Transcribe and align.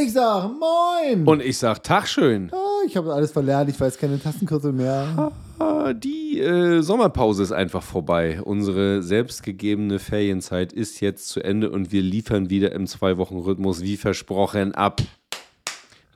Ich 0.00 0.12
sag 0.14 0.50
Moin! 0.58 1.26
Und 1.26 1.42
ich 1.42 1.58
sag 1.58 1.82
Tag 1.82 2.08
schön. 2.08 2.50
Ah, 2.52 2.86
ich 2.86 2.96
habe 2.96 3.12
alles 3.12 3.30
verlernt, 3.30 3.68
ich 3.68 3.78
weiß 3.78 3.98
keine 3.98 4.18
Tastenkürzel 4.18 4.72
mehr. 4.72 5.30
Ah, 5.58 5.92
Die 5.92 6.40
äh, 6.40 6.80
Sommerpause 6.80 7.42
ist 7.42 7.52
einfach 7.52 7.82
vorbei. 7.82 8.40
Unsere 8.42 9.02
selbstgegebene 9.02 9.98
Ferienzeit 9.98 10.72
ist 10.72 11.00
jetzt 11.00 11.28
zu 11.28 11.40
Ende 11.42 11.68
und 11.70 11.92
wir 11.92 12.00
liefern 12.00 12.48
wieder 12.48 12.72
im 12.72 12.86
Zwei-Wochen-Rhythmus 12.86 13.82
wie 13.82 13.98
versprochen 13.98 14.74
ab. 14.74 15.02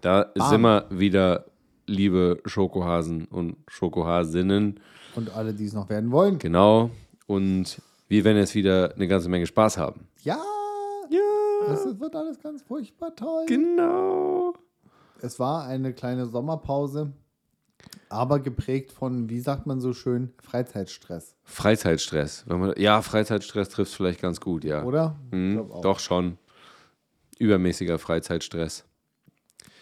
Da 0.01 0.31
sind 0.35 0.63
wir 0.63 0.87
wieder, 0.89 1.45
liebe 1.87 2.41
Schokohasen 2.47 3.27
und 3.27 3.57
Schokohasinnen. 3.69 4.81
Und 5.17 5.35
alle, 5.37 5.53
die 5.53 5.67
es 5.67 5.75
noch 5.75 5.91
werden 5.91 6.13
wollen. 6.13 6.39
Genau. 6.39 6.91
Und 7.27 7.83
wir 8.09 8.25
werden 8.25 8.39
jetzt 8.39 8.55
wieder 8.55 8.95
eine 8.95 9.07
ganze 9.07 9.29
Menge 9.29 9.47
Spaß 9.47 9.77
haben. 9.77 10.07
Ja, 10.23 10.39
es 11.73 12.01
wird 12.01 12.17
alles 12.17 12.41
ganz 12.41 12.62
furchtbar 12.62 13.14
toll. 13.14 13.46
genau. 13.46 14.55
Es 15.20 15.38
war 15.38 15.66
eine 15.66 15.95
kleine 15.95 16.27
Sommerpause, 16.27 17.12
aber 18.09 18.39
geprägt 18.41 18.92
von, 18.92 19.30
wie 19.30 19.41
sagt 19.41 19.66
man 19.66 19.80
so 19.80 19.92
schön, 19.92 20.33
Freizeitstress, 20.42 21.37
Freizeitstress. 21.45 22.45
Wenn 22.47 22.61
man, 22.61 22.75
ja, 22.77 23.01
Freizeitstress 23.02 23.70
trifft 23.70 23.95
vielleicht 23.95 24.20
ganz 24.20 24.41
gut, 24.41 24.65
ja. 24.65 24.84
oder? 24.84 25.16
Mhm, 25.30 25.70
doch 25.83 26.01
schon. 26.01 26.39
Übermäßiger 27.39 27.98
Freizeitstress. 27.98 28.84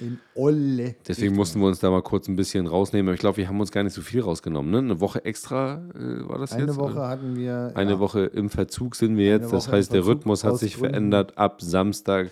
In 0.00 0.18
Olle. 0.34 0.96
Deswegen 1.06 1.36
mussten 1.36 1.60
wir 1.60 1.66
uns 1.68 1.78
da 1.78 1.90
mal 1.90 2.02
kurz 2.02 2.26
ein 2.28 2.36
bisschen 2.36 2.66
rausnehmen. 2.66 3.08
Aber 3.08 3.14
ich 3.14 3.20
glaube, 3.20 3.36
wir 3.36 3.48
haben 3.48 3.60
uns 3.60 3.70
gar 3.70 3.82
nicht 3.84 3.92
so 3.92 4.02
viel 4.02 4.20
rausgenommen. 4.22 4.70
Ne? 4.70 4.78
Eine 4.78 5.00
Woche 5.00 5.24
extra 5.24 5.82
äh, 5.94 6.28
war 6.28 6.38
das 6.38 6.52
Eine 6.52 6.66
jetzt? 6.66 6.76
Woche 6.76 7.06
hatten 7.06 7.36
wir. 7.36 7.72
Eine 7.74 7.92
ja, 7.92 7.98
Woche 7.98 8.24
im 8.26 8.50
Verzug 8.50 8.96
sind 8.96 9.16
wir 9.16 9.32
Eine 9.34 9.42
jetzt. 9.42 9.52
Das 9.52 9.68
Woche 9.68 9.76
heißt, 9.76 9.92
der 9.92 10.04
Rhythmus 10.06 10.42
hat 10.44 10.58
sich 10.58 10.74
Gründen. 10.74 10.90
verändert. 10.90 11.38
Ab 11.38 11.62
Samstag 11.62 12.30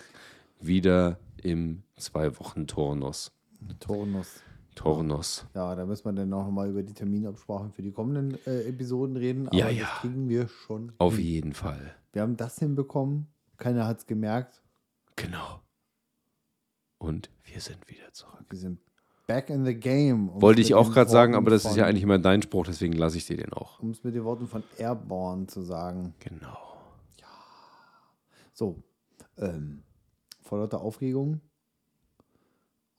wieder 0.59 1.17
im 1.41 1.83
Zwei-Wochen-Turnus. 1.97 3.31
Turnus. 3.79 4.41
Turnus. 4.75 5.45
Ja, 5.53 5.75
da 5.75 5.85
müssen 5.85 6.05
wir 6.05 6.13
dann 6.13 6.29
noch 6.29 6.49
mal 6.49 6.69
über 6.69 6.83
die 6.83 6.93
Terminabsprachen 6.93 7.71
für 7.71 7.81
die 7.81 7.91
kommenden 7.91 8.37
äh, 8.45 8.63
Episoden 8.67 9.15
reden. 9.15 9.47
Aber 9.47 9.55
Ja, 9.57 9.67
das 9.67 9.77
ja. 9.77 9.85
kriegen 10.01 10.27
wir 10.29 10.47
schon. 10.47 10.91
Auf 10.97 11.15
hin. 11.15 11.25
jeden 11.25 11.53
Fall. 11.53 11.95
Wir 12.11 12.23
haben 12.23 12.35
das 12.37 12.57
hinbekommen. 12.59 13.27
Keiner 13.57 13.85
hat 13.87 13.99
es 13.99 14.05
gemerkt. 14.07 14.61
Genau. 15.15 15.59
Und 17.03 17.29
wir 17.43 17.59
sind 17.59 17.89
wieder 17.89 18.13
zurück. 18.13 18.45
Wir 18.49 18.57
sind 18.57 18.79
back 19.27 19.49
in 19.49 19.65
the 19.65 19.75
game. 19.75 20.29
um's 20.29 20.41
Wollte 20.41 20.61
ich 20.61 20.73
auch 20.73 20.89
gerade 20.89 21.09
sagen, 21.09 21.35
aber 21.35 21.51
das 21.51 21.65
ist 21.65 21.75
ja 21.75 21.85
eigentlich 21.85 22.03
immer 22.03 22.17
dein 22.17 22.41
Spruch, 22.41 22.65
deswegen 22.65 22.93
lasse 22.93 23.17
ich 23.17 23.25
dir 23.25 23.35
den 23.35 23.51
auch. 23.51 23.81
Um 23.81 23.89
es 23.89 24.05
mit 24.05 24.15
den 24.15 24.23
Worten 24.23 24.47
von 24.47 24.63
Airborne 24.77 25.47
zu 25.47 25.63
sagen. 25.63 26.13
Genau. 26.19 26.57
So, 28.53 28.81
ähm, 29.37 29.83
vor 30.41 30.59
lauter 30.59 30.79
Aufregung 30.79 31.41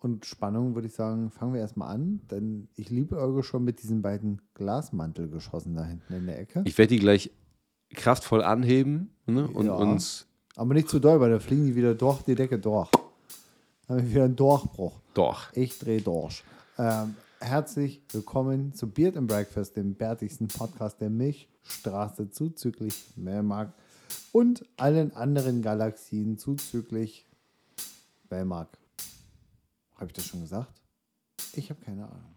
und 0.00 0.26
Spannung 0.26 0.74
würde 0.74 0.88
ich 0.88 0.94
sagen, 0.94 1.30
fangen 1.30 1.54
wir 1.54 1.60
erstmal 1.60 1.94
an, 1.94 2.20
denn 2.30 2.68
ich 2.74 2.90
liebe 2.90 3.16
Eure 3.16 3.42
schon 3.42 3.64
mit 3.64 3.82
diesen 3.82 4.02
beiden 4.02 4.42
Glasmantelgeschossen 4.52 5.76
da 5.76 5.84
hinten 5.84 6.12
in 6.12 6.26
der 6.26 6.40
Ecke. 6.40 6.62
Ich 6.66 6.76
werde 6.76 6.88
die 6.94 6.98
gleich 6.98 7.30
kraftvoll 7.94 8.42
anheben 8.42 9.14
ne? 9.24 9.48
und 9.48 9.66
Ja. 9.66 9.76
uns 9.76 10.26
Aber 10.56 10.74
nicht 10.74 10.90
zu 10.90 10.98
doll, 10.98 11.20
weil 11.20 11.30
da 11.30 11.38
fliegen 11.38 11.64
die 11.64 11.74
wieder 11.74 11.94
durch 11.94 12.20
die 12.22 12.34
Decke 12.34 12.58
durch. 12.58 12.90
Haben 13.88 13.98
wir 13.98 14.10
wieder 14.10 14.24
einen 14.24 14.36
Durchbruch. 14.36 15.00
doch. 15.12 15.52
Ich 15.52 15.78
drehe 15.78 16.00
durch. 16.00 16.42
Ähm, 16.78 17.16
herzlich 17.38 18.00
willkommen 18.12 18.74
zu 18.74 18.88
Beard 18.88 19.16
and 19.16 19.28
Breakfast, 19.28 19.76
dem 19.76 19.94
bärtigsten 19.94 20.48
Podcast 20.48 21.00
der 21.02 21.10
Milchstraße 21.10 22.30
zuzüglich 22.30 22.94
Melmark 23.16 23.74
und 24.32 24.64
allen 24.78 25.14
anderen 25.14 25.60
Galaxien 25.60 26.38
zuzüglich 26.38 27.26
Melmark. 28.30 28.78
Habe 29.96 30.06
ich 30.06 30.12
das 30.14 30.26
schon 30.26 30.40
gesagt? 30.40 30.80
Ich 31.52 31.68
habe 31.68 31.80
keine 31.82 32.08
Ahnung. 32.08 32.34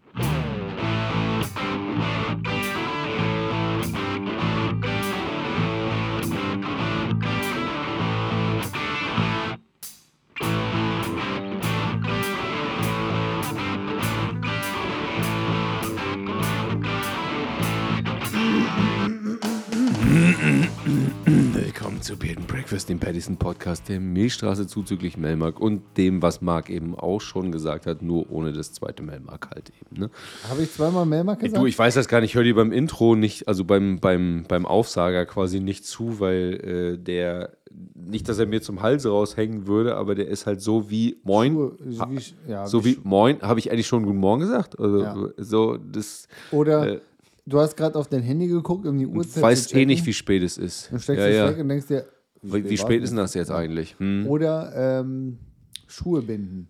Willkommen 21.78 22.02
zu 22.02 22.16
Beard 22.16 22.44
Breakfast, 22.48 22.88
dem 22.88 22.98
Paddison 22.98 23.36
Podcast 23.36 23.88
der 23.88 24.00
Milchstraße 24.00 24.66
zuzüglich 24.66 25.16
Melmark 25.16 25.60
und 25.60 25.82
dem, 25.96 26.22
was 26.22 26.40
Marc 26.42 26.70
eben 26.70 26.98
auch 26.98 27.20
schon 27.20 27.52
gesagt 27.52 27.86
hat, 27.86 28.02
nur 28.02 28.32
ohne 28.32 28.52
das 28.52 28.72
zweite 28.72 29.04
Melmark 29.04 29.50
halt 29.54 29.70
eben. 29.80 30.00
Ne? 30.00 30.10
Habe 30.50 30.64
ich 30.64 30.72
zweimal 30.72 31.06
Melmark 31.06 31.38
gesagt? 31.38 31.62
Du, 31.62 31.66
ich 31.66 31.78
weiß 31.78 31.94
das 31.94 32.08
gar 32.08 32.20
nicht, 32.20 32.30
ich 32.30 32.34
höre 32.34 32.42
dir 32.42 32.56
beim 32.56 32.72
Intro 32.72 33.14
nicht, 33.14 33.46
also 33.46 33.64
beim, 33.64 34.00
beim, 34.00 34.44
beim 34.48 34.66
Aufsager 34.66 35.24
quasi 35.24 35.60
nicht 35.60 35.86
zu, 35.86 36.18
weil 36.18 36.96
äh, 36.96 36.98
der, 36.98 37.52
nicht, 37.94 38.28
dass 38.28 38.40
er 38.40 38.46
mir 38.46 38.60
zum 38.60 38.82
Hals 38.82 39.06
raushängen 39.06 39.68
würde, 39.68 39.94
aber 39.94 40.16
der 40.16 40.26
ist 40.26 40.46
halt 40.46 40.60
so 40.60 40.90
wie 40.90 41.20
Moin. 41.22 41.52
Schuhe, 41.52 41.76
wie, 41.84 42.50
ja, 42.50 42.66
so 42.66 42.84
wie 42.84 42.96
wie 42.96 43.00
Moin, 43.04 43.40
habe 43.40 43.60
ich 43.60 43.70
eigentlich 43.70 43.86
schon 43.86 44.02
Guten 44.02 44.18
Morgen 44.18 44.40
gesagt? 44.40 44.80
Also, 44.80 45.00
Ja. 45.00 45.16
so, 45.36 45.76
das 45.76 46.26
Oder 46.50 46.94
äh, 46.94 47.00
du 47.48 47.58
hast 47.60 47.76
gerade 47.76 47.98
auf 47.98 48.08
dein 48.08 48.22
Handy 48.22 48.46
geguckt, 48.46 48.86
um 48.86 48.98
die 48.98 49.06
Uhrzeit 49.06 49.42
weißt 49.42 49.74
eh 49.74 49.86
nicht, 49.86 50.04
wie 50.06 50.12
spät 50.12 50.42
es 50.42 50.58
ist. 50.58 50.90
Dann 50.92 51.00
steckst 51.00 51.20
Ja, 51.24 51.30
du 51.30 51.34
ja. 51.36 51.48
weg 51.50 51.58
und 51.58 51.68
denkst 51.68 51.86
dir, 51.86 52.06
Wie, 52.42 52.68
wie 52.68 52.76
spät 52.76 53.02
ist 53.02 53.10
denn 53.10 53.16
das 53.16 53.34
jetzt 53.34 53.50
eigentlich? 53.50 53.98
Hm? 53.98 54.26
Oder 54.26 55.00
ähm, 55.00 55.38
Schuhe 55.86 56.22
binden. 56.22 56.68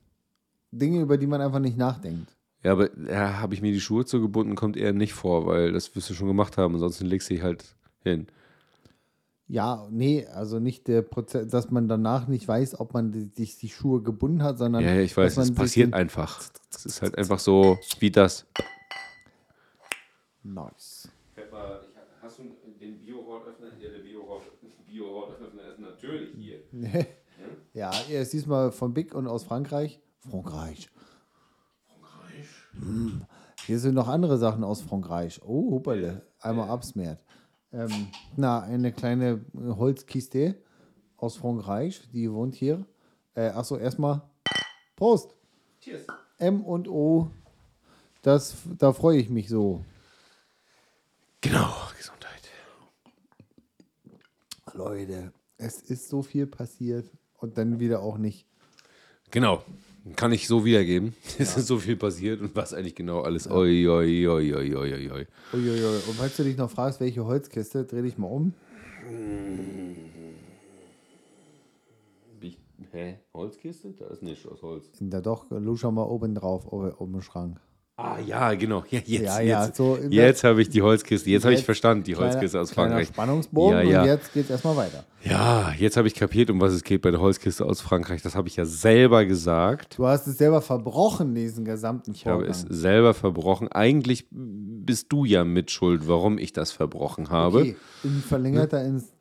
Dinge, 0.71 1.01
über 1.01 1.17
die 1.19 1.27
man 1.27 1.41
einfach 1.41 1.61
nicht 1.61 1.77
nachdenkt. 1.77 2.31
Ja, 2.63 2.73
aber 2.73 2.89
ja, 3.09 3.39
habe 3.41 3.55
ich 3.55 3.63
mir 3.63 3.73
die 3.73 3.81
Schuhe 3.81 4.05
zugebunden, 4.05 4.55
kommt 4.57 4.77
eher 4.77 4.93
nicht 4.93 5.15
vor, 5.15 5.47
weil 5.47 5.73
das 5.73 5.95
wirst 5.95 6.11
du 6.11 6.15
schon 6.15 6.27
gemacht 6.29 6.57
haben. 6.59 6.75
Ansonsten 6.75 7.07
legst 7.07 7.31
du 7.31 7.35
dich 7.35 7.43
halt 7.43 7.65
hin. 8.03 8.27
Ja, 9.47 9.87
nee, 9.91 10.27
also 10.27 10.59
nicht 10.59 10.89
der 10.89 11.01
Prozess, 11.03 11.49
dass 11.49 11.71
man 11.71 11.89
danach 11.89 12.29
nicht 12.29 12.47
weiß, 12.47 12.79
ob 12.81 12.93
man 12.93 13.13
die- 13.13 13.31
sich 13.35 13.57
die 13.57 13.71
Schuhe 13.71 14.03
gebunden 14.03 14.43
hat, 14.43 14.59
sondern 14.59 14.85
Ja, 14.85 14.97
ich 15.01 15.17
weiß, 15.17 15.39
es 15.39 15.47
sich 15.47 15.57
passiert 15.57 15.95
einfach. 15.95 16.43
Es 16.75 16.85
ist 16.85 17.01
halt 17.01 17.17
einfach 17.17 17.39
so 17.39 17.79
wie 18.01 18.11
das. 18.11 18.45
Nice. 20.43 21.09
Hast 22.21 22.39
du 22.39 22.45
den 22.81 22.99
Bio-Hortöffner? 22.99 23.69
Ja, 23.79 23.91
der 23.91 24.01
Bio-Hortöffner 24.01 25.69
ist 25.73 25.79
natürlich 25.79 26.35
hier. 26.37 26.61
Ja, 27.73 27.93
er 28.11 28.23
ist 28.23 28.33
diesmal 28.33 28.73
von 28.73 28.93
Big 28.93 29.15
und 29.15 29.29
aus 29.29 29.45
Frankreich. 29.45 30.01
Frankreich. 30.29 30.91
Hm. 32.73 33.23
Hier 33.65 33.79
sind 33.79 33.95
noch 33.95 34.09
andere 34.09 34.39
Sachen 34.39 34.65
aus 34.65 34.81
Frankreich. 34.81 35.41
Oh, 35.45 35.73
hoppale. 35.73 36.23
Einmal 36.41 36.69
absmert. 36.69 37.23
Ähm, 37.73 38.09
na, 38.37 38.63
eine 38.63 38.93
kleine 38.93 39.45
Holzkiste 39.55 40.57
aus 41.17 41.37
Frankreich, 41.37 42.09
die 42.13 42.33
wohnt 42.33 42.55
hier. 42.55 42.85
Äh, 43.35 43.51
achso, 43.51 43.77
erstmal 43.77 44.23
Prost. 44.97 45.35
Cheers. 45.81 46.07
M 46.39 46.65
und 46.65 46.89
O. 46.89 47.31
Das, 48.23 48.57
da 48.79 48.93
freue 48.93 49.19
ich 49.19 49.31
mich 49.31 49.49
so. 49.49 49.85
Genau, 51.41 51.71
Gesundheit. 51.97 52.43
Leute, 54.75 55.33
es 55.57 55.81
ist 55.83 56.09
so 56.09 56.23
viel 56.23 56.47
passiert 56.47 57.11
und 57.39 57.57
dann 57.59 57.79
wieder 57.81 58.01
auch 58.03 58.19
nicht. 58.19 58.47
Genau. 59.31 59.63
Kann 60.17 60.33
ich 60.33 60.49
so 60.49 60.65
wiedergeben. 60.65 61.15
Es 61.39 61.57
ist 61.57 61.67
so 61.67 61.79
viel 61.79 61.97
passiert 61.97 62.41
und 62.41 62.57
was 62.57 62.73
eigentlich 62.75 62.95
genau 62.95 63.21
alles. 63.21 63.49
Oi, 63.51 63.87
oi, 63.89 64.27
oi, 64.27 64.55
oi, 64.55 64.55
oi, 64.55 64.75
oi, 64.95 65.11
oi. 65.11 65.27
Uiuiui. 65.53 65.85
Und 66.09 66.15
falls 66.17 66.37
du 66.37 66.45
dich 66.45 66.57
noch 66.57 66.71
fragst, 66.71 66.99
welche 67.01 67.25
Holzkiste, 67.25 67.85
dreh 67.85 68.03
dich 68.03 68.17
mal 68.19 68.29
um. 68.29 68.55
Wie- 72.41 72.57
Hä? 72.93 73.19
Holzkiste? 73.35 73.93
Da 73.93 74.07
ist 74.07 74.23
nichts 74.23 74.47
aus 74.47 74.63
Holz. 74.63 74.87
Da 75.01 75.21
doch, 75.21 75.47
schau 75.77 75.91
mal 75.93 76.05
oben 76.05 76.35
drauf, 76.35 76.73
oben, 76.73 76.93
oben 76.95 77.15
im 77.15 77.23
Schrank. 77.23 77.61
Ah, 78.01 78.17
ja, 78.25 78.55
genau. 78.55 78.85
Ja, 78.91 79.01
jetzt, 79.05 79.09
Ja, 79.09 79.41
ja, 79.41 79.65
jetzt, 79.67 79.77
so 79.77 79.99
jetzt 80.09 80.45
habe 80.45 80.63
ich 80.63 80.69
die 80.69 80.83
Holzkiste. 80.83 81.29
Jetzt 81.31 81.45
habe 81.45 81.55
ich 81.55 81.65
verstanden, 81.65 82.05
die 82.05 82.13
Kleiner- 82.13 82.31
Holzkiste 82.31 82.61
aus 82.61 82.71
Frankreich. 82.71 83.09
Spannungsbogen 83.09 83.89
Ja, 83.89 84.03
und 84.03 84.07
jetzt 84.07 84.33
geht's 84.33 84.51
erstmal 84.51 84.77
weiter. 84.77 85.05
Ja, 85.25 85.73
jetzt 85.77 85.97
habe 85.97 86.07
ich 86.07 86.15
kapiert, 86.15 86.49
um 86.49 86.61
was 86.61 86.73
es 86.73 86.85
geht 86.85 87.03
bei 87.03 87.11
der 87.11 87.19
Holzkiste 87.21 87.67
aus 87.67 87.81
Frankreich. 87.81 88.23
Das 88.23 88.37
habe 88.37 88.47
ich 88.47 88.55
ja 88.55 88.65
selber 88.65 89.25
gesagt. 89.25 89.99
Du 89.99 90.07
hast 90.07 90.29
es 90.29 90.39
selber 90.39 90.63
verbrochen, 90.63 91.35
diesen 91.35 91.65
gesamten 91.65 92.13
Ich 92.13 92.25
habe 92.25 92.37
Vorgang. 92.45 92.51
es 92.53 92.61
selber 92.69 93.15
verbrochen. 93.15 93.67
Eigentlich 93.67 94.27
bist 94.31 95.07
du 95.13 95.25
ja 95.25 95.43
mitschuld, 95.43 96.07
warum 96.07 96.39
ich 96.39 96.53
das 96.53 96.71
verbrochen 96.71 97.31
habe. 97.31 97.59
Okay, 97.63 97.77
in 98.05 98.23
verlängerter 98.23 98.81
Instanz 98.85 99.13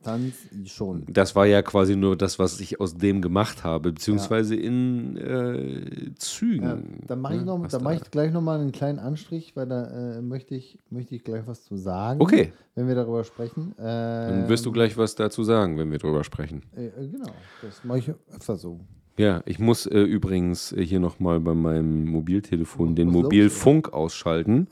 schon. 0.65 1.03
Das 1.09 1.35
war 1.35 1.45
ja 1.45 1.61
quasi 1.61 1.95
nur 1.95 2.15
das, 2.15 2.39
was 2.39 2.59
ich 2.59 2.79
aus 2.79 2.95
dem 2.97 3.21
gemacht 3.21 3.63
habe, 3.63 3.91
beziehungsweise 3.91 4.55
in 4.55 5.17
äh, 5.17 6.13
Zügen. 6.15 6.63
Ja, 6.63 6.77
dann 7.07 7.21
mache 7.21 7.33
ich, 7.35 7.39
ne, 7.41 7.45
noch, 7.45 7.67
da- 7.67 7.79
mach 7.79 7.91
ich 7.93 8.09
gleich 8.11 8.31
nochmal 8.31 8.59
einen 8.59 8.71
kleinen 8.71 8.99
Anstrich, 8.99 9.55
weil 9.55 9.67
da 9.67 10.17
äh, 10.17 10.21
möchte, 10.21 10.55
ich, 10.55 10.79
möchte 10.89 11.15
ich 11.15 11.23
gleich 11.23 11.45
was 11.45 11.63
zu 11.63 11.75
sagen. 11.77 12.21
Okay. 12.21 12.51
Wenn 12.75 12.87
wir 12.87 12.95
darüber 12.95 13.23
sprechen. 13.23 13.73
Äh, 13.77 13.83
Dann 13.83 14.49
wirst 14.49 14.65
du 14.65 14.71
gleich 14.71 14.97
was 14.97 15.15
dazu 15.15 15.43
sagen, 15.43 15.77
wenn 15.77 15.91
wir 15.91 15.97
drüber 15.97 16.23
sprechen. 16.23 16.63
Äh, 16.75 16.85
äh, 16.87 17.07
genau, 17.07 17.31
das 17.61 17.83
mache 17.83 17.99
ich 17.99 18.11
öfter 18.33 18.55
so. 18.57 18.79
Ja, 19.19 19.41
ich 19.47 19.57
muss 19.57 19.87
äh, 19.87 19.99
übrigens 19.99 20.71
äh, 20.73 20.85
hier 20.85 20.99
nochmal 20.99 21.39
bei 21.39 21.55
meinem 21.55 22.05
Mobiltelefon 22.05 22.93
den? 22.93 23.09
Mobilfunk 23.09 23.91
ausschalten. 23.91 24.67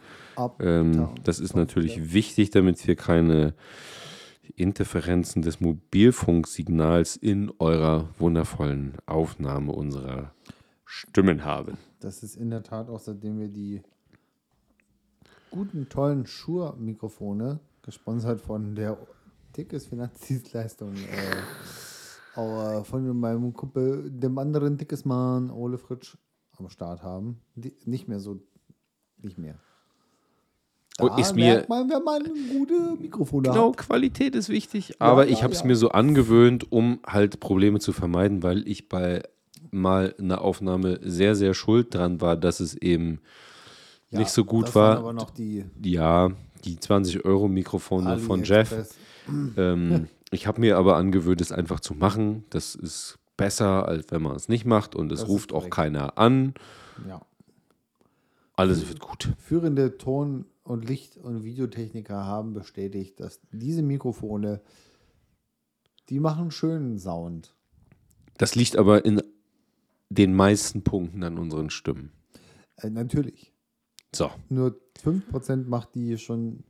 Ähm, 0.59 1.07
das 1.23 1.39
ist 1.39 1.55
natürlich 1.55 2.13
wichtig, 2.13 2.51
damit 2.51 2.85
wir 2.87 2.95
keine 2.95 3.55
Interferenzen 4.55 5.41
des 5.41 5.59
Mobilfunksignals 5.59 7.15
in 7.15 7.51
eurer 7.59 8.09
wundervollen 8.17 8.93
Aufnahme 9.05 9.71
unserer 9.71 10.33
Stimmen 10.85 11.43
haben. 11.43 11.77
Das 11.99 12.23
ist 12.23 12.35
in 12.35 12.49
der 12.49 12.63
Tat 12.63 12.89
auch 12.89 12.99
seitdem 12.99 13.39
wir 13.39 13.49
die 13.49 13.81
guten, 15.51 15.87
tollen 15.89 16.25
Shure-Mikrofone, 16.25 17.59
gesponsert 17.81 18.41
von 18.41 18.75
der 18.75 18.97
Dickes 19.55 19.87
Finanzdienstleistung, 19.87 20.93
äh, 20.95 22.39
äh, 22.39 22.83
von 22.83 23.17
meinem 23.17 23.53
Kumpel, 23.53 24.11
dem 24.11 24.37
anderen 24.37 24.77
Dickes 24.77 25.05
Mann, 25.05 25.49
Ole 25.49 25.77
Fritsch, 25.77 26.17
am 26.57 26.69
Start 26.69 27.03
haben. 27.03 27.41
Die, 27.55 27.73
nicht 27.85 28.07
mehr 28.07 28.19
so, 28.19 28.41
nicht 29.17 29.37
mehr. 29.37 29.59
Und 30.99 31.11
Da 31.11 31.17
ist 31.17 31.35
mir- 31.35 31.53
merkt 31.55 31.69
man, 31.69 31.89
wenn 31.89 32.03
man 32.03 32.23
gute 32.57 32.95
Mikrofone 33.01 33.49
Genau, 33.49 33.69
hat. 33.71 33.77
Qualität 33.77 34.33
ist 34.35 34.47
wichtig, 34.49 35.01
aber 35.01 35.25
ja, 35.25 35.31
ich 35.33 35.43
habe 35.43 35.53
es 35.53 35.59
ja. 35.61 35.65
mir 35.65 35.75
so 35.75 35.89
angewöhnt, 35.89 36.71
um 36.71 36.99
halt 37.05 37.39
Probleme 37.41 37.79
zu 37.79 37.91
vermeiden, 37.91 38.43
weil 38.43 38.65
ich 38.67 38.87
bei 38.87 39.21
mal 39.71 40.15
einer 40.17 40.41
Aufnahme 40.41 40.99
sehr, 41.03 41.35
sehr 41.35 41.53
schuld 41.53 41.93
dran 41.93 42.21
war, 42.21 42.37
dass 42.37 42.61
es 42.61 42.75
eben 42.75 43.19
nicht 44.11 44.29
so 44.29 44.45
gut 44.45 44.73
war. 44.73 45.13
die 45.37 45.65
Ja, 45.83 46.31
die 46.63 46.79
20 46.79 47.25
Euro 47.25 47.47
Mikrofone 47.49 48.17
von 48.17 48.43
Jeff. 48.43 48.73
Ähm, 49.57 50.07
ich 50.29 50.45
habe 50.45 50.61
mir 50.61 50.77
aber 50.77 50.97
angewöhnt, 50.97 51.41
es 51.41 51.51
einfach 51.51 51.79
zu 51.79 51.95
machen. 51.95 52.43
Das 52.51 52.75
ist 52.75 53.17
besser, 53.37 53.87
als 53.87 54.05
wenn 54.11 54.21
man 54.21 54.35
es 54.35 54.49
nicht 54.49 54.65
macht 54.65 54.95
und 54.95 55.11
es 55.11 55.19
Das 55.21 55.27
ist 55.27 55.33
ruft 55.33 55.51
auch 55.51 55.71
keiner 55.71 56.19
an. 56.19 56.53
Ja. 57.09 57.21
Alles 58.55 58.87
wird 58.87 58.99
gut. 58.99 59.29
Führende 59.39 59.97
Ton- 59.97 60.45
und 60.65 60.87
Licht- 60.89 61.17
und 61.17 61.43
Videotechniker 61.43 62.25
haben 62.25 62.53
bestätigt, 62.53 63.19
dass 63.19 63.39
diese 63.51 63.83
Mikrofone, 63.83 64.61
die 66.09 66.19
machen 66.19 66.51
schönen 66.51 66.97
Sound. 66.99 67.55
Das 68.37 68.55
liegt 68.55 68.75
aber 68.75 69.05
in 69.05 69.21
den 70.09 70.33
meisten 70.33 70.83
Punkten 70.83 71.23
an 71.23 71.37
unseren 71.37 71.69
Stimmen. 71.69 72.11
Äh, 72.77 72.89
natürlich. 72.89 73.53
So, 74.13 74.31
Nur 74.49 74.79
5% 75.03 75.67
macht 75.67 75.93
die 75.95 76.17
schon 76.17 76.63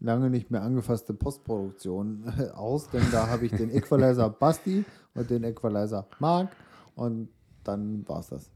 lange 0.00 0.28
nicht 0.30 0.50
mehr 0.50 0.62
angefasste 0.62 1.14
Postproduktion 1.14 2.24
aus, 2.54 2.90
denn 2.90 3.04
da 3.12 3.28
habe 3.28 3.46
ich 3.46 3.52
den 3.52 3.70
Equalizer 3.70 4.28
Basti 4.40 4.84
und 5.14 5.30
den 5.30 5.44
Equalizer 5.44 6.06
Mark 6.18 6.54
und 6.96 7.28
dann 7.64 8.06
war's 8.08 8.28
das. 8.28 8.50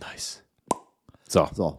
nice. 0.00 0.42
So, 1.28 1.48
So. 1.52 1.78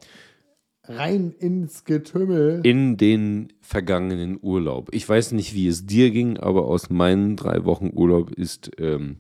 Rein 0.88 1.34
ins 1.40 1.84
Getümmel. 1.84 2.62
in 2.64 2.98
den 2.98 3.54
vergangenen 3.62 4.40
Urlaub. 4.42 4.90
Ich 4.92 5.08
weiß 5.08 5.32
nicht, 5.32 5.54
wie 5.54 5.68
es 5.68 5.86
dir 5.86 6.12
ging, 6.12 6.38
aber 6.38 6.66
aus 6.66 6.90
meinen 6.90 7.36
drei 7.36 7.66
Wochen 7.66 7.92
Urlaub 7.94 8.32
ist, 8.32 8.72
ähm, 8.78 9.18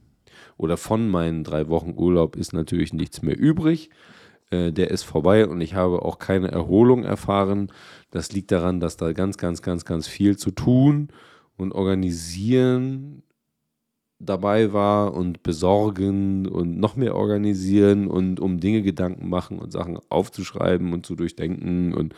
oder 0.58 0.78
von 0.78 1.10
meinen 1.10 1.44
drei 1.44 1.68
Wochen 1.68 1.94
Urlaub 1.96 2.36
ist 2.36 2.54
natürlich 2.54 2.94
nichts 2.94 3.22
mehr 3.22 3.38
übrig. 3.38 3.90
Äh, 4.52 4.72
der 4.72 4.92
ist 4.92 5.04
vorbei 5.04 5.48
und 5.48 5.60
ich 5.62 5.74
habe 5.74 6.04
auch 6.04 6.20
keine 6.20 6.52
Erholung 6.52 7.04
erfahren. 7.04 7.72
Das 8.12 8.32
liegt 8.32 8.52
daran, 8.52 8.80
dass 8.80 8.98
da 8.98 9.12
ganz, 9.14 9.38
ganz, 9.38 9.62
ganz, 9.62 9.86
ganz 9.86 10.08
viel 10.08 10.38
zu 10.38 10.52
tun 10.52 11.10
und 11.58 11.72
organisieren 11.72 13.24
dabei 14.20 14.72
war 14.74 15.14
und 15.14 15.44
besorgen 15.44 16.48
und 16.48 16.80
noch 16.80 16.96
mehr 16.96 17.16
organisieren 17.16 18.08
und 18.08 18.40
um 18.40 18.60
Dinge 18.60 18.82
Gedanken 18.82 19.30
machen 19.30 19.60
und 19.60 19.72
Sachen 19.72 20.00
aufzuschreiben 20.10 20.94
und 20.94 21.06
zu 21.06 21.16
durchdenken 21.16 21.94
und 21.94 22.14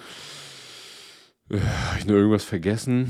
äh, 1.50 1.58
habe 1.60 2.00
ich 2.00 2.06
nur 2.06 2.18
irgendwas 2.18 2.44
vergessen? 2.44 3.10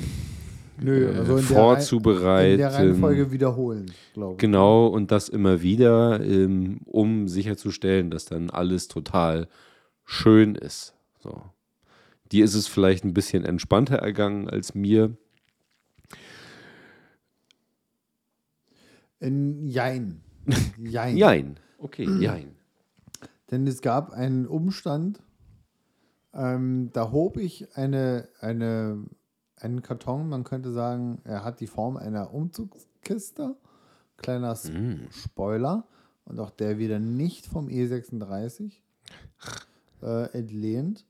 Nö, 0.80 1.06
Äh, 1.12 1.18
also 1.18 1.38
in 1.38 1.48
der, 1.48 1.56
vorzubereiten. 1.57 2.51
in 2.54 2.57
der 2.60 2.74
Reihenfolge 2.74 3.31
wiederholen, 3.31 3.92
glaube 4.13 4.34
ich. 4.34 4.38
Genau, 4.39 4.88
und 4.88 5.12
das 5.12 5.28
immer 5.28 5.62
wieder, 5.62 6.22
ähm, 6.24 6.80
um 6.86 7.28
sicherzustellen, 7.28 8.10
dass 8.12 8.25
dann 8.25 8.50
alles 8.51 8.88
total 8.88 9.48
schön 10.06 10.56
ist. 10.56 10.94
So. 11.19 11.42
Dir 12.31 12.45
ist 12.45 12.54
es 12.54 12.68
vielleicht 12.68 13.04
ein 13.06 13.13
bisschen 13.13 13.44
entspannter 13.44 13.95
ergangen 13.98 14.50
als 14.50 14.75
mir. 14.75 15.18
Jein. 19.19 20.22
Jein. 20.78 21.18
Jein. 21.18 21.60
Okay, 21.78 22.06
jein. 22.19 22.56
Denn 23.52 23.66
es 23.68 23.81
gab 23.81 24.12
einen 24.12 24.46
Umstand, 24.48 25.22
ähm, 26.34 26.90
da 26.94 27.12
hob 27.12 27.38
ich 27.38 27.75
eine, 27.75 28.28
eine, 28.40 29.06
einen 29.56 29.81
Karton, 29.81 30.30
man 30.30 30.44
könnte 30.44 30.72
sagen, 30.72 31.22
er 31.24 31.44
hat 31.44 31.60
die 31.60 31.68
Form 31.68 31.98
einer 31.98 32.34
Umzugskiste. 32.34 33.56
Kleiner 34.18 34.56
Mm. 34.56 35.08
Spoiler. 35.12 35.88
Und 36.25 36.40
auch 36.40 36.50
der 36.50 36.78
wieder 36.78 37.00
nicht 37.00 37.46
vom 37.46 37.68
E36 37.68 38.74
äh, 40.02 40.31
entlehnt. 40.38 41.06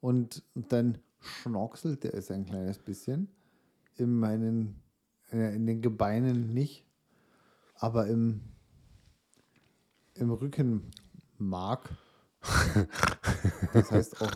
Und 0.00 0.42
dann 0.54 0.98
schnorkelte 1.20 2.12
es 2.12 2.30
ein 2.30 2.46
kleines 2.46 2.78
bisschen. 2.78 3.28
In 3.96 4.14
meinen, 4.14 4.80
äh, 5.32 5.54
in 5.54 5.66
den 5.66 5.82
Gebeinen 5.82 6.54
nicht, 6.54 6.85
aber 7.78 8.06
im, 8.06 8.40
im 10.14 10.30
Rückenmark. 10.30 11.90
Das 13.72 13.90
heißt 13.90 14.20
auch 14.22 14.30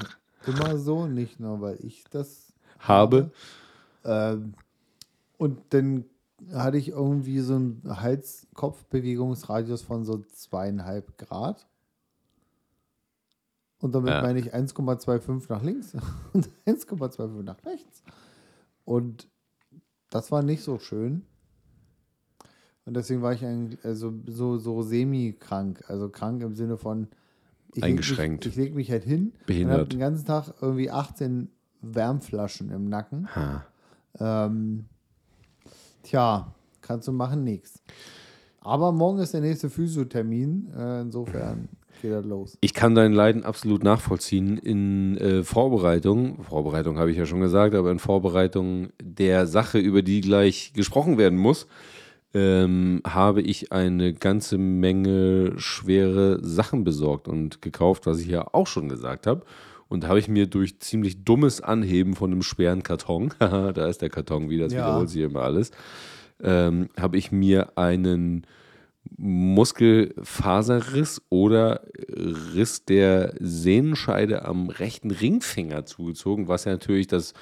immer 0.46 0.78
so, 0.78 1.06
nicht 1.06 1.38
nur 1.40 1.60
weil 1.60 1.78
ich 1.84 2.04
das 2.10 2.52
Habe. 2.78 3.30
ähm, 4.04 4.54
und 5.38 5.60
dann 5.72 6.04
hatte 6.52 6.78
ich 6.78 6.88
irgendwie 6.88 7.40
so 7.40 7.54
einen 7.54 7.82
Hals-Kopf-Bewegungsradius 7.86 9.82
von 9.82 10.04
so 10.04 10.18
zweieinhalb 10.18 11.18
Grad. 11.18 11.66
Und 13.80 13.94
damit 13.94 14.10
Ja. 14.10 14.22
meine 14.22 14.38
ich 14.38 14.54
1,25 14.54 15.46
nach 15.48 15.62
links 15.62 15.94
und 16.32 16.48
1,25 16.66 17.42
nach 17.42 17.64
rechts. 17.64 18.02
Und 18.84 19.28
das 20.10 20.30
war 20.32 20.42
nicht 20.42 20.62
so 20.62 20.78
schön. 20.78 21.24
Und 22.90 22.96
deswegen 22.96 23.22
war 23.22 23.32
ich 23.32 23.44
ein, 23.44 23.78
also 23.84 24.12
so, 24.26 24.58
so 24.58 24.82
semi-krank. 24.82 25.84
Also 25.86 26.08
krank 26.08 26.42
im 26.42 26.56
Sinne 26.56 26.76
von 26.76 27.06
ich 27.68 27.76
leg 27.76 27.84
Eingeschränkt. 27.84 28.46
Mich, 28.46 28.54
ich 28.56 28.60
lege 28.60 28.74
mich 28.74 28.90
halt 28.90 29.04
hin 29.04 29.20
und 29.20 29.26
habe 29.28 29.46
Behindert. 29.46 29.92
den 29.92 30.00
ganzen 30.00 30.26
Tag 30.26 30.54
irgendwie 30.60 30.90
18 30.90 31.50
Wärmflaschen 31.82 32.68
im 32.70 32.88
Nacken. 32.88 33.28
Ha. 33.36 33.64
Ähm, 34.18 34.86
tja, 36.02 36.52
kannst 36.80 37.06
du 37.06 37.12
machen, 37.12 37.44
nix. 37.44 37.80
Aber 38.58 38.90
morgen 38.90 39.20
ist 39.20 39.34
der 39.34 39.40
nächste 39.40 39.70
Physiothermin. 39.70 40.72
Äh, 40.76 41.02
insofern 41.02 41.68
geht 42.02 42.10
das 42.10 42.26
los. 42.26 42.58
Ich 42.60 42.74
kann 42.74 42.96
dein 42.96 43.12
Leiden 43.12 43.44
absolut 43.44 43.84
nachvollziehen. 43.84 44.58
In 44.58 45.16
äh, 45.18 45.44
Vorbereitung, 45.44 46.42
Vorbereitung 46.42 46.98
habe 46.98 47.12
ich 47.12 47.18
ja 47.18 47.24
schon 47.24 47.40
gesagt, 47.40 47.76
aber 47.76 47.92
in 47.92 48.00
Vorbereitung 48.00 48.88
der 49.00 49.46
Sache, 49.46 49.78
über 49.78 50.02
die 50.02 50.22
gleich 50.22 50.72
gesprochen 50.72 51.18
werden 51.18 51.38
muss, 51.38 51.68
ähm, 52.34 53.00
habe 53.06 53.42
ich 53.42 53.72
eine 53.72 54.12
ganze 54.12 54.58
Menge 54.58 55.52
schwere 55.56 56.44
Sachen 56.44 56.84
besorgt 56.84 57.28
und 57.28 57.62
gekauft, 57.62 58.06
was 58.06 58.20
ich 58.20 58.28
ja 58.28 58.46
auch 58.52 58.66
schon 58.66 58.88
gesagt 58.88 59.26
habe. 59.26 59.44
Und 59.88 60.06
habe 60.06 60.20
ich 60.20 60.28
mir 60.28 60.46
durch 60.46 60.78
ziemlich 60.78 61.24
dummes 61.24 61.60
Anheben 61.60 62.14
von 62.14 62.30
einem 62.30 62.42
schweren 62.42 62.84
Karton, 62.84 63.34
da 63.40 63.88
ist 63.88 64.02
der 64.02 64.10
Karton 64.10 64.48
wieder, 64.48 64.64
das 64.64 64.74
Ja. 64.74 64.86
wiederholt 64.86 65.08
sich 65.08 65.22
immer 65.22 65.42
alles, 65.42 65.72
ähm, 66.40 66.88
habe 66.96 67.18
ich 67.18 67.32
mir 67.32 67.76
einen 67.76 68.46
Muskelfaserriss 69.16 71.22
oder 71.28 71.82
Riss 72.54 72.84
der 72.84 73.34
Sehnenscheide 73.40 74.44
am 74.44 74.68
rechten 74.68 75.10
Ringfinger 75.10 75.86
zugezogen, 75.86 76.48
was 76.48 76.64
ja 76.64 76.72
natürlich 76.72 77.06
das 77.06 77.34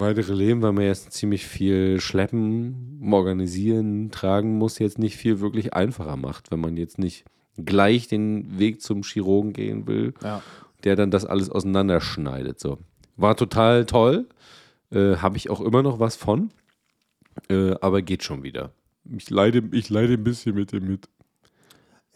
weitere 0.00 0.32
Leben, 0.34 0.62
weil 0.62 0.72
man 0.72 0.84
jetzt 0.84 1.12
ziemlich 1.12 1.46
viel 1.46 2.00
schleppen, 2.00 3.00
organisieren, 3.12 4.10
tragen 4.10 4.58
muss, 4.58 4.78
jetzt 4.78 4.98
nicht 4.98 5.16
viel 5.16 5.40
wirklich 5.40 5.74
einfacher 5.74 6.16
macht, 6.16 6.50
wenn 6.50 6.60
man 6.60 6.76
jetzt 6.76 6.98
nicht 6.98 7.24
gleich 7.56 8.08
den 8.08 8.58
Weg 8.58 8.80
zum 8.82 9.02
Chirurgen 9.02 9.52
gehen 9.52 9.86
will, 9.86 10.14
Ja. 10.22 10.42
der 10.84 10.96
dann 10.96 11.10
das 11.10 11.24
alles 11.24 11.50
auseinanderschneidet. 11.50 12.58
So. 12.58 12.78
War 13.16 13.36
total 13.36 13.84
toll. 13.86 14.26
Äh, 14.90 15.16
Habe 15.16 15.36
ich 15.36 15.50
auch 15.50 15.60
immer 15.60 15.82
noch 15.82 16.00
was 16.00 16.16
von. 16.16 16.50
Äh, 17.48 17.74
aber 17.80 18.02
geht 18.02 18.22
schon 18.24 18.42
wieder. 18.42 18.72
Ich 19.16 19.30
leide, 19.30 19.62
ich 19.72 19.88
leide 19.88 20.14
ein 20.14 20.24
bisschen 20.24 20.54
mit 20.54 20.72
dem 20.72 20.86
mit. 20.86 21.08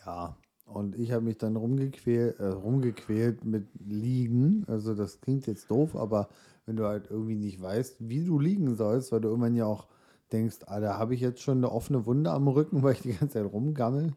Ja. 0.04 0.36
Und 0.66 0.98
ich 0.98 1.12
habe 1.12 1.24
mich 1.24 1.38
dann 1.38 1.54
rumgequält, 1.56 2.40
äh, 2.40 2.46
rumgequält 2.46 3.44
mit 3.44 3.66
Liegen. 3.86 4.64
Also 4.66 4.94
das 4.94 5.20
klingt 5.20 5.46
jetzt 5.46 5.70
doof, 5.70 5.94
aber 5.94 6.28
wenn 6.66 6.76
du 6.76 6.86
halt 6.86 7.10
irgendwie 7.10 7.36
nicht 7.36 7.60
weißt, 7.60 7.96
wie 8.08 8.24
du 8.24 8.38
liegen 8.38 8.74
sollst, 8.76 9.12
weil 9.12 9.20
du 9.20 9.28
irgendwann 9.28 9.56
ja 9.56 9.66
auch 9.66 9.86
denkst, 10.32 10.58
Alter, 10.66 10.98
habe 10.98 11.14
ich 11.14 11.20
jetzt 11.20 11.40
schon 11.40 11.58
eine 11.58 11.70
offene 11.70 12.06
Wunde 12.06 12.30
am 12.30 12.48
Rücken, 12.48 12.82
weil 12.82 12.94
ich 12.94 13.02
die 13.02 13.12
ganze 13.12 13.34
Zeit 13.34 13.52
rumgammel 13.52 14.12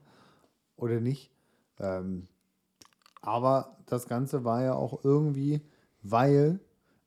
oder 0.75 0.99
nicht? 0.99 1.31
Ähm, 1.79 2.27
aber 3.21 3.77
das 3.85 4.07
Ganze 4.07 4.43
war 4.43 4.63
ja 4.63 4.73
auch 4.73 5.03
irgendwie, 5.03 5.61
weil 6.01 6.59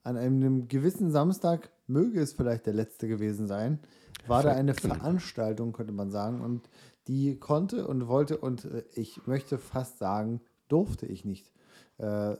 an 0.03 0.17
einem 0.17 0.69
gewissen 0.69 1.11
Samstag, 1.11 1.71
möge 1.87 2.21
es 2.21 2.33
vielleicht 2.33 2.67
der 2.67 2.75
letzte 2.75 3.09
gewesen 3.09 3.47
sein, 3.47 3.81
war 4.27 4.43
da 4.43 4.53
eine 4.53 4.75
Veranstaltung, 4.75 5.73
könnte 5.73 5.93
man 5.93 6.11
sagen, 6.11 6.41
und 6.41 6.69
die 7.09 7.39
konnte 7.39 7.87
und 7.87 8.07
wollte 8.07 8.39
und 8.39 8.65
äh, 8.67 8.85
ich 8.95 9.27
möchte 9.27 9.59
fast 9.59 9.99
sagen, 9.99 10.41
durfte 10.69 11.07
ich 11.07 11.25
nicht. 11.25 11.51
Äh, 11.99 12.37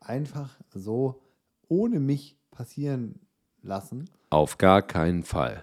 einfach 0.00 0.58
so 0.70 1.22
ohne 1.68 2.00
mich 2.00 2.38
passieren 2.54 3.20
lassen. 3.62 4.08
Auf 4.30 4.58
gar 4.58 4.82
keinen 4.82 5.22
Fall. 5.22 5.62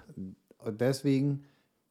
Und 0.57 0.81
deswegen 0.81 1.45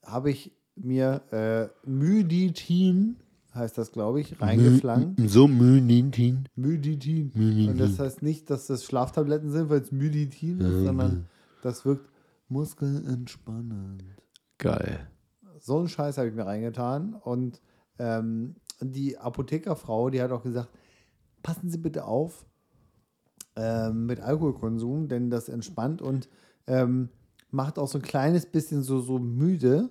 habe 0.05 0.31
ich 0.31 0.53
mir 0.77 1.23
äh, 1.33 1.89
Myditin, 1.89 3.17
heißt 3.55 3.77
das, 3.77 3.93
glaube 3.93 4.21
ich, 4.21 4.41
reingeflankt. 4.41 5.21
So 5.29 5.49
Myditin. 5.49 6.49
Myditin. 6.55 7.33
Und 7.69 7.81
das 7.81 7.99
heißt 7.99 8.23
nicht, 8.23 8.49
dass 8.51 8.67
das 8.67 8.85
Schlaftabletten 8.85 9.51
sind, 9.51 9.69
weil 9.71 9.81
es 9.81 9.93
Myditin 9.93 10.61
ist, 10.61 10.85
sondern 10.85 11.29
das 11.63 11.85
wirkt 11.85 12.09
muskelentspannend. 12.49 14.05
Geil. 14.59 15.09
So 15.59 15.79
einen 15.79 15.89
Scheiß 15.89 16.19
habe 16.19 16.29
ich 16.29 16.35
mir 16.35 16.47
reingetan. 16.47 17.15
Und 17.15 17.61
ähm, 17.99 18.57
die 18.81 19.19
Apothekerfrau, 19.19 20.11
die 20.11 20.23
hat 20.23 20.31
auch 20.31 20.43
gesagt, 20.43 20.71
passen 21.43 21.71
Sie 21.71 21.79
bitte 21.79 22.05
auf 22.05 22.47
ähm, 23.57 24.07
mit 24.07 24.21
Alkoholkonsum, 24.21 25.09
denn 25.09 25.31
das 25.31 25.49
entspannt 25.49 26.03
und 26.03 26.29
ähm, 26.67 27.09
macht 27.51 27.79
auch 27.79 27.89
so 27.89 27.99
ein 27.99 28.03
kleines 28.03 28.47
bisschen 28.47 28.83
so, 28.83 29.01
so 29.01 29.19
müde. 29.19 29.91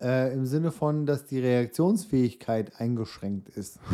Äh, 0.00 0.34
Im 0.34 0.46
Sinne 0.46 0.72
von, 0.72 1.06
dass 1.06 1.26
die 1.26 1.38
Reaktionsfähigkeit 1.38 2.80
eingeschränkt 2.80 3.50
ist. 3.50 3.78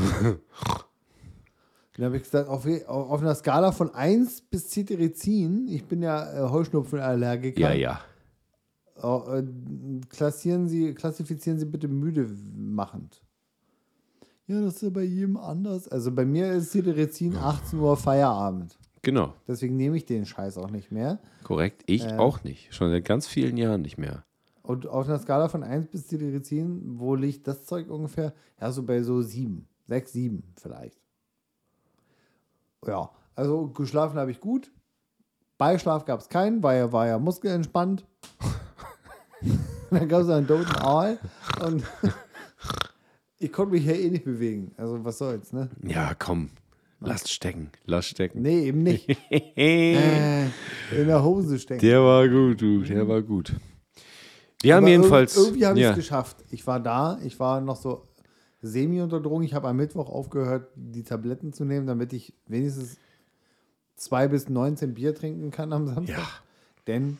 Dann 1.96 2.06
habe 2.06 2.16
ich 2.16 2.22
gesagt, 2.22 2.48
auf, 2.48 2.64
auf 2.86 3.20
einer 3.20 3.34
Skala 3.34 3.72
von 3.72 3.92
1 3.92 4.42
bis 4.42 4.70
Cetirizin, 4.70 5.66
ich 5.68 5.84
bin 5.84 6.00
ja 6.00 6.46
äh, 6.46 6.48
Heuschnupfenallergiker. 6.48 7.74
Ja, 7.74 8.00
ja. 8.96 9.36
Äh, 9.36 9.42
klassieren 10.08 10.68
Sie, 10.68 10.94
klassifizieren 10.94 11.58
Sie 11.58 11.66
bitte 11.66 11.88
müde 11.88 12.30
machend. 12.56 13.20
Ja, 14.48 14.60
das 14.62 14.76
ist 14.76 14.82
ja 14.82 14.90
bei 14.90 15.02
jedem 15.02 15.36
anders. 15.36 15.88
Also 15.88 16.10
bei 16.10 16.24
mir 16.24 16.50
ist 16.52 16.72
Cetirizin 16.72 17.36
18 17.36 17.78
Uhr 17.78 17.96
Feierabend. 17.96 18.78
Genau. 19.02 19.34
Deswegen 19.46 19.76
nehme 19.76 19.96
ich 19.96 20.06
den 20.06 20.24
Scheiß 20.26 20.58
auch 20.58 20.70
nicht 20.70 20.90
mehr. 20.90 21.18
Korrekt. 21.44 21.82
Ich 21.86 22.04
Äh. 22.04 22.16
auch 22.16 22.42
nicht. 22.44 22.74
Schon 22.74 22.90
seit 22.90 23.04
ganz 23.04 23.26
vielen 23.28 23.56
Jahren 23.56 23.82
nicht 23.82 23.98
mehr. 23.98 24.24
Und 24.62 24.86
auf 24.86 25.06
einer 25.06 25.18
Skala 25.18 25.48
von 25.48 25.62
1 25.62 25.86
bis 25.88 26.08
Cetirizin, 26.08 26.98
wo 26.98 27.14
liegt 27.14 27.46
das 27.46 27.64
Zeug 27.64 27.88
ungefähr? 27.90 28.34
Ja, 28.60 28.72
so 28.72 28.82
bei 28.82 29.02
so 29.02 29.22
7. 29.22 29.66
6, 29.86 30.12
7 30.12 30.42
vielleicht. 30.60 30.98
Ja, 32.86 33.10
also 33.34 33.68
geschlafen 33.68 34.18
habe 34.18 34.30
ich 34.30 34.40
gut. 34.40 34.70
Beischlaf 35.58 36.04
gab 36.04 36.20
es 36.20 36.28
keinen, 36.28 36.62
weil 36.62 36.78
er 36.78 36.92
war 36.92 37.06
ja 37.06 37.18
muskelentspannt. 37.18 38.06
Dann 39.90 40.08
gab 40.08 40.22
es 40.22 40.28
einen 40.28 40.46
toten 40.46 40.76
Aal 40.76 41.18
und 41.64 41.82
ich 43.38 43.52
konnte 43.52 43.72
mich 43.74 43.84
ja 43.84 43.92
eh 43.92 44.10
nicht 44.10 44.24
bewegen. 44.24 44.72
Also 44.76 45.04
was 45.04 45.18
soll's, 45.18 45.52
ne? 45.52 45.70
Ja, 45.82 46.14
komm. 46.14 46.50
Lass 47.00 47.30
stecken. 47.30 47.70
Lass 47.84 48.06
stecken. 48.06 48.42
Nee, 48.42 48.66
eben 48.66 48.82
nicht. 48.82 49.08
äh, 49.56 50.44
in 50.46 51.06
der 51.06 51.22
Hose 51.22 51.58
stecken. 51.60 51.80
Der 51.80 52.02
war 52.02 52.28
gut, 52.28 52.60
du. 52.60 52.82
Der 52.82 53.06
war 53.06 53.22
gut. 53.22 53.54
Wir 54.62 54.74
haben 54.74 54.88
jedenfalls. 54.88 55.36
irg- 55.36 55.44
Irgendwie 55.44 55.66
habe 55.66 55.78
ich 55.78 55.82
ja, 55.84 55.90
es 55.90 55.96
geschafft. 55.96 56.38
Ich 56.50 56.66
war 56.66 56.80
da, 56.80 57.20
ich 57.22 57.38
war 57.38 57.60
noch 57.60 57.76
so 57.76 58.08
semi 58.60 59.00
unter 59.00 59.20
Drogen. 59.20 59.44
Ich 59.44 59.54
habe 59.54 59.68
am 59.68 59.76
Mittwoch 59.76 60.08
aufgehört, 60.08 60.72
die 60.74 61.04
Tabletten 61.04 61.52
zu 61.52 61.64
nehmen, 61.64 61.86
damit 61.86 62.12
ich 62.12 62.34
wenigstens 62.48 62.96
zwei 63.94 64.26
bis 64.26 64.48
19 64.48 64.94
Bier 64.94 65.14
trinken 65.14 65.52
kann 65.52 65.72
am 65.72 65.86
Samstag. 65.86 66.18
Ja. 66.18 66.28
Denn 66.88 67.18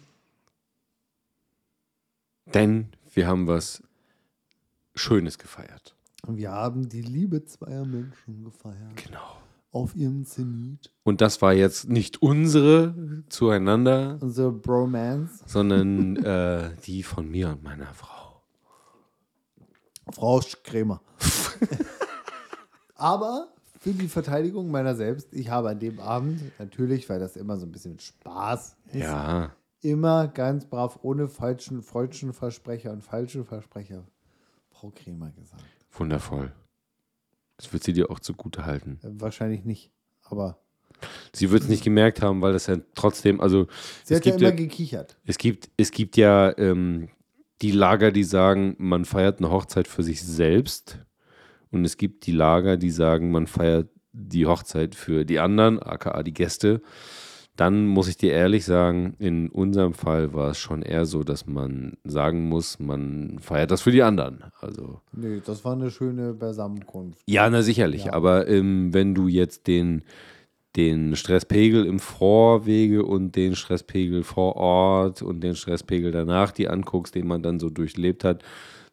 denn 2.55 2.89
wir 3.15 3.27
haben 3.27 3.47
was 3.47 3.83
Schönes 4.95 5.39
gefeiert. 5.39 5.95
Wir 6.27 6.51
haben 6.51 6.89
die 6.89 7.03
Liebe 7.03 7.45
zweier 7.45 7.85
Menschen 7.85 8.45
gefeiert. 8.45 8.97
Genau. 8.97 9.37
Auf 9.71 9.95
ihrem 9.95 10.25
Zenit. 10.25 10.91
Und 11.05 11.21
das 11.21 11.41
war 11.43 11.53
jetzt 11.53 11.89
nicht 11.89 12.23
unsere 12.23 13.23
zueinander, 13.29 14.19
Unsere 14.21 14.51
Bromance. 14.51 15.45
sondern 15.47 16.17
äh, 16.17 16.71
die 16.87 17.03
von 17.03 17.31
mir 17.31 17.51
und 17.51 17.63
meiner 17.63 17.93
Frau. 17.95 18.43
Frau 20.11 20.41
Krämer. 20.65 21.03
Aber 22.95 23.49
für 23.79 23.93
die 23.93 24.09
Verteidigung 24.09 24.71
meiner 24.71 24.95
selbst, 24.97 25.33
ich 25.33 25.51
habe 25.51 25.69
an 25.71 25.79
dem 25.79 26.01
Abend, 26.01 26.41
natürlich, 26.59 27.09
weil 27.09 27.21
das 27.21 27.37
immer 27.37 27.57
so 27.59 27.67
ein 27.67 27.73
bisschen 27.73 27.99
Spaß 27.99 28.77
ist, 28.87 28.95
Ja. 29.03 29.53
immer 29.83 30.29
ganz 30.29 30.65
brav, 30.65 30.99
ohne 31.03 31.29
falschen, 31.29 31.83
falschen 31.83 32.33
Versprecher 32.33 32.91
und 32.93 33.03
falsche 33.05 33.45
Versprecher, 33.45 34.05
Frau 34.71 34.91
Krämer 34.95 35.31
gesagt. 35.31 35.63
Wundervoll. 35.99 36.53
Das 37.57 37.73
wird 37.73 37.83
sie 37.85 37.93
dir 37.93 38.11
auch 38.11 38.21
zugute 38.21 38.65
halten. 38.67 39.01
Äh, 39.03 39.21
Wahrscheinlich 39.21 39.65
nicht, 39.65 39.91
aber 40.25 40.61
Sie 41.33 41.51
wird 41.51 41.63
es 41.63 41.69
nicht 41.69 41.85
gemerkt 41.85 42.23
haben, 42.23 42.41
weil 42.43 42.53
das 42.53 42.67
ja 42.67 42.77
trotzdem, 42.95 43.41
also 43.41 43.69
sie 44.05 44.15
es 44.15 44.21
hat 44.21 44.27
ja 44.27 44.33
gibt 44.33 44.43
immer 44.43 44.51
ja, 44.51 44.57
gekichert. 44.57 45.17
es 45.25 45.39
gibt, 45.39 45.71
es 45.77 45.91
gibt 45.91 46.17
ja 46.17 46.57
ähm, 46.59 47.09
die 47.63 47.71
Lager, 47.71 48.11
die 48.11 48.25
sagen, 48.25 48.75
man 48.79 49.05
feiert 49.05 49.39
eine 49.39 49.51
Hochzeit 49.51 49.89
für 49.89 50.03
sich 50.03 50.23
selbst. 50.23 50.99
Und 51.71 51.85
es 51.85 51.97
gibt 51.97 52.27
die 52.27 52.33
Lager, 52.33 52.77
die 52.77 52.91
sagen, 52.91 53.31
man 53.31 53.47
feiert 53.47 53.89
die 54.13 54.47
Hochzeit 54.47 54.95
für 54.95 55.25
die 55.25 55.39
anderen, 55.39 55.81
aka 55.83 56.23
die 56.23 56.33
Gäste. 56.33 56.81
Dann 57.59 57.87
muss 57.87 58.07
ich 58.07 58.17
dir 58.17 58.31
ehrlich 58.33 58.65
sagen, 58.65 59.17
in 59.19 59.49
unserem 59.49 59.93
Fall 59.93 60.33
war 60.33 60.53
es 60.53 60.59
schon 60.59 60.81
eher 60.83 61.07
so, 61.07 61.25
dass 61.25 61.45
man 61.49 61.95
sagen 62.05 62.49
muss, 62.49 62.79
man 62.79 63.41
feiert 63.41 63.73
das 63.73 63.83
für 63.83 63.91
die 63.91 64.05
anderen. 64.05 64.45
Also 64.61 65.01
Nee, 65.11 65.43
das 65.45 65.65
war 65.65 65.73
eine 65.73 65.91
schöne 65.91 66.35
Beisammenkunft. 66.35 67.21
ja, 67.27 67.51
na 67.51 67.63
sicherlich. 67.63 68.05
Ja. 68.05 68.13
Aber 68.13 68.47
ähm, 68.47 68.95
wenn 68.95 69.13
du 69.13 69.27
jetzt 69.27 69.67
den, 69.67 70.05
den 70.77 71.17
Stresspegel 71.17 71.85
im 71.85 71.99
Vorwege 71.99 73.05
und 73.05 73.35
den 73.35 73.57
Stresspegel 73.57 74.23
vor 74.23 74.55
Ort 74.55 75.23
und 75.23 75.41
den 75.41 75.57
Stresspegel 75.57 76.13
danach 76.13 76.53
die 76.53 76.69
anguckst, 76.69 77.17
den 77.17 77.27
man 77.27 77.43
dann 77.43 77.59
so 77.59 77.71
durchlebt 77.71 78.23
hat, 78.23 78.45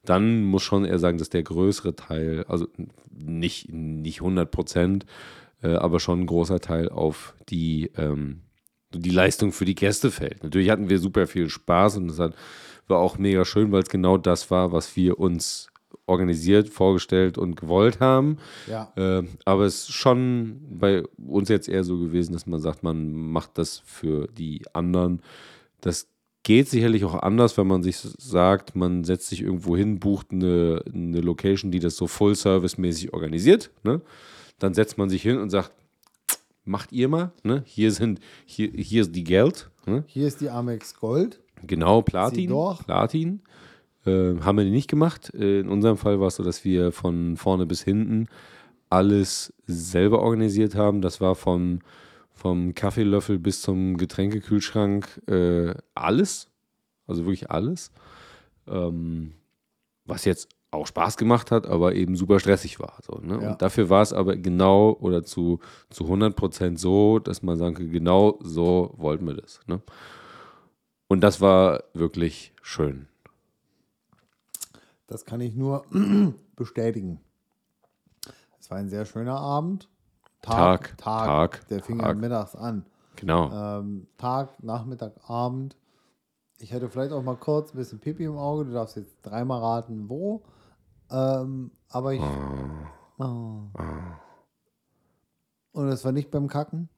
dann 0.05 0.43
muss 0.43 0.63
schon 0.63 0.85
eher 0.85 0.97
sagen, 0.97 1.19
dass 1.19 1.29
der 1.29 1.43
größere 1.43 1.95
Teil, 1.95 2.45
also 2.47 2.65
nicht, 3.11 3.71
nicht 3.71 4.21
100 4.21 4.49
Prozent, 4.49 5.05
äh, 5.61 5.75
aber 5.75 5.99
schon 5.99 6.21
ein 6.21 6.25
großer 6.25 6.61
Teil 6.61 6.89
auf 6.89 7.35
die, 7.49 7.91
ähm, 7.95 8.41
die 8.97 9.11
Leistung 9.11 9.51
für 9.51 9.65
die 9.65 9.75
Gäste 9.75 10.11
fällt. 10.11 10.43
Natürlich 10.43 10.69
hatten 10.69 10.89
wir 10.89 10.99
super 10.99 11.27
viel 11.27 11.49
Spaß 11.49 11.97
und 11.97 12.09
es 12.09 12.17
war 12.17 12.99
auch 12.99 13.17
mega 13.17 13.45
schön, 13.45 13.71
weil 13.71 13.83
es 13.83 13.89
genau 13.89 14.17
das 14.17 14.51
war, 14.51 14.71
was 14.71 14.95
wir 14.95 15.19
uns 15.19 15.69
organisiert, 16.07 16.69
vorgestellt 16.69 17.37
und 17.37 17.55
gewollt 17.55 17.99
haben. 17.99 18.37
Ja. 18.67 18.91
Äh, 18.95 19.23
aber 19.43 19.65
es 19.65 19.89
ist 19.89 19.93
schon 19.93 20.59
bei 20.69 21.03
uns 21.17 21.49
jetzt 21.49 21.67
eher 21.67 21.83
so 21.83 21.97
gewesen, 21.97 22.33
dass 22.33 22.45
man 22.45 22.59
sagt, 22.59 22.83
man 22.83 23.13
macht 23.13 23.57
das 23.57 23.81
für 23.85 24.27
die 24.27 24.63
anderen. 24.73 25.21
Das 25.81 26.07
geht 26.43 26.69
sicherlich 26.69 27.03
auch 27.05 27.15
anders, 27.15 27.57
wenn 27.57 27.67
man 27.67 27.81
sich 27.81 27.97
sagt, 27.97 28.75
man 28.75 29.03
setzt 29.03 29.27
sich 29.27 29.41
irgendwo 29.41 29.75
hin, 29.75 29.99
bucht 29.99 30.27
eine, 30.31 30.83
eine 30.93 31.21
Location, 31.21 31.71
die 31.71 31.79
das 31.79 31.95
so 31.95 32.05
Full-Service-mäßig 32.05 33.13
organisiert. 33.13 33.71
Ne? 33.83 34.01
Dann 34.59 34.75
setzt 34.75 34.97
man 34.99 35.09
sich 35.09 35.23
hin 35.23 35.39
und 35.39 35.49
sagt, 35.49 35.71
macht 36.65 36.91
ihr 36.91 37.07
mal, 37.07 37.31
ne? 37.43 37.63
hier 37.65 37.91
sind, 37.91 38.19
hier, 38.45 38.69
hier 38.75 39.03
ist 39.03 39.15
die 39.15 39.23
Geld. 39.23 39.69
Ne? 39.85 40.03
Hier 40.07 40.27
ist 40.27 40.41
die 40.41 40.49
Amex 40.49 40.95
Gold. 40.95 41.39
Genau, 41.63 42.01
Platin. 42.01 42.49
doch. 42.49 42.83
Platin. 42.83 43.41
Äh, 44.05 44.39
haben 44.41 44.57
wir 44.57 44.65
nicht 44.65 44.89
gemacht. 44.89 45.33
Äh, 45.33 45.61
in 45.61 45.69
unserem 45.69 45.97
Fall 45.97 46.19
war 46.19 46.27
es 46.27 46.35
so, 46.35 46.43
dass 46.43 46.63
wir 46.65 46.91
von 46.91 47.37
vorne 47.37 47.65
bis 47.65 47.83
hinten 47.83 48.27
alles 48.89 49.53
selber 49.65 50.21
organisiert 50.21 50.75
haben. 50.75 51.01
Das 51.01 51.21
war 51.21 51.35
vom, 51.35 51.79
vom 52.31 52.75
Kaffeelöffel 52.75 53.39
bis 53.39 53.61
zum 53.61 53.97
Getränkekühlschrank 53.97 55.21
äh, 55.27 55.73
alles. 55.95 56.49
Also 57.07 57.25
wirklich 57.25 57.49
alles. 57.49 57.91
Ähm, 58.67 59.33
was 60.05 60.25
jetzt 60.25 60.49
auch 60.75 60.87
Spaß 60.87 61.17
gemacht 61.17 61.51
hat, 61.51 61.65
aber 61.65 61.95
eben 61.95 62.15
super 62.15 62.39
stressig 62.39 62.79
war. 62.79 62.97
So, 63.01 63.19
ne? 63.21 63.41
Ja. 63.41 63.51
Und 63.51 63.61
dafür 63.61 63.89
war 63.89 64.01
es 64.01 64.13
aber 64.13 64.35
genau 64.35 64.91
oder 64.99 65.23
zu, 65.23 65.59
zu 65.89 66.05
100 66.05 66.35
Prozent 66.35 66.79
so, 66.79 67.19
dass 67.19 67.41
man 67.43 67.57
sagen 67.57 67.75
kann, 67.75 67.91
genau 67.91 68.39
so 68.41 68.93
wollten 68.97 69.25
wir 69.25 69.35
das. 69.35 69.59
Ne? 69.67 69.81
Und 71.07 71.21
das 71.21 71.41
war 71.41 71.83
wirklich 71.93 72.53
schön. 72.61 73.07
Das 75.07 75.25
kann 75.25 75.41
ich 75.41 75.55
nur 75.55 75.85
bestätigen. 76.55 77.19
Es 78.59 78.71
war 78.71 78.77
ein 78.77 78.89
sehr 78.89 79.05
schöner 79.05 79.39
Abend. 79.39 79.87
Tag, 80.41 80.97
Tag, 80.97 81.67
Der 81.69 81.81
fing 81.81 81.99
Tag. 81.99 82.17
mittags 82.17 82.55
an. 82.55 82.85
Genau. 83.15 83.79
Ähm, 83.79 84.07
Tag, 84.17 84.61
Nachmittag, 84.63 85.13
Abend. 85.27 85.75
Ich 86.59 86.71
hätte 86.71 86.89
vielleicht 86.89 87.11
auch 87.11 87.23
mal 87.23 87.35
kurz 87.35 87.73
ein 87.73 87.77
bisschen 87.77 87.99
Pipi 87.99 88.25
im 88.25 88.37
Auge. 88.37 88.65
Du 88.65 88.73
darfst 88.73 88.95
jetzt 88.95 89.17
dreimal 89.23 89.59
raten, 89.61 90.09
wo. 90.09 90.43
Ähm, 91.11 91.71
aber 91.89 92.13
ich. 92.13 92.21
Oh. 93.17 93.61
Und 95.71 95.89
das 95.89 96.03
war 96.05 96.11
nicht 96.11 96.31
beim 96.31 96.47
Kacken. 96.47 96.89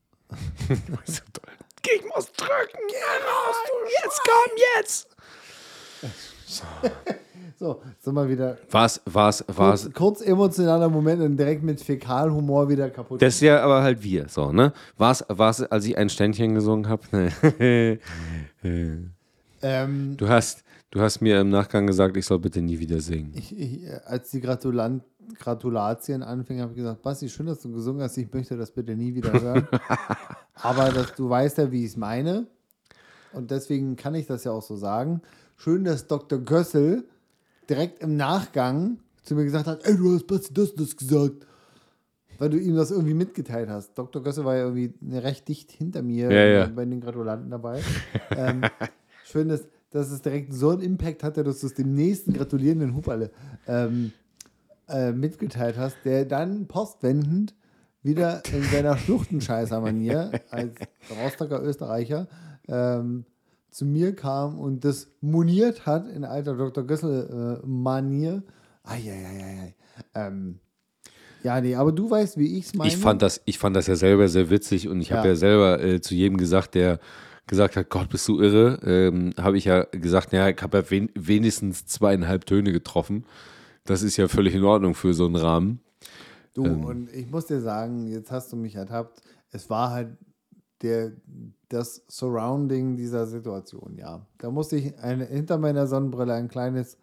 so 1.06 1.22
toll. 1.34 1.54
Ich 1.96 2.04
muss 2.04 2.32
drücken. 2.34 2.80
jetzt 4.04 4.22
komm, 4.26 4.52
jetzt. 4.76 5.08
So, 7.60 7.82
sind 8.00 8.14
wir 8.14 8.30
wieder. 8.30 8.60
Was, 8.70 9.02
was, 9.06 9.44
was? 9.48 9.86
Kurz, 9.86 9.94
kurz 9.96 10.22
emotionaler 10.22 10.90
Moment 10.90 11.24
und 11.24 11.38
direkt 11.38 11.64
mit 11.64 11.82
Fäkalhumor 11.82 12.70
wieder 12.70 12.88
kaputt. 12.92 13.20
Das 13.20 13.34
ist 13.34 13.42
ja 13.42 13.64
aber 13.64 13.82
halt 13.82 14.04
wir, 14.04 14.30
so, 14.30 14.52
ne? 14.52 14.74
War's, 14.96 15.26
war's, 15.28 15.64
als 15.64 15.86
ich 15.86 15.98
ein 15.98 16.08
Ständchen 16.10 16.54
gesungen 16.54 16.88
habe? 16.88 17.32
ähm, 18.64 20.18
du, 20.18 20.30
hast, 20.30 20.64
du 20.98 21.04
hast 21.04 21.22
mir 21.22 21.40
im 21.40 21.50
Nachgang 21.50 21.86
gesagt, 21.86 22.18
ich 22.18 22.26
soll 22.26 22.40
bitte 22.40 22.62
nie 22.62 22.80
wieder 22.80 23.00
singen. 23.00 23.32
ich, 23.36 23.58
ich, 23.58 23.82
als 24.06 24.32
die 24.32 24.42
Gratulant, 24.42 25.04
Gratulatien 25.40 26.24
anfingen, 26.24 26.64
habe 26.64 26.72
ich 26.72 26.78
gesagt, 26.78 27.02
Basti, 27.04 27.30
schön, 27.30 27.46
dass 27.46 27.62
du 27.62 27.72
gesungen 27.72 28.02
hast. 28.02 28.18
Ich 28.18 28.32
möchte 28.34 28.58
das 28.58 28.72
bitte 28.72 28.96
nie 28.96 29.14
wieder 29.14 29.34
hören. 29.40 29.68
aber 30.56 30.90
dass, 30.90 31.14
du 31.16 31.30
weißt 31.30 31.60
ja, 31.60 31.72
wie 31.72 31.84
ich 31.84 31.92
es 31.92 31.98
meine. 31.98 32.48
Und 33.34 33.52
deswegen 33.52 33.96
kann 33.96 34.16
ich 34.16 34.26
das 34.26 34.44
ja 34.44 34.52
auch 34.52 34.62
so 34.64 34.76
sagen. 34.76 35.22
Schön, 35.56 35.84
dass 35.84 36.08
Dr. 36.08 36.40
Gössel 36.40 37.04
direkt 37.70 38.02
im 38.02 38.16
Nachgang 38.16 38.98
zu 39.24 39.36
mir 39.36 39.44
gesagt 39.44 39.68
hat, 39.68 39.86
ey, 39.86 39.96
du 39.98 40.16
hast 40.16 40.26
Basti 40.26 40.54
das 40.54 40.72
und 40.72 40.80
das 40.82 40.96
gesagt. 40.96 41.46
Weil 42.40 42.50
du 42.52 42.58
ihm 42.58 42.76
das 42.76 42.92
irgendwie 42.92 43.16
mitgeteilt 43.16 43.68
hast. 43.70 43.98
Dr. 43.98 44.24
Gössel 44.24 44.46
war 44.46 44.56
ja 44.56 44.68
irgendwie 44.68 44.94
recht 45.18 45.48
dicht 45.48 45.72
hinter 45.72 46.02
mir 46.04 46.32
Ja, 46.32 46.46
ja. 46.46 46.66
bei 46.68 46.86
den 46.86 47.02
Gratulanten 47.02 47.50
dabei. 47.50 47.82
ähm, 48.32 48.62
schön, 49.24 49.50
dass, 49.50 49.68
dass 49.92 50.12
es 50.12 50.22
direkt 50.22 50.54
so 50.54 50.70
einen 50.72 50.82
Impact 50.82 51.24
hatte, 51.24 51.44
dass 51.44 51.60
du 51.62 51.68
es 51.68 51.74
dem 51.74 51.94
nächsten 51.94 52.34
gratulierenden 52.34 52.96
Huberle 52.96 53.32
ähm, 53.68 54.12
äh, 54.90 55.12
mitgeteilt 55.12 55.78
hast, 55.78 55.98
der 56.06 56.26
dann 56.26 56.68
postwendend 56.68 57.54
wieder 58.04 58.42
in 58.54 58.64
seiner 58.64 58.98
Schluchtenscheißer-Manier 58.98 60.32
als 60.50 60.76
Rostocker 61.24 61.62
Österreicher 61.64 62.28
ähm, 62.68 63.26
zu 63.70 63.86
mir 63.86 64.16
kam 64.16 64.58
und 64.60 64.84
das 64.86 65.10
moniert 65.22 65.86
hat 65.86 66.08
in 66.08 66.24
alter 66.24 66.56
Dr. 66.56 66.86
Gössel-Manier. 66.86 68.44
Eieieiei. 68.84 69.76
Ähm, 70.16 70.60
ja, 71.44 71.62
nee, 71.62 71.76
aber 71.76 71.92
du 71.92 72.10
weißt, 72.10 72.38
wie 72.38 72.58
ich 72.58 72.66
es 72.68 72.74
meine. 72.76 72.90
Ich 72.90 72.98
fand, 72.98 73.22
das, 73.22 73.42
ich 73.46 73.60
fand 73.60 73.76
das 73.76 73.88
ja 73.88 73.96
selber 73.96 74.28
sehr 74.28 74.50
witzig 74.50 74.88
und 74.88 75.02
ich 75.02 75.12
habe 75.12 75.28
Ja. 75.28 75.34
ja 75.34 75.36
selber 75.36 75.84
äh, 75.84 76.02
zu 76.02 76.16
jedem 76.16 76.38
gesagt, 76.38 76.76
der 76.76 77.00
gesagt 77.48 77.76
hat, 77.76 77.90
Gott, 77.90 78.10
bist 78.10 78.28
du 78.28 78.40
irre, 78.42 78.80
ähm, 78.84 79.34
habe 79.38 79.58
ich 79.58 79.66
ja 79.66 79.84
gesagt, 79.92 80.34
ja, 80.34 80.48
ich 80.50 80.62
habe 80.62 80.78
ja 80.78 80.90
wen 80.90 81.10
wenigstens 81.16 81.86
zweieinhalb 81.86 82.46
Töne 82.46 82.72
getroffen. 82.72 83.26
Das 83.86 84.04
ist 84.04 84.18
ja 84.18 84.28
völlig 84.28 84.54
in 84.54 84.64
Ordnung 84.64 84.94
für 84.96 85.14
so 85.14 85.26
einen 85.26 85.38
Rahmen. 85.38 85.80
Du, 86.54 86.66
Ähm. 86.66 86.84
und 86.84 87.14
ich 87.14 87.30
muss 87.30 87.46
dir 87.46 87.62
sagen, 87.62 88.08
jetzt 88.08 88.32
hast 88.32 88.52
du 88.52 88.58
mich 88.58 88.76
ertappt. 88.76 89.22
Es 89.52 89.70
war 89.70 89.92
halt 89.92 90.10
der, 90.82 91.14
das 91.70 92.04
Surrounding 92.08 92.96
dieser 92.98 93.26
Situation, 93.28 93.96
ja. 93.98 94.26
Da 94.38 94.52
musste 94.52 94.76
ich 94.76 94.98
eine, 95.00 95.26
hinter 95.26 95.58
meiner 95.58 95.88
Sonnenbrille 95.88 96.34
ein 96.34 96.50
kleines, 96.50 96.98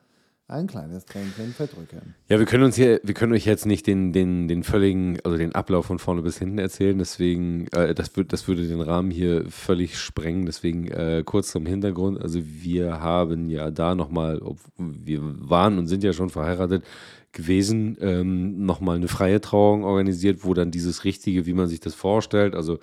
ein 0.46 0.66
kleines 0.66 1.06
Tränchen 1.06 1.54
verdrücken. 1.54 2.14
Ja, 2.28 2.38
wir 2.38 2.44
können 2.44 2.64
uns 2.64 2.76
hier, 2.76 3.00
wir 3.02 3.14
können 3.14 3.32
euch 3.32 3.46
jetzt 3.46 3.64
nicht 3.64 3.86
den, 3.86 4.12
den, 4.12 4.46
den 4.46 4.62
völligen, 4.62 5.18
also 5.24 5.38
den 5.38 5.54
Ablauf 5.54 5.86
von 5.86 5.98
vorne 5.98 6.20
bis 6.20 6.38
hinten 6.38 6.58
erzählen, 6.58 6.98
deswegen, 6.98 7.66
äh, 7.68 7.94
das, 7.94 8.14
würd, 8.14 8.32
das 8.32 8.46
würde 8.46 8.66
den 8.66 8.82
Rahmen 8.82 9.10
hier 9.10 9.46
völlig 9.48 9.98
sprengen, 9.98 10.44
deswegen 10.44 10.88
äh, 10.88 11.22
kurz 11.24 11.50
zum 11.50 11.64
Hintergrund, 11.64 12.20
also 12.20 12.40
wir 12.42 13.00
haben 13.00 13.48
ja 13.48 13.70
da 13.70 13.94
nochmal, 13.94 14.40
wir 14.76 15.20
waren 15.22 15.78
und 15.78 15.86
sind 15.86 16.04
ja 16.04 16.12
schon 16.12 16.28
verheiratet 16.28 16.84
gewesen, 17.32 17.96
ähm, 18.00 18.66
nochmal 18.66 18.96
eine 18.96 19.08
freie 19.08 19.40
Trauung 19.40 19.84
organisiert, 19.84 20.44
wo 20.44 20.52
dann 20.52 20.70
dieses 20.70 21.04
Richtige, 21.04 21.46
wie 21.46 21.54
man 21.54 21.68
sich 21.68 21.80
das 21.80 21.94
vorstellt, 21.94 22.54
also 22.54 22.80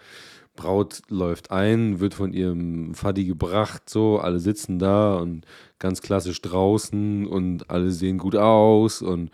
Braut 0.56 1.02
läuft 1.08 1.52
ein, 1.52 2.00
wird 2.00 2.13
von 2.13 2.34
ihrem 2.34 2.93
Vati 2.93 3.26
gebracht, 3.26 3.89
so, 3.89 4.19
alle 4.19 4.39
sitzen 4.39 4.80
da 4.80 5.15
und 5.15 5.45
ganz 5.82 6.02
klassisch 6.02 6.41
draußen 6.41 7.28
und 7.28 7.70
alle 7.70 7.91
sehen 7.91 8.17
gut 8.17 8.38
aus 8.38 9.02
und 9.02 9.32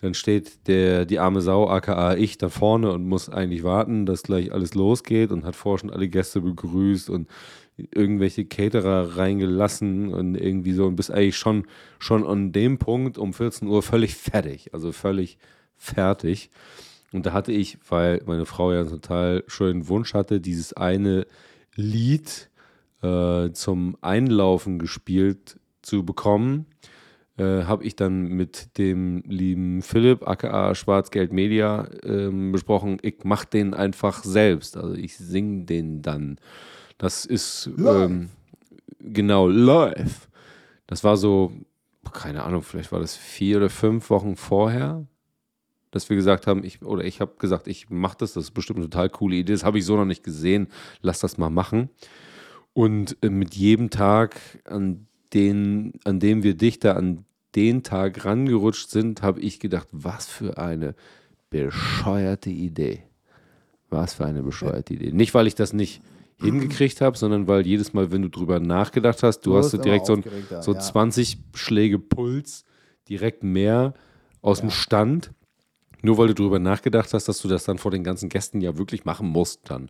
dann 0.00 0.14
steht 0.14 0.68
der, 0.68 1.06
die 1.06 1.18
arme 1.18 1.40
Sau, 1.40 1.68
aka 1.68 2.14
ich, 2.14 2.38
da 2.38 2.48
vorne 2.48 2.92
und 2.92 3.08
muss 3.08 3.28
eigentlich 3.28 3.64
warten, 3.64 4.06
dass 4.06 4.22
gleich 4.22 4.52
alles 4.52 4.74
losgeht 4.74 5.32
und 5.32 5.44
hat 5.44 5.56
vorher 5.56 5.80
schon 5.80 5.90
alle 5.90 6.08
Gäste 6.08 6.42
begrüßt 6.42 7.10
und 7.10 7.28
irgendwelche 7.76 8.44
Caterer 8.44 9.16
reingelassen 9.16 10.12
und 10.12 10.34
irgendwie 10.34 10.72
so 10.72 10.86
und 10.86 10.96
bist 10.96 11.10
eigentlich 11.10 11.36
schon, 11.36 11.66
schon 11.98 12.26
an 12.26 12.52
dem 12.52 12.78
Punkt 12.78 13.18
um 13.18 13.32
14 13.32 13.68
Uhr 13.68 13.82
völlig 13.82 14.14
fertig, 14.14 14.72
also 14.72 14.92
völlig 14.92 15.38
fertig. 15.76 16.50
Und 17.12 17.26
da 17.26 17.32
hatte 17.32 17.52
ich, 17.52 17.78
weil 17.88 18.22
meine 18.26 18.46
Frau 18.46 18.72
ja 18.72 18.80
einen 18.80 18.90
total 18.90 19.44
schönen 19.46 19.88
Wunsch 19.88 20.14
hatte, 20.14 20.40
dieses 20.40 20.72
eine 20.74 21.26
Lied 21.74 22.50
äh, 23.02 23.50
zum 23.52 23.96
Einlaufen 24.00 24.78
gespielt 24.78 25.58
zu 25.86 26.04
bekommen, 26.04 26.66
äh, 27.38 27.64
habe 27.64 27.84
ich 27.84 27.96
dann 27.96 28.28
mit 28.28 28.78
dem 28.78 29.22
lieben 29.26 29.82
Philipp, 29.82 30.26
aka 30.26 30.74
Schwarzgeld 30.74 31.32
Media, 31.32 31.88
ähm, 32.02 32.52
besprochen, 32.52 32.98
ich 33.02 33.18
mach 33.24 33.44
den 33.44 33.74
einfach 33.74 34.24
selbst. 34.24 34.76
Also 34.76 34.94
ich 34.94 35.16
singe 35.16 35.64
den 35.64 36.02
dann. 36.02 36.38
Das 36.98 37.24
ist 37.24 37.70
ähm, 37.78 38.30
genau 39.00 39.48
live. 39.48 40.28
Das 40.86 41.04
war 41.04 41.16
so, 41.16 41.52
keine 42.12 42.44
Ahnung, 42.44 42.62
vielleicht 42.62 42.92
war 42.92 43.00
das 43.00 43.16
vier 43.16 43.58
oder 43.58 43.68
fünf 43.70 44.08
Wochen 44.10 44.36
vorher, 44.36 45.06
dass 45.90 46.08
wir 46.08 46.16
gesagt 46.16 46.46
haben, 46.46 46.64
ich, 46.64 46.82
oder 46.82 47.04
ich 47.04 47.20
habe 47.20 47.34
gesagt, 47.38 47.68
ich 47.68 47.90
mache 47.90 48.16
das, 48.18 48.32
das 48.32 48.44
ist 48.44 48.50
bestimmt 48.52 48.78
eine 48.78 48.88
total 48.88 49.10
coole 49.10 49.36
Idee, 49.36 49.52
das 49.52 49.64
habe 49.64 49.78
ich 49.78 49.84
so 49.84 49.96
noch 49.96 50.04
nicht 50.04 50.22
gesehen, 50.22 50.68
lass 51.02 51.20
das 51.20 51.38
mal 51.38 51.50
machen. 51.50 51.90
Und 52.72 53.16
äh, 53.22 53.30
mit 53.30 53.54
jedem 53.54 53.90
Tag, 53.90 54.40
an, 54.64 55.06
den, 55.32 55.92
an 56.04 56.20
dem 56.20 56.42
wir 56.42 56.54
dichter 56.54 56.96
an 56.96 57.24
den 57.54 57.82
Tag 57.82 58.24
rangerutscht 58.24 58.90
sind, 58.90 59.22
habe 59.22 59.40
ich 59.40 59.60
gedacht, 59.60 59.88
was 59.92 60.26
für 60.26 60.58
eine 60.58 60.94
bescheuerte 61.50 62.50
Idee. 62.50 63.02
Was 63.88 64.14
für 64.14 64.26
eine 64.26 64.42
bescheuerte 64.42 64.94
Idee. 64.94 65.12
Nicht, 65.12 65.32
weil 65.34 65.46
ich 65.46 65.54
das 65.54 65.72
nicht 65.72 66.02
hingekriegt 66.38 67.00
habe, 67.00 67.16
sondern 67.16 67.48
weil 67.48 67.66
jedes 67.66 67.94
Mal, 67.94 68.10
wenn 68.12 68.22
du 68.22 68.28
drüber 68.28 68.60
nachgedacht 68.60 69.22
hast, 69.22 69.40
du, 69.40 69.52
Du 69.52 69.56
hast 69.56 69.70
so 69.70 69.78
direkt 69.78 70.06
so, 70.06 70.14
ein, 70.14 70.24
so 70.60 70.74
ja. 70.74 70.78
20 70.80 71.38
Schläge 71.54 71.98
Puls, 71.98 72.64
direkt 73.08 73.42
mehr 73.42 73.94
aus 74.42 74.60
dem 74.60 74.70
Stand. 74.70 75.32
Nur 76.02 76.18
weil 76.18 76.28
du 76.28 76.34
drüber 76.34 76.58
nachgedacht 76.58 77.14
hast, 77.14 77.26
dass 77.26 77.40
du 77.40 77.48
das 77.48 77.64
dann 77.64 77.78
vor 77.78 77.90
den 77.90 78.04
ganzen 78.04 78.28
Gästen 78.28 78.60
ja 78.60 78.76
wirklich 78.76 79.04
machen 79.04 79.28
musst 79.28 79.70
dann. 79.70 79.88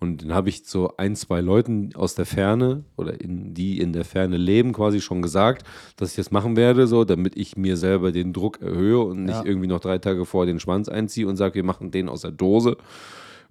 Und 0.00 0.22
dann 0.22 0.34
habe 0.34 0.48
ich 0.50 0.64
so 0.66 0.96
ein, 0.98 1.16
zwei 1.16 1.40
Leuten 1.40 1.90
aus 1.94 2.14
der 2.14 2.26
Ferne 2.26 2.84
oder 2.96 3.20
in, 3.20 3.54
die 3.54 3.78
in 3.78 3.92
der 3.92 4.04
Ferne 4.04 4.36
leben, 4.36 4.72
quasi 4.72 5.00
schon 5.00 5.22
gesagt, 5.22 5.66
dass 5.96 6.10
ich 6.10 6.16
das 6.16 6.30
machen 6.30 6.56
werde, 6.56 6.86
so, 6.86 7.04
damit 7.04 7.36
ich 7.36 7.56
mir 7.56 7.76
selber 7.76 8.12
den 8.12 8.32
Druck 8.32 8.60
erhöhe 8.60 8.98
und 9.00 9.24
nicht 9.24 9.36
Ja. 9.36 9.44
irgendwie 9.44 9.68
noch 9.68 9.80
drei 9.80 9.98
Tage 9.98 10.26
vor 10.26 10.44
den 10.46 10.60
Schwanz 10.60 10.88
einziehe 10.88 11.26
und 11.26 11.36
sage, 11.36 11.54
wir 11.54 11.64
machen 11.64 11.90
den 11.90 12.08
aus 12.08 12.20
der 12.22 12.32
Dose 12.32 12.76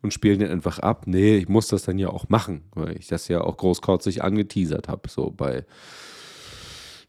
und 0.04 0.14
spielen 0.14 0.40
den 0.40 0.52
einfach 0.52 0.80
ab. 0.80 1.08
Nee, 1.08 1.38
ich 1.38 1.50
muss 1.50 1.68
das 1.70 1.84
dann 1.84 1.98
ja 1.98 2.10
auch 2.10 2.30
machen, 2.30 2.62
weil 2.76 2.98
ich 2.98 3.08
das 3.08 3.28
ja 3.30 3.42
auch 3.42 3.58
großkotzig 3.58 4.24
angeteasert 4.24 4.90
habe, 4.90 5.10
so 5.10 5.32
bei 5.32 5.66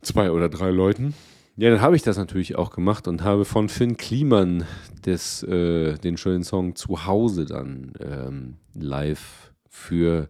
zwei 0.01 0.31
oder 0.31 0.49
drei 0.49 0.70
Leuten. 0.70 1.12
Ja, 1.57 1.70
dann 1.70 1.81
habe 1.81 1.97
ich 1.97 2.03
das 2.03 2.16
natürlich 2.16 2.57
auch 2.57 2.70
gemacht 2.70 3.07
und 3.09 3.23
habe 3.23 3.44
von 3.44 3.68
Finn 3.68 3.97
Kliman 3.97 4.64
des, 5.07 5.42
äh, 5.44 5.97
den 5.99 6.16
schönen 6.16 6.42
Song 6.42 6.75
Zuhause 6.75 7.44
dann 7.44 7.92
ähm, 8.01 8.57
live 8.75 9.53
für 9.69 10.29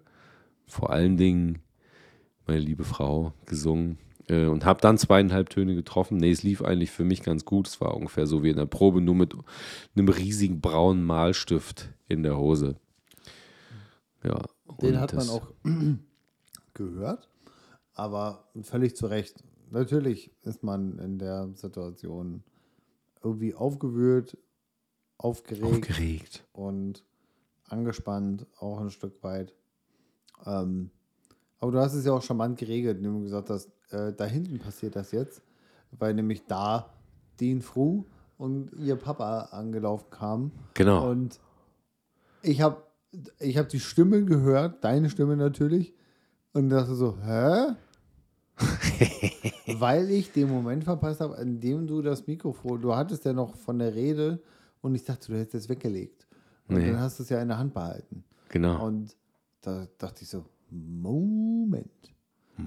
vor 0.67 0.91
allen 0.91 1.17
Dingen 1.17 1.61
meine 2.47 2.61
liebe 2.61 2.85
Frau 2.85 3.33
gesungen 3.47 3.99
äh, 4.29 4.47
und 4.47 4.65
habe 4.65 4.81
dann 4.81 4.99
zweieinhalb 4.99 5.51
Töne 5.51 5.75
getroffen. 5.75 6.19
Nee, 6.19 6.31
es 6.31 6.43
lief 6.43 6.63
eigentlich 6.63 6.91
für 6.91 7.05
mich 7.05 7.23
ganz 7.23 7.45
gut. 7.45 7.69
Es 7.69 7.81
war 7.81 7.95
ungefähr 7.95 8.27
so 8.27 8.43
wie 8.43 8.51
in 8.51 8.57
der 8.57 8.67
Probe, 8.67 9.01
nur 9.01 9.15
mit 9.15 9.35
einem 9.97 10.09
riesigen 10.09 10.61
braunen 10.61 11.05
Malstift 11.05 11.91
in 12.09 12.23
der 12.23 12.37
Hose. 12.37 12.77
Ja. 14.23 14.43
Den 14.81 15.01
hat 15.01 15.15
man 15.15 15.29
auch 15.29 15.53
gehört, 16.75 17.29
aber 17.93 18.49
völlig 18.63 18.97
zu 18.97 19.07
Recht. 19.07 19.45
Natürlich 19.71 20.31
ist 20.43 20.63
man 20.63 20.99
in 20.99 21.19
der 21.19 21.51
Situation 21.55 22.43
irgendwie 23.23 23.55
aufgewühlt, 23.55 24.39
aufgeregt, 25.17 25.65
aufgeregt. 25.65 26.47
und 26.53 27.05
angespannt, 27.69 28.47
auch 28.59 28.81
ein 28.81 28.91
Stück 28.91 29.23
weit. 29.23 29.55
Ähm, 30.47 30.91
aber 31.61 31.73
du 31.73 31.79
hast 31.79 31.95
es 31.95 32.05
ja 32.05 32.13
auch 32.13 32.23
charmant 32.23 32.59
geregelt, 32.59 32.99
indem 32.99 33.15
du 33.15 33.23
gesagt 33.23 33.51
hast, 33.51 33.71
äh, 33.91 34.13
da 34.13 34.25
hinten 34.25 34.59
passiert 34.59 34.97
das 34.97 35.13
jetzt, 35.13 35.43
weil 35.93 36.15
nämlich 36.15 36.47
da 36.47 36.91
Dean 37.41 37.63
Fru 37.63 38.05
und 38.37 38.73
ihr 38.79 38.97
Papa 38.97 39.49
angelaufen 39.53 40.11
kamen. 40.11 40.53
Genau. 40.75 41.11
Und 41.11 41.41
ich 42.43 42.61
habe 42.61 42.83
ich 43.39 43.57
hab 43.57 43.69
die 43.69 43.81
Stimme 43.81 44.25
gehört, 44.25 44.85
deine 44.85 45.09
Stimme 45.09 45.37
natürlich, 45.37 45.95
und 46.53 46.69
dachte 46.69 46.95
so, 46.95 47.17
hä? 47.23 47.75
weil 49.81 50.11
ich 50.11 50.33
den 50.33 50.49
Moment 50.49 50.85
verpasst 50.85 51.21
habe, 51.21 51.37
an 51.37 51.61
dem 51.61 51.87
du 51.87 52.03
das 52.03 52.27
Mikrofon, 52.27 52.81
du 52.81 52.95
hattest 52.95 53.25
ja 53.25 53.33
noch 53.33 53.57
von 53.57 53.79
der 53.79 53.95
Rede 53.95 54.41
und 54.81 54.95
ich 54.95 55.05
dachte, 55.05 55.33
du 55.33 55.39
hättest 55.39 55.55
es 55.55 55.69
weggelegt. 55.69 56.24
Und 56.69 56.77
Nee. 56.77 56.87
dann 56.87 57.01
hast 57.01 57.19
du 57.19 57.23
es 57.23 57.29
ja 57.29 57.41
in 57.43 57.49
der 57.49 57.59
Hand 57.59 57.75
behalten. 57.75 58.25
Genau. 58.49 58.87
Und 58.87 59.17
da 59.63 59.87
dachte 59.99 60.23
ich 60.23 60.29
so, 60.29 60.45
Moment. 60.71 61.89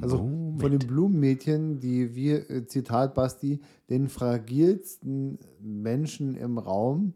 Also 0.02 0.18
von 0.18 0.72
den 0.72 0.80
Blumenmädchen, 0.80 1.80
die 1.80 2.14
wir, 2.14 2.50
äh, 2.50 2.66
Zitat 2.68 3.14
Basti, 3.14 3.62
den 3.90 4.10
fragilsten 4.10 5.40
Menschen 5.62 6.36
im 6.36 6.58
Raum, 6.58 7.14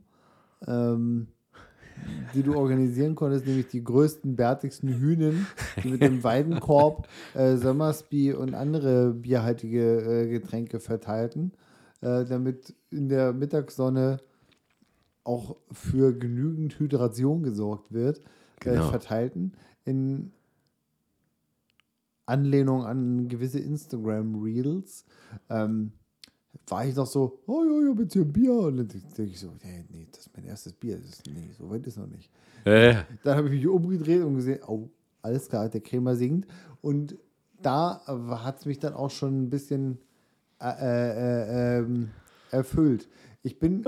ähm, 0.67 1.27
die 2.33 2.43
du 2.43 2.55
organisieren 2.55 3.15
konntest, 3.15 3.45
nämlich 3.45 3.67
die 3.67 3.83
größten, 3.83 4.35
bärtigsten 4.37 4.89
Hühnen, 4.89 5.45
die 5.83 5.89
mit 5.89 6.01
dem 6.01 6.23
Weidenkorb 6.23 7.07
äh, 7.33 7.57
Sommersby 7.57 8.33
und 8.33 8.53
andere 8.55 9.13
bierhaltige 9.13 10.23
äh, 10.23 10.29
Getränke 10.29 10.79
verteilten, 10.79 11.51
äh, 11.99 12.23
damit 12.25 12.73
in 12.89 13.09
der 13.09 13.33
Mittagssonne 13.33 14.19
auch 15.23 15.55
für 15.71 16.13
genügend 16.17 16.79
Hydration 16.79 17.43
gesorgt 17.43 17.91
wird, 17.91 18.19
äh, 18.19 18.21
Genau. 18.71 18.89
verteilten 18.89 19.53
in 19.85 20.31
Anlehnung 22.25 22.85
an 22.85 23.27
gewisse 23.27 23.59
Instagram-Reels. 23.59 25.05
Ähm, 25.49 25.91
war 26.67 26.85
ich 26.85 26.95
noch 26.95 27.07
so, 27.07 27.39
oh 27.47 27.63
ja, 27.63 27.99
jetzt 27.99 28.13
hier 28.13 28.21
ein 28.21 28.31
Bier. 28.31 28.53
Und 28.53 28.77
dann 28.77 28.87
denke 28.87 29.23
ich 29.23 29.39
so, 29.39 29.51
nee, 29.63 29.85
nee, 29.89 30.07
das 30.11 30.21
ist 30.27 30.35
mein 30.35 30.45
erstes 30.45 30.73
Bier. 30.73 30.97
Das 30.97 31.05
ist, 31.09 31.23
nee, 31.27 31.49
so 31.57 31.69
weit 31.69 31.85
ist 31.87 31.97
noch 31.97 32.07
nicht. 32.07 32.29
Äh, 32.65 32.95
Dann 33.23 33.37
habe 33.37 33.47
ich 33.47 33.55
mich 33.55 33.67
umgedreht 33.67 34.23
und 34.23 34.35
gesehen, 34.35 34.59
oh, 34.67 34.89
alles 35.21 35.49
klar, 35.49 35.67
der 35.69 35.81
Krämer 35.81 36.15
singt. 36.15 36.45
Und 36.81 37.17
da 37.61 38.01
hat 38.43 38.59
es 38.59 38.65
mich 38.65 38.79
dann 38.79 38.93
auch 38.93 39.09
schon 39.11 39.43
ein 39.43 39.49
bisschen 39.49 39.97
äh, 40.61 40.69
äh, 40.69 41.79
ähm, 41.79 42.09
erfüllt. 42.51 43.09
Ich 43.43 43.59
bin, 43.59 43.83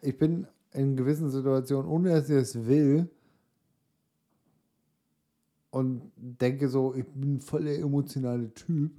ich 0.00 0.16
bin 0.18 0.46
in 0.76 0.96
gewissen 0.96 1.30
Situationen, 1.30 1.90
ohne 1.90 2.10
dass 2.10 2.28
ich 2.28 2.36
es 2.36 2.66
will, 2.66 3.08
und 5.70 6.10
denke 6.16 6.68
so, 6.68 6.94
ich 6.94 7.04
bin 7.06 7.40
voll 7.40 7.64
der 7.64 7.78
emotionale 7.78 8.52
Typ. 8.54 8.92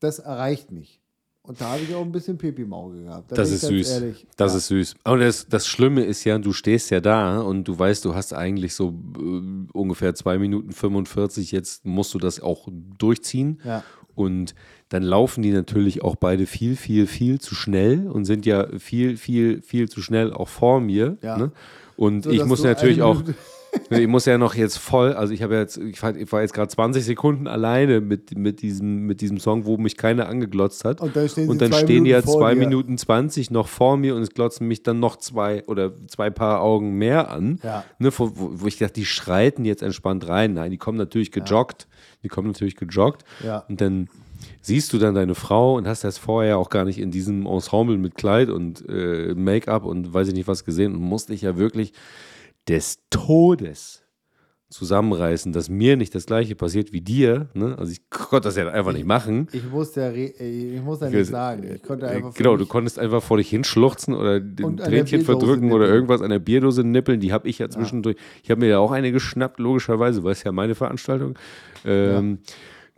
Das 0.00 0.18
erreicht 0.18 0.70
mich. 0.70 1.00
Und 1.42 1.60
da 1.60 1.72
habe 1.72 1.82
ich 1.82 1.94
auch 1.94 2.02
ein 2.04 2.12
bisschen 2.12 2.36
Pipi 2.38 2.62
im 2.62 2.72
Auge 2.72 3.04
gehabt. 3.04 3.32
Da 3.32 3.36
das 3.36 3.50
ist 3.50 3.62
süß. 3.62 3.90
Ehrlich. 3.90 4.26
Das 4.36 4.52
Ja. 4.52 4.58
ist 4.58 4.66
süß. 4.68 4.94
Und 5.04 5.20
das, 5.20 5.46
das 5.48 5.66
Schlimme 5.66 6.04
ist 6.04 6.24
ja, 6.24 6.38
du 6.38 6.52
stehst 6.52 6.90
ja 6.90 7.00
da 7.00 7.40
und 7.40 7.64
du 7.64 7.78
weißt, 7.78 8.04
du 8.04 8.14
hast 8.14 8.32
eigentlich 8.34 8.74
so 8.74 8.90
äh, 9.18 9.66
ungefähr 9.72 10.14
2 10.14 10.38
Minuten 10.38 10.72
45, 10.72 11.52
jetzt 11.52 11.84
musst 11.86 12.12
du 12.14 12.18
das 12.18 12.40
auch 12.40 12.68
durchziehen. 12.98 13.60
Ja. 13.64 13.82
Und 14.14 14.54
dann 14.88 15.02
laufen 15.02 15.42
die 15.42 15.50
natürlich 15.50 16.02
auch 16.02 16.16
beide 16.16 16.46
viel, 16.46 16.76
viel, 16.76 17.06
viel 17.06 17.40
zu 17.40 17.54
schnell 17.54 18.08
und 18.08 18.24
sind 18.24 18.46
ja 18.46 18.66
viel, 18.78 19.16
viel, 19.16 19.62
viel 19.62 19.88
zu 19.88 20.00
schnell 20.00 20.32
auch 20.32 20.48
vor 20.48 20.80
mir. 20.80 21.18
Ja. 21.22 21.36
Ne? 21.36 21.52
Und 21.96 22.24
So, 22.24 22.30
ich 22.30 22.44
muss 22.44 22.62
natürlich 22.62 23.02
auch, 23.02 23.22
Ich 23.90 24.06
muss 24.06 24.26
ja 24.26 24.38
noch 24.38 24.54
jetzt 24.54 24.78
voll, 24.78 25.12
also 25.12 25.32
ich 25.32 25.42
habe 25.42 25.56
jetzt, 25.56 25.78
ich 25.78 26.02
war, 26.02 26.40
jetzt 26.40 26.52
gerade 26.52 26.68
20 26.68 27.04
Sekunden 27.04 27.46
alleine 27.46 28.00
mit, 28.00 28.36
mit, 28.36 28.62
diesem, 28.62 29.06
mit 29.06 29.20
diesem 29.20 29.38
Song, 29.38 29.66
wo 29.66 29.76
mich 29.76 29.96
keiner 29.96 30.28
angeglotzt 30.28 30.84
hat. 30.84 31.00
Und 31.00 31.16
dann 31.16 31.28
stehen 31.28 31.48
Und 31.48 31.60
dann 31.60 31.72
stehen 31.72 32.04
die 32.04 32.10
ja 32.10 32.18
Minuten 32.18 32.32
vor 32.32 32.40
zwei 32.40 32.54
dir. 32.54 32.60
Minuten 32.60 32.98
20 32.98 33.50
noch 33.50 33.68
vor 33.68 33.96
mir 33.96 34.14
und 34.14 34.22
es 34.22 34.30
glotzen 34.30 34.68
mich 34.68 34.82
dann 34.82 35.00
noch 35.00 35.16
zwei 35.16 35.64
oder 35.66 35.92
zwei 36.08 36.30
Paar 36.30 36.60
Augen 36.60 36.94
mehr 36.94 37.30
an. 37.30 37.60
Ja. 37.62 37.84
Ne, 37.98 38.10
wo, 38.16 38.32
wo 38.34 38.66
ich 38.66 38.78
dachte, 38.78 38.94
die 38.94 39.06
schreiten 39.06 39.64
jetzt 39.64 39.82
entspannt 39.82 40.28
rein. 40.28 40.54
Nein, 40.54 40.70
die 40.70 40.78
kommen 40.78 40.98
natürlich 40.98 41.32
gejoggt. 41.32 41.86
Die 42.22 42.28
kommen 42.28 42.48
natürlich 42.48 42.76
gejoggt. 42.76 43.24
Ja. 43.44 43.64
Und 43.68 43.80
dann 43.80 44.08
siehst 44.60 44.92
du 44.92 44.98
dann 44.98 45.14
deine 45.14 45.34
Frau 45.34 45.76
und 45.76 45.86
hast 45.86 46.04
das 46.04 46.18
vorher 46.18 46.58
auch 46.58 46.70
gar 46.70 46.84
nicht 46.84 46.98
in 46.98 47.10
diesem 47.10 47.46
Ensemble 47.46 47.96
mit 47.98 48.14
Kleid 48.16 48.48
und 48.50 48.84
äh, 48.88 49.34
Make-up 49.34 49.84
und 49.84 50.12
weiß 50.12 50.28
ich 50.28 50.34
nicht 50.34 50.48
was 50.48 50.64
gesehen 50.64 50.94
und 50.94 51.02
musste 51.02 51.32
ich 51.34 51.42
ja 51.42 51.56
wirklich 51.56 51.92
des 52.68 52.98
Todes 53.10 54.02
zusammenreißen, 54.70 55.54
dass 55.54 55.70
mir 55.70 55.96
nicht 55.96 56.14
das 56.14 56.26
gleiche 56.26 56.54
passiert 56.54 56.92
wie 56.92 57.00
dir. 57.00 57.48
Ne? 57.54 57.74
Also 57.78 57.90
ich 57.90 58.10
konnte 58.10 58.48
das 58.48 58.56
ja 58.56 58.68
einfach 58.68 58.92
nicht 58.92 59.06
machen. 59.06 59.48
Ich 59.52 59.64
musste 59.64 60.02
ja, 60.02 60.08
re- 60.08 60.34
äh, 60.38 60.76
ich 60.76 60.82
muss 60.82 61.00
ja 61.00 61.08
nicht 61.08 61.26
sagen. 61.26 61.62
Ich 61.74 61.82
konnte 61.82 62.06
einfach 62.06 62.32
für 62.32 62.42
Genau, 62.42 62.56
du 62.58 62.66
konntest 62.66 62.98
einfach 62.98 63.22
vor 63.22 63.38
dich 63.38 63.48
hinschluchzen 63.48 64.12
oder 64.12 64.40
der 64.40 64.76
Tränchen 64.76 65.22
verdrücken 65.22 65.68
oder 65.72 65.84
nippeln. 65.84 65.94
irgendwas 65.94 66.20
an 66.20 66.28
der 66.28 66.38
Bierdose 66.38 66.84
nippeln. 66.84 67.18
Die 67.20 67.32
habe 67.32 67.48
ich 67.48 67.58
ja 67.60 67.70
zwischendurch. 67.70 68.16
Ich 68.42 68.50
habe 68.50 68.60
mir 68.60 68.68
ja 68.68 68.78
auch 68.78 68.90
eine 68.92 69.10
geschnappt, 69.10 69.58
logischerweise, 69.58 70.22
weil 70.22 70.32
es 70.32 70.44
ja 70.44 70.52
meine 70.52 70.74
Veranstaltung. 70.74 71.38
Ähm, 71.86 72.40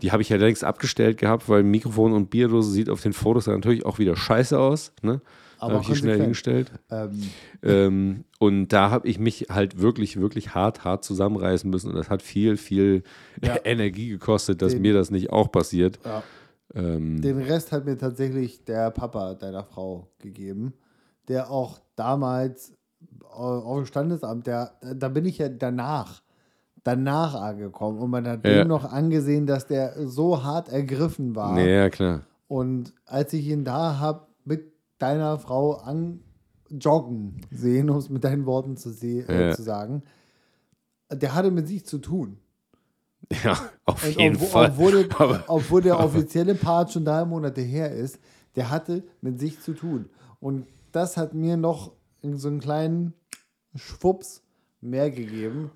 Die 0.02 0.12
habe 0.12 0.22
ich 0.22 0.28
ja 0.28 0.36
längst 0.36 0.64
abgestellt 0.64 1.18
gehabt, 1.18 1.48
weil 1.48 1.62
Mikrofon 1.62 2.12
und 2.12 2.30
Bierdose 2.30 2.70
sieht 2.70 2.88
auf 2.90 3.02
den 3.02 3.12
Fotos 3.12 3.44
dann 3.46 3.54
natürlich 3.56 3.84
auch 3.86 3.98
wieder 3.98 4.16
scheiße 4.16 4.58
aus. 4.58 4.92
Ne? 5.02 5.20
Aber 5.58 5.74
habe 5.74 5.82
ich 5.82 5.88
die 5.90 5.96
schnell 5.96 6.20
hingestellt. 6.20 6.72
ähm, 6.90 7.20
Ähm, 7.62 8.24
und 8.38 8.68
da 8.68 8.90
habe 8.90 9.06
ich 9.08 9.18
mich 9.18 9.46
halt 9.50 9.78
wirklich, 9.78 10.18
wirklich 10.18 10.54
hart, 10.54 10.84
hart 10.84 11.04
zusammenreißen 11.04 11.68
müssen. 11.68 11.88
Und 11.90 11.96
das 11.96 12.08
hat 12.08 12.22
viel, 12.22 12.56
viel 12.56 13.02
Ja. 13.44 13.56
Energie 13.64 14.08
gekostet, 14.08 14.62
dass 14.62 14.72
Den- 14.72 14.82
mir 14.82 14.94
das 14.94 15.10
nicht 15.10 15.30
auch 15.30 15.52
passiert. 15.52 15.98
ja. 16.04 16.22
Ähm, 16.72 17.20
Den 17.20 17.38
Rest 17.42 17.72
hat 17.72 17.84
mir 17.84 17.98
tatsächlich 17.98 18.64
der 18.64 18.90
Papa 18.92 19.34
deiner 19.34 19.64
Frau 19.64 20.06
gegeben, 20.20 20.72
der 21.26 21.50
auch 21.50 21.80
damals 21.96 22.72
au- 23.28 23.58
auf 23.58 23.76
dem 23.78 23.86
Standesamt, 23.86 24.46
der, 24.46 24.72
da 24.94 25.08
bin 25.08 25.24
ich 25.24 25.38
ja 25.38 25.48
danach, 25.48 26.22
danach 26.84 27.34
angekommen 27.34 27.98
und 27.98 28.10
man 28.10 28.26
hat 28.26 28.44
Ja. 28.46 28.60
dem 28.62 28.68
noch 28.68 28.84
angesehen, 28.90 29.46
dass 29.46 29.66
der 29.66 30.06
so 30.08 30.42
hart 30.42 30.68
ergriffen 30.68 31.34
war. 31.36 31.54
nee, 31.54 31.74
ja, 31.74 31.88
klar. 31.90 32.22
Und 32.48 32.94
als 33.06 33.32
ich 33.32 33.46
ihn 33.46 33.64
da 33.64 33.98
habe 33.98 34.26
mit 34.44 34.72
deiner 34.98 35.38
Frau 35.38 35.74
an 35.74 36.20
joggen 36.68 37.40
sehen, 37.50 37.90
um 37.90 37.96
es 37.98 38.08
mit 38.10 38.24
deinen 38.24 38.46
Worten 38.46 38.76
zu, 38.76 38.90
se 38.90 39.24
äh, 39.28 39.48
Ja. 39.48 39.54
zu 39.54 39.62
sagen, 39.62 40.02
der 41.12 41.34
hatte 41.34 41.50
mit 41.50 41.66
sich 41.68 41.84
zu 41.86 41.98
tun. 41.98 42.38
Ja, 43.44 43.56
auf 43.84 44.02
Und 44.04 44.16
jeden 44.18 44.36
obwohl, 44.36 44.48
Fall. 44.48 44.70
Obwohl, 44.70 44.92
der, 45.04 45.10
Aber- 45.20 45.44
obwohl 45.48 45.82
der 45.82 46.00
offizielle 46.04 46.54
Part 46.54 46.92
schon 46.92 47.04
drei 47.04 47.24
Monate 47.24 47.60
her 47.60 47.92
ist, 47.92 48.18
der 48.56 48.70
hatte 48.70 49.04
mit 49.20 49.38
sich 49.38 49.60
zu 49.60 49.74
tun. 49.74 50.08
Und 50.40 50.66
das 50.92 51.16
hat 51.16 51.34
mir 51.34 51.56
noch 51.56 51.92
so 52.22 52.48
einen 52.48 52.58
kleinen 52.60 53.14
Schwupps 53.76 54.42
mehr 54.80 55.10
gegeben. 55.10 55.70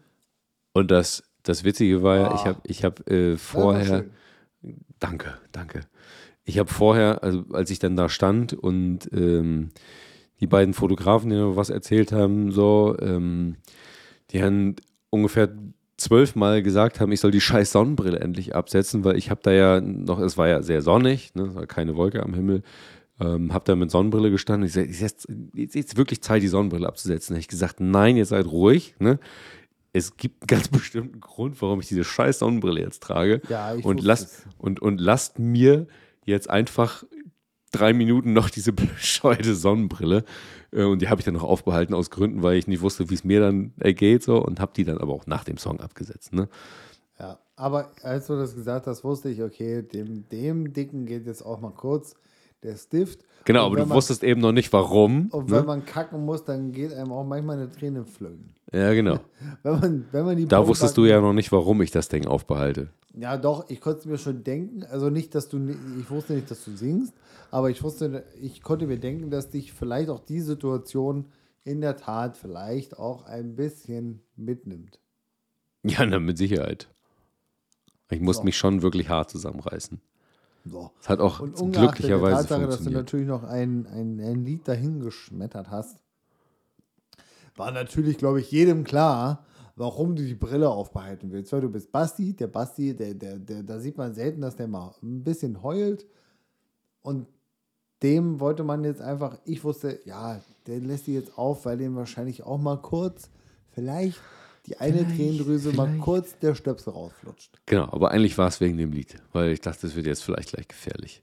Und 0.75 0.91
das, 0.91 1.23
das 1.43 1.65
Witzige 1.65 2.03
war 2.03 2.17
ja, 2.17 2.29
Ah. 2.31 2.35
ich 2.35 2.45
habe 2.47 2.61
ich 2.65 2.85
hab, 2.85 3.11
äh, 3.11 3.37
vorher. 3.39 4.05
Danke, 4.99 5.35
danke. 5.53 5.81
Ich 6.45 6.59
habe 6.59 6.71
vorher, 6.71 7.23
also 7.23 7.45
als 7.53 7.71
ich 7.71 7.79
dann 7.79 7.97
da 7.97 8.09
stand 8.09 8.53
und 8.53 9.09
ähm, 9.13 9.71
die 10.41 10.47
beiden 10.47 10.75
Fotografen, 10.75 11.31
die 11.31 11.37
mir 11.37 11.57
was 11.57 11.71
erzählt 11.71 12.13
haben, 12.13 12.51
so, 12.51 12.97
ähm, 13.01 13.57
die 14.31 14.43
haben 14.43 14.77
ungefähr 15.11 15.49
zwölfmal 15.97 16.63
gesagt 16.63 17.01
haben, 17.01 17.13
ich 17.13 17.21
soll 17.21 17.31
die 17.31 17.41
scheiß 17.41 17.73
Sonnenbrille 17.73 18.19
endlich 18.19 18.55
absetzen, 18.55 19.05
weil 19.05 19.17
ich 19.17 19.31
habe 19.31 19.41
da 19.43 19.53
ja 19.53 19.81
noch, 19.81 20.19
es 20.19 20.37
war 20.37 20.49
ja 20.49 20.63
sehr 20.63 20.83
sonnig, 20.83 21.35
ne, 21.35 21.45
es 21.45 21.55
war 21.55 21.67
keine 21.67 21.97
Wolke 21.97 22.23
am 22.23 22.35
Himmel, 22.35 22.63
ähm, 23.21 23.53
habe 23.53 23.65
da 23.65 23.77
mit 23.77 23.91
Sonnenbrille 23.91 24.31
gestanden. 24.31 24.67
Ich 24.67 24.75
sag, 24.75 24.87
jetzt, 24.89 25.29
jetzt, 25.55 25.75
jetzt 25.75 25.97
wirklich 25.97 26.21
Zeit, 26.21 26.43
die 26.43 26.49
Sonnenbrille 26.49 26.89
abzusetzen. 26.89 27.33
Da 27.33 27.37
habe 27.37 27.41
ich 27.41 27.49
gesagt, 27.49 27.81
nein, 27.81 28.17
jetzt 28.17 28.31
seid 28.31 28.47
ruhig. 28.47 28.97
Ne? 28.99 29.21
Es 29.95 30.19
gibt 30.19 30.43
einen 30.43 30.47
ganz 30.49 30.69
bestimmten 30.81 31.21
Grund, 31.21 31.63
warum 31.63 31.81
ich 31.81 31.89
diese 31.89 32.05
scheiß 32.05 32.41
Sonnenbrille 32.41 32.83
jetzt 32.83 33.03
trage. 33.03 33.41
Ja, 33.49 33.75
ich 33.75 33.85
und, 33.85 34.03
lasst, 34.03 34.47
und, 34.59 34.83
und 34.83 35.01
lasst 35.01 35.39
mir 35.39 35.87
jetzt 36.27 36.51
einfach 36.51 37.05
drei 37.71 37.93
Minuten 37.93 38.33
noch 38.33 38.51
diese 38.51 38.73
bescheuerte 38.75 39.55
Sonnenbrille. 39.55 40.25
Äh, 40.73 40.85
Und 40.85 41.01
die 41.01 41.09
habe 41.09 41.21
ich 41.21 41.25
dann 41.25 41.35
noch 41.35 41.43
aufbehalten 41.43 41.95
aus 41.95 42.11
Gründen, 42.11 42.43
weil 42.43 42.59
ich 42.59 42.67
nicht 42.67 42.83
wusste, 42.83 43.09
wie 43.11 43.15
es 43.15 43.25
mir 43.25 43.41
dann 43.41 43.73
ergeht. 43.79 44.23
So, 44.23 44.37
und 44.45 44.61
habe 44.61 44.73
die 44.77 44.85
dann 44.85 44.99
aber 44.99 45.13
auch 45.13 45.27
nach 45.27 45.45
dem 45.45 45.59
Song 45.59 45.81
abgesetzt. 45.81 46.33
Ne? 46.33 46.49
Ja, 47.19 47.39
aber 47.57 47.93
als 48.03 48.27
du 48.27 48.37
das 48.37 48.55
gesagt 48.55 48.87
hast, 48.87 49.05
wusste 49.05 49.29
ich, 49.29 49.43
okay, 49.43 49.83
dem, 49.83 50.29
dem 50.29 50.73
Dicken 50.73 51.07
geht 51.07 51.27
jetzt 51.27 51.43
auch 51.43 51.61
mal 51.61 51.73
kurz 51.73 52.17
der 52.65 52.77
Stift. 52.77 53.25
Genau, 53.45 53.67
aber 53.67 53.77
wenn 53.77 53.83
du 53.85 53.89
man- 53.91 53.97
wusstest 53.97 54.25
eben 54.25 54.41
noch 54.41 54.53
nicht, 54.53 54.73
warum. 54.73 55.29
Und 55.31 55.51
wenn 55.51 55.61
Ne? 55.61 55.67
man 55.67 55.85
kacken 55.85 56.25
muss, 56.25 56.45
dann 56.45 56.73
geht 56.73 56.93
einem 56.93 57.13
auch 57.13 57.25
manchmal 57.25 57.57
eine 57.59 57.71
Träne 57.71 58.05
flöten. 58.05 58.55
Ja, 58.73 58.93
genau. 58.93 59.21
Wenn 59.63 59.81
man, 59.81 60.05
wenn 60.11 60.25
man 60.25 60.37
die 60.37 60.47
Da 60.49 60.67
wusstest 60.67 60.97
du 60.97 61.05
ja 61.05 61.21
noch 61.21 61.33
nicht, 61.35 61.53
warum 61.53 61.81
ich 61.83 61.93
das 61.93 62.09
Ding 62.09 62.27
aufbehalte. 62.27 62.89
Ja, 63.17 63.37
doch, 63.37 63.71
ich 63.71 63.81
konnte 63.81 64.09
mir 64.09 64.19
schon 64.19 64.43
denken. 64.43 64.83
Also 64.85 65.11
nicht, 65.11 65.35
dass 65.37 65.49
du, 65.49 65.59
ich 66.01 66.11
wusste 66.11 66.33
nicht, 66.33 66.51
dass 66.51 66.65
du 66.65 66.75
singst, 66.77 67.15
aber 67.53 67.71
ich 67.71 67.83
wusste, 67.85 68.25
ich 68.41 68.63
konnte 68.63 68.89
mir 68.89 68.99
denken, 68.99 69.31
dass 69.31 69.51
dich 69.51 69.73
vielleicht 69.73 70.09
auch 70.09 70.19
die 70.19 70.41
Situation 70.41 71.27
in 71.63 71.81
der 71.83 71.97
Tat 71.97 72.37
vielleicht 72.37 72.99
auch 72.99 73.27
ein 73.27 73.55
bisschen 73.55 74.23
mitnimmt. 74.35 74.99
Ja, 75.85 76.05
na, 76.05 76.19
mit 76.19 76.37
Sicherheit. 76.39 76.89
Ich 78.11 78.21
musste 78.21 78.41
So. 78.41 78.45
mich 78.45 78.57
schon 78.57 78.83
wirklich 78.83 79.09
hart 79.09 79.31
zusammenreißen. 79.31 80.01
So. 80.65 80.93
Es 81.01 81.09
hat 81.09 81.21
auch 81.21 81.41
Und 81.41 81.61
ungeachtet 81.61 81.75
der 81.75 82.19
glücklicherweise 82.19 82.49
Tatsache, 82.49 82.67
dass 82.67 82.83
du 82.83 82.91
natürlich 82.91 83.27
noch 83.27 83.45
ein, 83.45 83.87
ein, 83.87 84.19
ein 84.21 84.45
Lied 84.45 84.67
dahingeschmettert 84.67 85.71
hast, 85.71 85.99
war 87.55 87.71
natürlich, 87.71 88.19
glaube 88.19 88.41
ich, 88.41 88.51
jedem 88.51 88.83
klar, 88.85 89.45
warum 89.77 90.17
du 90.17 90.25
die 90.25 90.35
Brille 90.35 90.71
aufbehalten 90.71 91.31
willst. 91.33 91.53
Weil 91.53 91.61
du 91.61 91.71
bist 91.71 91.93
Basti, 91.93 92.35
der 92.35 92.47
Basti, 92.47 92.97
der, 92.97 93.15
der, 93.15 93.39
der, 93.39 93.63
da 93.63 93.79
sieht 93.79 93.99
man 93.99 94.15
selten, 94.15 94.41
dass 94.41 94.57
der 94.57 94.69
mal 94.69 94.95
ein 95.03 95.23
bisschen 95.23 95.63
heult. 95.63 96.07
Und 97.03 97.27
dem 98.03 98.41
wollte 98.41 98.65
man 98.65 98.85
jetzt 98.85 99.03
einfach, 99.03 99.39
ich 99.45 99.63
wusste, 99.65 100.01
ja, 100.05 100.41
der 100.67 100.81
lässt 100.81 101.07
die 101.07 101.15
jetzt 101.15 101.37
auf, 101.37 101.67
weil 101.67 101.77
dem 101.77 101.95
wahrscheinlich 101.97 102.43
auch 102.43 102.59
mal 102.59 102.81
kurz, 102.81 103.31
vielleicht 103.71 104.19
die 104.67 104.77
eine 104.79 104.99
Vielleicht, 104.99 105.17
Tränendrüse 105.17 105.73
mal 105.75 105.99
kurz 105.99 106.39
der 106.39 106.55
Stöpsel 106.55 106.93
rausflutscht. 106.93 107.59
Genau, 107.67 107.85
aber 107.93 108.11
eigentlich 108.13 108.37
war 108.39 108.49
es 108.49 108.61
wegen 108.61 108.77
dem 108.79 108.93
Lied, 108.93 109.17
weil 109.33 109.51
ich 109.53 109.61
dachte, 109.61 109.83
das 109.83 109.95
wird 109.97 110.07
jetzt 110.07 110.23
vielleicht 110.25 110.51
gleich 110.51 110.69
gefährlich. 110.69 111.23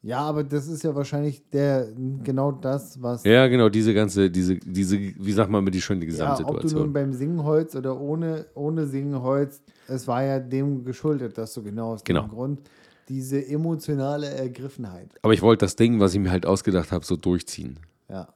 Ja, 0.00 0.20
aber 0.20 0.44
das 0.44 0.68
ist 0.68 0.84
ja 0.84 0.94
wahrscheinlich 0.94 1.42
der 1.50 1.88
genau 2.22 2.52
das, 2.52 3.02
was 3.02 3.24
Ja, 3.24 3.48
genau, 3.48 3.68
diese 3.68 3.92
ganze, 3.94 4.30
diese, 4.30 4.54
diese, 4.56 4.96
wie 4.96 5.32
sagt 5.32 5.50
man 5.50 5.64
mit 5.64 5.74
die 5.74 5.80
schon 5.80 6.00
die 6.00 6.06
Ja, 6.06 6.32
ob 6.34 6.38
du 6.38 6.44
nun 6.44 6.46
Gesamtsituation. 6.46 6.92
beim 6.92 7.12
Singen 7.12 7.42
heulst 7.44 7.74
oder 7.74 8.00
ohne, 8.00 8.46
ohne 8.54 8.86
Singen 8.86 9.20
heulst, 9.22 9.62
es 9.88 10.06
war 10.06 10.22
ja 10.22 10.38
dem 10.38 10.84
geschuldet, 10.84 11.36
dass 11.36 11.52
du 11.54 11.64
genau 11.64 11.92
aus 11.94 12.04
Genau. 12.04 12.22
dem 12.22 12.30
Grund 12.30 12.60
diese 13.08 13.44
emotionale 13.44 14.28
Ergriffenheit. 14.28 15.14
aber 15.22 15.32
ich 15.32 15.42
wollte 15.42 15.64
das 15.64 15.74
Ding, 15.76 15.98
was 15.98 16.14
ich 16.14 16.20
mir 16.20 16.30
halt 16.30 16.46
ausgedacht 16.46 16.92
habe, 16.92 17.04
so 17.04 17.16
durchziehen. 17.16 17.80
Ja. 18.08 18.28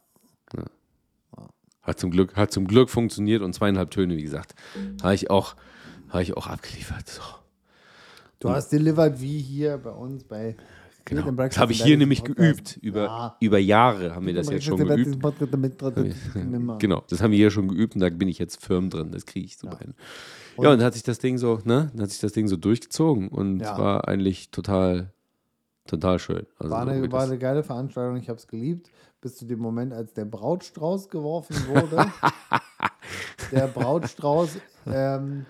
Hat 1.83 1.99
zum 1.99 2.11
Glück, 2.11 2.37
hat 2.37 2.53
zum 2.53 2.67
Glück 2.67 2.91
funktioniert 2.91 3.43
und 3.43 3.55
zweieinhalb 3.55 3.91
Töne, 3.91 4.17
wie 4.17 4.23
gesagt, 4.23 4.55
habe 5.03 5.15
ich 5.15 5.31
auch, 5.31 5.57
habe 6.09 6.23
ich 6.23 6.37
auch 6.37 6.47
abgeliefert. 6.47 7.09
So. 7.09 7.23
Du 8.41 8.51
hast 8.51 8.71
delivered 8.71 9.21
wie 9.21 9.39
hier 9.41 9.79
bei 9.79 9.91
uns 9.91 10.25
bei 10.25 10.57
Genau. 11.05 11.29
Das 11.33 11.59
habe 11.59 11.73
ich 11.73 11.83
hier 11.83 11.97
nämlich 11.97 12.23
Podcast. 12.23 12.37
geübt. 12.39 12.77
Über, 12.81 13.05
Ja. 13.05 13.37
über 13.41 13.59
Jahre 13.59 14.15
haben 14.15 14.25
wir 14.25 14.35
das 14.35 14.49
jetzt 14.51 14.65
schon 14.65 14.77
geübt. 14.79 15.19
Genau. 16.79 17.03
Das 17.11 17.21
haben 17.21 17.33
wir 17.33 17.39
hier 17.39 17.51
schon 17.51 17.67
geübt 17.67 17.95
und 17.97 18.01
da 18.01 18.09
bin 18.09 18.29
ich 18.29 18.39
jetzt 18.39 18.65
firm 18.65 18.89
drin. 18.89 19.11
Das 19.11 19.27
kriege 19.27 19.45
ich 19.45 19.57
super 19.59 19.75
Ja. 19.75 19.79
hin. 19.81 19.95
Ja, 20.59 20.71
und 20.71 20.79
dann 20.79 20.85
hat 20.87 20.95
sich 20.95 21.03
das 21.03 21.19
Ding 21.19 21.39
so, 21.39 21.59
ne, 21.65 21.91
dann 21.93 22.03
hat 22.03 22.11
sich 22.11 22.21
das 22.21 22.33
Ding 22.33 22.47
so 22.47 22.57
durchgezogen 22.57 23.29
und 23.31 23.61
Ja. 23.61 23.77
war 23.79 24.07
eigentlich 24.07 24.51
total, 24.51 25.13
total 25.89 26.19
schön. 26.21 26.47
Also 26.59 26.71
War 26.73 26.87
eine, 26.87 27.11
war 27.11 27.23
eine 27.25 27.39
geile 27.39 27.65
Veranstaltung, 27.65 28.17
ich 28.17 28.29
habe 28.29 28.39
es 28.39 28.47
geliebt, 28.47 28.91
bis 29.23 29.37
zu 29.37 29.47
dem 29.47 29.61
Moment, 29.61 29.95
als 29.95 30.13
der 30.13 30.27
Brautstrauß 30.27 31.09
geworfen 31.09 31.57
wurde. 31.69 32.13
der 33.53 33.69
Brautstrauß, 33.69 34.59
ähm, 34.87 35.47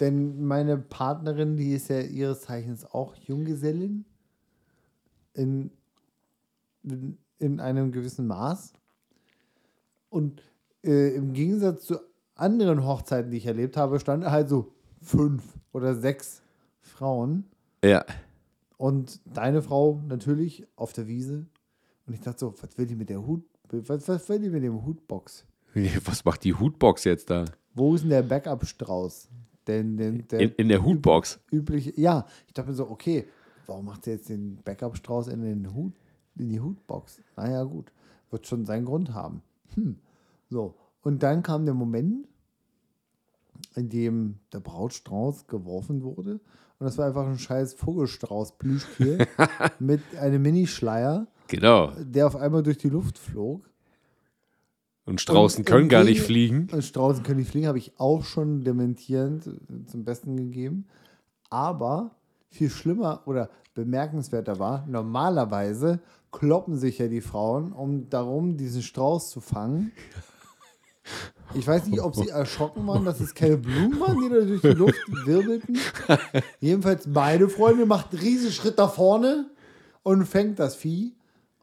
denn 0.00 0.44
meine 0.44 0.76
Partnerin, 0.76 1.56
die 1.56 1.72
ist 1.72 1.88
ja 1.88 2.00
ihres 2.00 2.42
Zeichens 2.42 2.84
auch 2.84 3.14
Junggesellin 3.14 4.04
in, 5.34 5.70
in, 6.82 7.18
in 7.38 7.60
einem 7.60 7.92
gewissen 7.92 8.26
Maß. 8.26 8.72
Und 10.08 10.42
äh, 10.82 11.14
im 11.14 11.32
Gegensatz 11.32 11.84
zu 11.84 11.98
anderen 12.34 12.84
Hochzeiten, 12.84 13.30
die 13.30 13.36
ich 13.36 13.46
erlebt 13.46 13.76
habe, 13.76 14.00
standen 14.00 14.30
halt 14.30 14.48
so 14.48 14.72
fünf 15.00 15.44
oder 15.72 15.94
sechs 15.94 16.42
Frauen. 16.80 17.44
ja, 17.84 18.04
Und 18.78 19.20
deine 19.24 19.62
Frau 19.62 20.02
natürlich 20.08 20.66
auf 20.74 20.92
der 20.92 21.06
Wiese. 21.06 21.46
Und 22.06 22.14
ich 22.14 22.20
dachte 22.20 22.40
so, 22.40 22.54
was 22.60 22.76
will 22.76 22.86
die 22.86 22.96
mit 22.96 23.08
der 23.08 23.24
Hut? 23.24 23.42
Was, 23.70 24.08
was 24.08 24.28
will 24.28 24.40
die 24.40 24.50
mit 24.50 24.62
dem 24.62 24.84
Hutbox? 24.84 25.46
was 26.04 26.24
macht 26.24 26.42
die 26.44 26.54
Hutbox 26.54 27.04
jetzt 27.04 27.30
da? 27.30 27.44
Wo 27.74 27.94
ist 27.94 28.02
denn 28.02 28.10
der 28.10 28.22
Backup-Strauß? 28.22 29.28
Denn, 29.66 29.96
denn 29.96 30.26
der 30.28 30.40
In, 30.40 30.50
in 30.52 30.68
der 30.68 30.84
Hutbox. 30.84 31.38
übliche. 31.52 31.92
Ja, 32.00 32.26
ich 32.48 32.54
dachte 32.54 32.70
mir 32.70 32.74
so, 32.74 32.90
okay, 32.90 33.26
warum 33.66 33.84
macht 33.84 34.04
sie 34.04 34.10
jetzt 34.10 34.28
den 34.28 34.56
Backup-Strauß 34.64 35.28
in 35.28 35.42
den 35.42 35.72
Hut, 35.72 35.92
in 36.36 36.48
die 36.48 36.60
Hutbox? 36.60 37.22
Naja, 37.36 37.62
gut. 37.62 37.92
Wird 38.30 38.46
schon 38.46 38.64
seinen 38.64 38.84
Grund 38.84 39.14
haben. 39.14 39.42
Hm. 39.74 39.98
So. 40.48 40.74
Und 41.02 41.22
dann 41.22 41.42
kam 41.42 41.64
der 41.64 41.74
Moment, 41.74 42.26
in 43.76 43.88
dem 43.88 44.40
der 44.52 44.60
Brautstrauß 44.60 45.46
geworfen 45.46 46.02
wurde. 46.02 46.40
Und 46.78 46.86
das 46.86 46.98
war 46.98 47.06
einfach 47.06 47.26
ein 47.26 47.38
scheiß 47.38 47.74
Vogelstrauß 47.74 48.58
Plüschtier 48.58 49.26
mit 49.78 50.00
einem 50.18 50.42
Minischleier, 50.42 51.26
Genau. 51.50 51.92
der 51.98 52.26
auf 52.26 52.36
einmal 52.36 52.62
durch 52.62 52.78
die 52.78 52.88
Luft 52.88 53.18
flog. 53.18 53.68
Und 55.04 55.20
Straußen 55.20 55.62
Und 55.62 55.64
können 55.64 55.88
gar 55.88 56.04
nicht 56.04 56.20
fliegen. 56.20 56.68
Und 56.70 56.84
Straußen 56.84 57.22
können 57.24 57.40
nicht 57.40 57.50
fliegen, 57.50 57.66
habe 57.66 57.78
ich 57.78 57.92
auch 57.98 58.24
schon 58.24 58.62
dementierend 58.62 59.46
äh, 59.46 59.86
zum 59.86 60.04
Besten 60.04 60.36
gegeben. 60.36 60.86
Aber 61.48 62.12
viel 62.48 62.70
schlimmer 62.70 63.22
oder 63.26 63.50
bemerkenswerter 63.74 64.58
war, 64.58 64.86
normalerweise 64.86 66.00
kloppen 66.32 66.76
sich 66.76 66.98
ja 66.98 67.08
die 67.08 67.20
Frauen, 67.20 67.72
um 67.72 68.08
darum, 68.08 68.56
diesen 68.56 68.82
Strauß 68.82 69.30
zu 69.30 69.40
fangen. 69.40 69.92
Ich 71.54 71.66
weiß 71.66 71.86
nicht, 71.86 72.00
ob 72.00 72.14
sie 72.14 72.28
erschrocken 72.28 72.86
waren, 72.86 73.04
dass 73.04 73.18
es 73.18 73.34
keine 73.34 73.56
Blumen 73.56 73.98
waren, 73.98 74.20
die 74.20 74.28
da 74.28 74.40
durch 74.42 74.60
die 74.60 74.68
Luft 74.68 75.26
wirbelten. 75.26 75.76
Jedenfalls 76.60 77.08
meine 77.08 77.48
Freundin 77.48 77.88
macht 77.88 78.12
einen 78.12 78.22
riesen 78.22 78.52
Schritt 78.52 78.78
nach 78.78 78.94
vorne 78.94 79.50
und 80.04 80.26
fängt 80.26 80.60
das 80.60 80.76
Vieh 80.76 81.16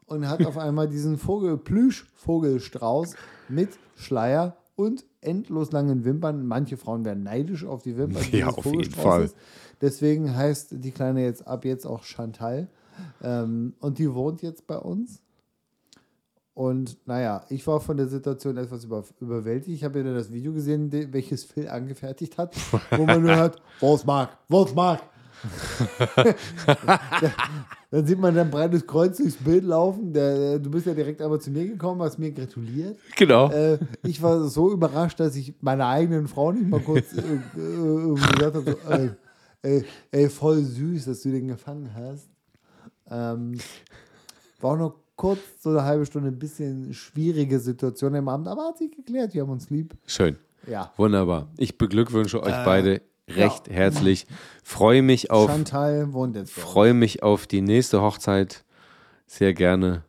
und 0.08 0.28
hat 0.28 0.44
auf 0.44 0.58
einmal 0.58 0.88
diesen 0.88 1.18
Vogel, 1.18 1.56
Plüsch-Vogelstrauß 1.56 3.14
mit 3.48 3.78
Schleier 3.94 4.56
und 4.74 5.04
endlos 5.20 5.72
langen 5.72 6.04
Wimpern. 6.04 6.46
Manche 6.46 6.76
Frauen 6.76 7.04
werden 7.04 7.24
neidisch 7.24 7.64
auf 7.64 7.82
die 7.82 7.96
Wimpern 7.96 8.22
Ja, 8.32 8.48
auf 8.48 8.64
jeden 8.64 8.84
Vogelstraußes. 8.84 9.34
Deswegen 9.80 10.34
heißt 10.34 10.74
die 10.84 10.90
Kleine 10.90 11.22
jetzt 11.22 11.46
ab 11.46 11.64
jetzt 11.64 11.86
auch 11.86 12.02
Chantal. 12.02 12.68
Ähm, 13.22 13.74
und 13.80 13.98
die 13.98 14.12
wohnt 14.12 14.42
jetzt 14.42 14.66
bei 14.66 14.76
uns. 14.76 15.22
Und 16.54 16.98
naja, 17.06 17.44
ich 17.50 17.64
war 17.68 17.80
von 17.80 17.96
der 17.96 18.08
Situation 18.08 18.56
etwas 18.56 18.84
über, 18.84 19.04
überwältigt. 19.20 19.76
Ich 19.76 19.84
habe 19.84 20.00
ja 20.00 20.04
dann 20.04 20.14
das 20.14 20.32
Video 20.32 20.52
gesehen, 20.52 20.90
welches 21.12 21.44
Phil 21.44 21.68
angefertigt 21.68 22.36
hat, 22.36 22.56
wo 22.90 23.06
man 23.06 23.22
nur 23.22 23.36
hört, 23.36 23.62
Wolfsmark, 23.78 24.36
Wolfsmark. 24.48 25.00
dann 27.90 28.06
sieht 28.06 28.18
man 28.18 28.36
ein 28.36 28.50
breites 28.50 28.86
Kreuz 28.86 29.16
durchs 29.16 29.36
Bild 29.36 29.64
laufen. 29.64 30.12
Der, 30.12 30.58
du 30.58 30.70
bist 30.70 30.86
ja 30.86 30.94
direkt 30.94 31.22
einmal 31.22 31.40
zu 31.40 31.50
mir 31.50 31.66
gekommen, 31.66 32.02
hast 32.02 32.18
mir 32.18 32.32
gratuliert. 32.32 32.98
Genau. 33.16 33.50
Äh, 33.50 33.78
ich 34.04 34.22
war 34.22 34.44
so 34.44 34.72
überrascht, 34.72 35.20
dass 35.20 35.36
ich 35.36 35.54
meiner 35.60 35.86
eigenen 35.86 36.28
Frau 36.28 36.52
nicht 36.52 36.68
mal 36.68 36.80
kurz 36.80 37.12
äh, 37.14 37.20
äh, 37.20 38.14
gesagt 38.14 38.54
habe, 38.56 38.76
so, 38.84 38.90
äh, 38.92 39.10
ey, 39.62 39.84
ey, 40.10 40.28
voll 40.28 40.62
süß, 40.62 41.06
dass 41.06 41.22
du 41.22 41.30
den 41.30 41.48
gefangen 41.48 41.90
hast. 41.94 42.28
Ähm, 43.10 43.58
war 44.60 44.72
auch 44.72 44.78
noch 44.78 44.94
kurz 45.16 45.40
so 45.60 45.70
eine 45.70 45.82
halbe 45.84 46.06
Stunde 46.06 46.28
ein 46.28 46.38
bisschen 46.38 46.92
schwierige 46.94 47.58
Situation 47.58 48.14
im 48.14 48.28
Abend, 48.28 48.48
aber 48.48 48.68
hat 48.68 48.78
sich 48.78 48.90
geklärt, 48.94 49.34
wir 49.34 49.42
haben 49.42 49.50
uns 49.50 49.70
lieb. 49.70 49.94
Schön. 50.06 50.36
Ja. 50.66 50.92
Wunderbar. 50.96 51.48
Ich 51.56 51.78
beglückwünsche 51.78 52.42
euch 52.42 52.52
Äh, 52.52 52.64
beide 52.64 53.02
recht 53.28 53.68
herzlich. 53.70 54.26
Freue 54.62 55.02
mich 55.02 55.30
auf 55.30 55.50
Chantal 55.50 56.12
wohnt 56.12 56.36
jetzt 56.36 56.52
freue 56.52 56.94
mich 56.94 57.22
auf 57.22 57.46
die 57.46 57.60
nächste 57.60 58.00
Hochzeit 58.02 58.64
sehr 59.26 59.54
gerne. 59.54 60.04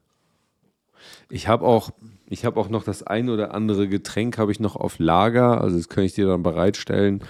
Ich 1.30 1.48
habe 1.48 1.66
auch, 1.66 1.92
ich 2.28 2.46
habe 2.46 2.60
auch 2.60 2.70
noch 2.70 2.84
das 2.84 3.04
ein 3.04 3.30
oder 3.30 3.54
andere 3.54 3.88
Getränk 3.88 4.38
habe 4.38 4.52
ich 4.52 4.60
noch 4.60 4.76
auf 4.76 4.98
Lager, 5.00 5.62
also 5.62 5.78
das 5.78 5.90
kann 5.90 6.04
ich 6.04 6.14
dir 6.14 6.28
dann 6.28 6.44
bereitstellen. 6.44 7.24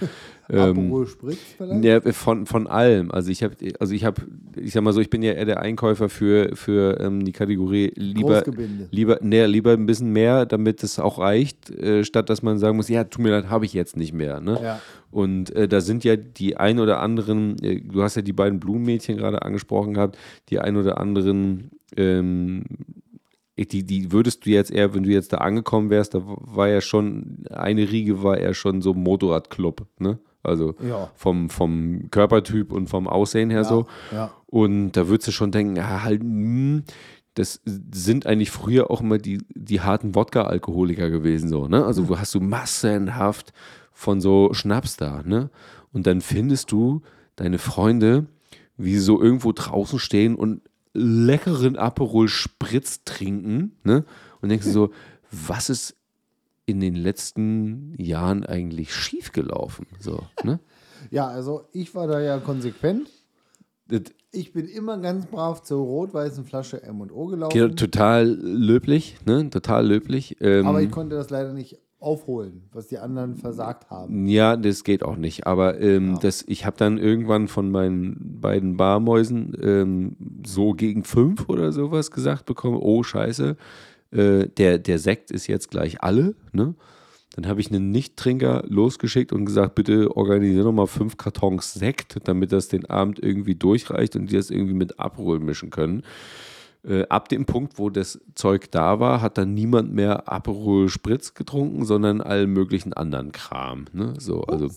ähm, 0.52 1.82
ja, 1.82 2.00
von, 2.12 2.46
von 2.46 2.66
allem. 2.66 3.10
Also 3.10 3.30
ich 3.30 3.42
habe, 3.42 3.54
also 3.78 3.94
ich 3.94 4.04
habe, 4.04 4.22
ich 4.56 4.72
sag 4.72 4.82
mal 4.82 4.92
so, 4.92 5.00
ich 5.00 5.10
bin 5.10 5.22
ja 5.22 5.32
eher 5.32 5.44
der 5.44 5.60
Einkäufer 5.60 6.08
für, 6.08 6.56
für 6.56 6.98
ähm, 7.00 7.24
die 7.24 7.32
Kategorie 7.32 7.92
lieber, 7.94 8.42
lieber, 8.90 9.18
nee, 9.22 9.44
lieber 9.46 9.72
ein 9.72 9.86
bisschen 9.86 10.12
mehr, 10.12 10.46
damit 10.46 10.82
es 10.82 10.98
auch 10.98 11.18
reicht, 11.18 11.70
äh, 11.70 12.04
statt 12.04 12.30
dass 12.30 12.42
man 12.42 12.58
sagen 12.58 12.76
muss, 12.76 12.88
ja, 12.88 13.04
tut 13.04 13.22
mir 13.22 13.30
leid, 13.30 13.48
habe 13.48 13.64
ich 13.64 13.72
jetzt 13.72 13.96
nicht 13.96 14.12
mehr. 14.12 14.40
Ne? 14.40 14.58
Ja. 14.62 14.80
Und 15.10 15.54
äh, 15.54 15.68
da 15.68 15.80
sind 15.80 16.04
ja 16.04 16.16
die 16.16 16.56
ein 16.56 16.78
oder 16.78 17.00
anderen, 17.00 17.56
äh, 17.62 17.80
du 17.80 18.02
hast 18.02 18.16
ja 18.16 18.22
die 18.22 18.32
beiden 18.32 18.60
Blumenmädchen 18.60 19.16
gerade 19.16 19.42
angesprochen 19.42 19.94
gehabt, 19.94 20.18
die 20.48 20.58
ein 20.58 20.76
oder 20.76 20.98
anderen, 20.98 21.70
ähm, 21.96 22.64
die, 23.56 23.84
die 23.84 24.12
würdest 24.12 24.46
du 24.46 24.50
jetzt 24.50 24.70
eher, 24.70 24.94
wenn 24.94 25.02
du 25.02 25.10
jetzt 25.10 25.32
da 25.32 25.38
angekommen 25.38 25.90
wärst, 25.90 26.14
da 26.14 26.22
war 26.24 26.68
ja 26.68 26.80
schon, 26.80 27.44
eine 27.50 27.90
Riege 27.90 28.22
war 28.22 28.38
eher 28.38 28.54
schon 28.54 28.80
so 28.80 28.94
Motorradclub, 28.94 29.86
ne? 29.98 30.18
Also 30.42 30.74
Ja. 30.86 31.10
vom, 31.14 31.50
vom 31.50 32.10
Körpertyp 32.10 32.72
und 32.72 32.88
vom 32.88 33.06
Aussehen 33.08 33.50
her 33.50 33.64
so. 33.64 33.86
Ja. 34.12 34.30
Und 34.46 34.92
da 34.92 35.08
würdest 35.08 35.28
du 35.28 35.32
schon 35.32 35.52
denken, 35.52 35.76
ja, 35.76 36.02
halt, 36.02 36.22
hm, 36.22 36.84
das 37.34 37.60
sind 37.92 38.26
eigentlich 38.26 38.50
früher 38.50 38.90
auch 38.90 39.00
immer 39.00 39.18
die, 39.18 39.38
die 39.54 39.80
harten 39.80 40.14
Wodka-Alkoholiker 40.14 41.10
gewesen, 41.10 41.48
so, 41.48 41.68
ne? 41.68 41.84
Also, 41.84 42.08
wo 42.08 42.18
hast 42.18 42.34
du 42.34 42.40
massenhaft 42.40 43.52
von 43.92 44.20
so 44.20 44.50
Schnaps 44.52 44.96
da, 44.96 45.22
ne? 45.24 45.50
Und 45.92 46.06
dann 46.06 46.20
findest 46.20 46.72
du 46.72 47.02
deine 47.36 47.58
Freunde, 47.58 48.26
wie 48.76 48.94
sie 48.94 49.00
so 49.00 49.20
irgendwo 49.20 49.52
draußen 49.52 49.98
stehen 49.98 50.34
und 50.34 50.62
leckeren 50.92 51.76
Aperol 51.76 52.28
Spritz 52.28 53.04
trinken, 53.04 53.76
ne? 53.84 54.04
Und 54.40 54.48
denkst 54.48 54.66
du 54.66 54.72
so, 54.72 54.90
was 55.30 55.70
ist 55.70 55.96
in 56.70 56.80
den 56.80 56.94
letzten 56.94 57.94
Jahren 57.98 58.44
eigentlich 58.44 58.94
schiefgelaufen, 58.94 59.86
so, 59.98 60.24
ne? 60.44 60.60
ja, 61.10 61.26
also 61.28 61.64
ich 61.72 61.94
war 61.94 62.06
da 62.06 62.20
ja 62.20 62.38
konsequent. 62.38 63.10
Ich 64.32 64.52
bin 64.52 64.66
immer 64.66 64.98
ganz 64.98 65.26
brav 65.26 65.62
zur 65.62 65.84
rot-weißen 65.84 66.44
Flasche 66.44 66.82
M&O 66.82 67.26
gelaufen. 67.26 67.58
Ja, 67.58 67.68
total 67.68 68.26
löblich, 68.28 69.16
ne? 69.26 69.50
Total 69.50 69.84
löblich. 69.84 70.36
Ähm, 70.40 70.66
Aber 70.66 70.80
ich 70.80 70.90
konnte 70.90 71.16
das 71.16 71.30
leider 71.30 71.52
nicht 71.52 71.78
aufholen, 72.00 72.62
was 72.72 72.88
die 72.88 72.98
anderen 72.98 73.36
versagt 73.36 73.90
haben. 73.90 74.26
Ja, 74.26 74.56
das 74.56 74.84
geht 74.84 75.02
auch 75.02 75.16
nicht. 75.16 75.46
Aber 75.46 75.80
ähm, 75.80 76.18
das, 76.20 76.42
ich 76.46 76.64
habe 76.64 76.76
dann 76.76 76.98
irgendwann 76.98 77.46
von 77.46 77.70
meinen 77.70 78.40
beiden 78.40 78.76
Barmäusen 78.76 79.56
ähm, 79.60 80.16
so 80.46 80.72
gegen 80.72 81.04
fünf 81.04 81.48
oder 81.48 81.72
sowas 81.72 82.10
gesagt 82.10 82.46
bekommen: 82.46 82.78
Oh, 82.80 83.02
Scheiße, 83.02 83.56
äh, 84.12 84.48
der, 84.48 84.78
der 84.78 84.98
Sekt 84.98 85.30
ist 85.30 85.46
jetzt 85.46 85.70
gleich 85.70 86.02
alle. 86.02 86.34
Ne? 86.52 86.74
Dann 87.36 87.46
habe 87.46 87.60
ich 87.60 87.70
einen 87.70 87.90
Nichttrinker 87.90 88.64
losgeschickt 88.66 89.32
und 89.32 89.44
gesagt: 89.44 89.74
Bitte 89.74 90.16
organisiere 90.16 90.64
nochmal 90.64 90.88
fünf 90.88 91.16
Kartons 91.16 91.74
Sekt, 91.74 92.16
damit 92.24 92.52
das 92.52 92.68
den 92.68 92.86
Abend 92.86 93.22
irgendwie 93.22 93.54
durchreicht 93.54 94.16
und 94.16 94.30
die 94.30 94.36
das 94.36 94.50
irgendwie 94.50 94.74
mit 94.74 94.98
Aperol 94.98 95.38
mischen 95.38 95.70
können. 95.70 96.02
Äh, 96.82 97.06
ab 97.08 97.28
dem 97.28 97.44
Punkt, 97.44 97.78
wo 97.78 97.90
das 97.90 98.20
Zeug 98.34 98.70
da 98.70 99.00
war, 99.00 99.20
hat 99.20 99.36
dann 99.36 99.54
niemand 99.54 99.92
mehr 99.92 100.32
Aperol 100.32 100.88
Spritz 100.88 101.34
getrunken, 101.34 101.84
sondern 101.84 102.20
allen 102.20 102.50
möglichen 102.50 102.94
anderen 102.94 103.32
Kram. 103.32 103.84
Ne? 103.92 104.14
So, 104.18 104.42
also 104.44 104.68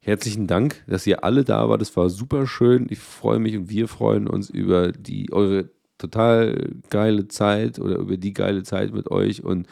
herzlichen 0.00 0.46
Dank, 0.46 0.84
dass 0.86 1.06
ihr 1.06 1.24
alle 1.24 1.44
da 1.44 1.68
wart. 1.68 1.80
Das 1.80 1.96
war 1.96 2.08
super 2.08 2.46
schön. 2.46 2.86
Ich 2.88 3.00
freue 3.00 3.40
mich 3.40 3.56
und 3.56 3.68
wir 3.68 3.88
freuen 3.88 4.28
uns 4.28 4.48
über 4.48 4.92
die 4.92 5.32
eure 5.32 5.70
total 6.10 6.70
geile 6.90 7.28
Zeit 7.28 7.78
oder 7.78 7.96
über 7.96 8.16
die 8.16 8.32
geile 8.32 8.62
Zeit 8.62 8.92
mit 8.92 9.10
euch 9.10 9.44
und 9.44 9.66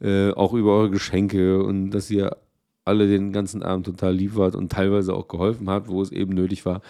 äh, 0.00 0.30
auch 0.32 0.52
über 0.52 0.72
eure 0.72 0.90
Geschenke 0.90 1.62
und 1.62 1.90
dass 1.90 2.10
ihr 2.10 2.36
alle 2.84 3.08
den 3.08 3.32
ganzen 3.32 3.62
Abend 3.62 3.86
total 3.86 4.14
lieb 4.14 4.36
wart 4.36 4.54
und 4.54 4.70
teilweise 4.70 5.14
auch 5.14 5.28
geholfen 5.28 5.70
habt, 5.70 5.88
wo 5.88 6.02
es 6.02 6.12
eben 6.12 6.34
nötig 6.34 6.66
war. 6.66 6.82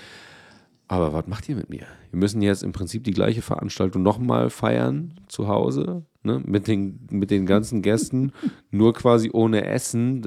Aber 0.88 1.12
was 1.12 1.26
macht 1.26 1.48
ihr 1.48 1.56
mit 1.56 1.70
mir? 1.70 1.86
Wir 2.10 2.18
müssen 2.18 2.42
jetzt 2.42 2.62
im 2.62 2.72
Prinzip 2.72 3.04
die 3.04 3.12
gleiche 3.12 3.42
Veranstaltung 3.42 4.02
nochmal 4.02 4.50
feiern 4.50 5.20
zu 5.28 5.48
Hause, 5.48 6.04
ne? 6.22 6.42
mit, 6.44 6.68
den, 6.68 7.06
mit 7.10 7.30
den 7.30 7.46
ganzen 7.46 7.80
Gästen, 7.82 8.32
nur 8.70 8.92
quasi 8.92 9.30
ohne 9.32 9.64
Essen. 9.64 10.24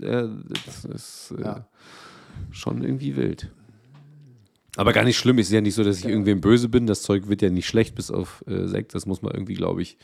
Äh, 0.00 0.28
das 0.64 0.84
ist 0.84 1.34
äh, 1.38 1.60
schon 2.50 2.82
irgendwie 2.82 3.16
wild. 3.16 3.52
Aber 4.76 4.92
gar 4.92 5.04
nicht 5.04 5.16
schlimm. 5.18 5.38
Es 5.38 5.46
ist 5.48 5.52
ja 5.52 5.60
nicht 5.60 5.74
so, 5.74 5.82
dass 5.84 5.98
ich 5.98 6.04
irgendwem 6.06 6.40
böse 6.40 6.68
bin. 6.68 6.86
Das 6.86 7.02
Zeug 7.02 7.28
wird 7.28 7.42
ja 7.42 7.50
nicht 7.50 7.66
schlecht 7.66 7.94
bis 7.94 8.10
auf 8.10 8.44
äh, 8.46 8.66
Sekt. 8.66 8.94
Das 8.94 9.06
muss 9.06 9.22
man 9.22 9.32
irgendwie, 9.32 9.54
glaube 9.54 9.82
ich, 9.82 9.96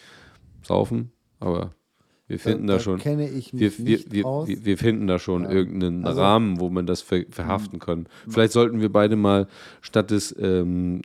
saufen. 0.62 1.12
Aber 1.40 1.74
wir 2.28 2.38
finden 2.38 2.66
da, 2.66 2.80
schon. 2.80 2.98
kenne 2.98 3.28
ich 3.28 3.52
Wir, 3.52 3.68
mich 3.68 3.78
wir, 3.78 3.96
nicht 3.98 4.12
wir, 4.12 4.24
aus. 4.26 4.48
wir, 4.48 4.64
wir 4.64 4.78
finden 4.78 5.06
da 5.06 5.18
schon 5.18 5.44
irgendeinen 5.44 6.06
Also- 6.06 6.20
Rahmen, 6.22 6.60
wo 6.60 6.70
man 6.70 6.86
das 6.86 7.02
ver 7.02 7.24
verhaften 7.28 7.78
kann. 7.78 8.06
Vielleicht 8.26 8.52
sollten 8.52 8.80
wir 8.80 8.90
beide 8.90 9.16
mal 9.16 9.48
statt 9.82 10.10
des 10.10 10.34
ähm, 10.40 11.02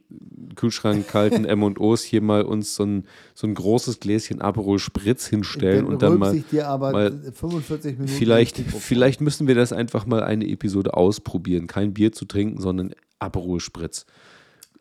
Kühlschrank 0.55 1.05
kalten 1.07 1.43
M&Os 1.45 2.03
hier 2.03 2.21
mal 2.21 2.43
uns 2.43 2.75
so 2.75 2.83
ein, 2.85 3.03
so 3.33 3.45
ein 3.45 3.55
großes 3.55 3.99
Gläschen 3.99 4.39
Aperol 4.39 4.79
Spritz 4.79 5.27
hinstellen 5.27 5.85
und 5.85 6.01
dann 6.01 6.17
mal 6.17 6.33
ich 6.35 6.45
dir 6.47 6.67
aber 6.69 6.91
mal 6.93 7.11
45 7.33 7.93
Minuten 7.97 8.07
vielleicht, 8.07 8.57
vielleicht 8.59 9.19
müssen 9.19 9.47
wir 9.47 9.55
das 9.55 9.73
einfach 9.73 10.05
mal 10.05 10.23
eine 10.23 10.47
Episode 10.47 10.93
ausprobieren, 10.93 11.67
kein 11.67 11.93
Bier 11.93 12.13
zu 12.13 12.23
trinken, 12.23 12.61
sondern 12.61 12.93
Aperol 13.19 13.59
Spritz. 13.59 14.05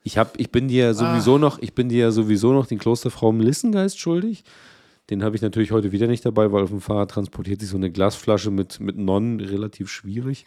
Ich, 0.03 0.19
hab, 0.19 0.39
ich 0.39 0.51
bin 0.53 0.69
dir 0.69 0.85
ja 0.85 0.91
Ah. 0.91 0.95
sowieso 0.95 1.39
noch, 1.39 1.59
ich 1.59 1.75
bin 1.75 1.89
dir 1.89 1.99
ja 1.99 2.11
sowieso 2.11 2.53
noch 2.53 2.67
den 2.67 2.79
Klosterfrau 2.79 3.33
Melissengeist 3.33 3.99
schuldig. 3.99 4.45
Den 5.11 5.23
habe 5.23 5.37
ich 5.37 5.43
natürlich 5.43 5.71
heute 5.73 5.93
wieder 5.93 6.07
nicht 6.09 6.25
dabei, 6.27 6.51
weil 6.53 6.65
auf 6.65 6.71
dem 6.71 6.81
Fahrrad 6.81 7.11
transportiert 7.13 7.61
sich 7.61 7.71
so 7.71 7.77
eine 7.77 7.91
Glasflasche 7.91 8.51
mit, 8.51 8.81
mit 8.81 8.97
Nonnen 8.99 9.39
relativ 9.41 9.89
schwierig. 9.89 10.45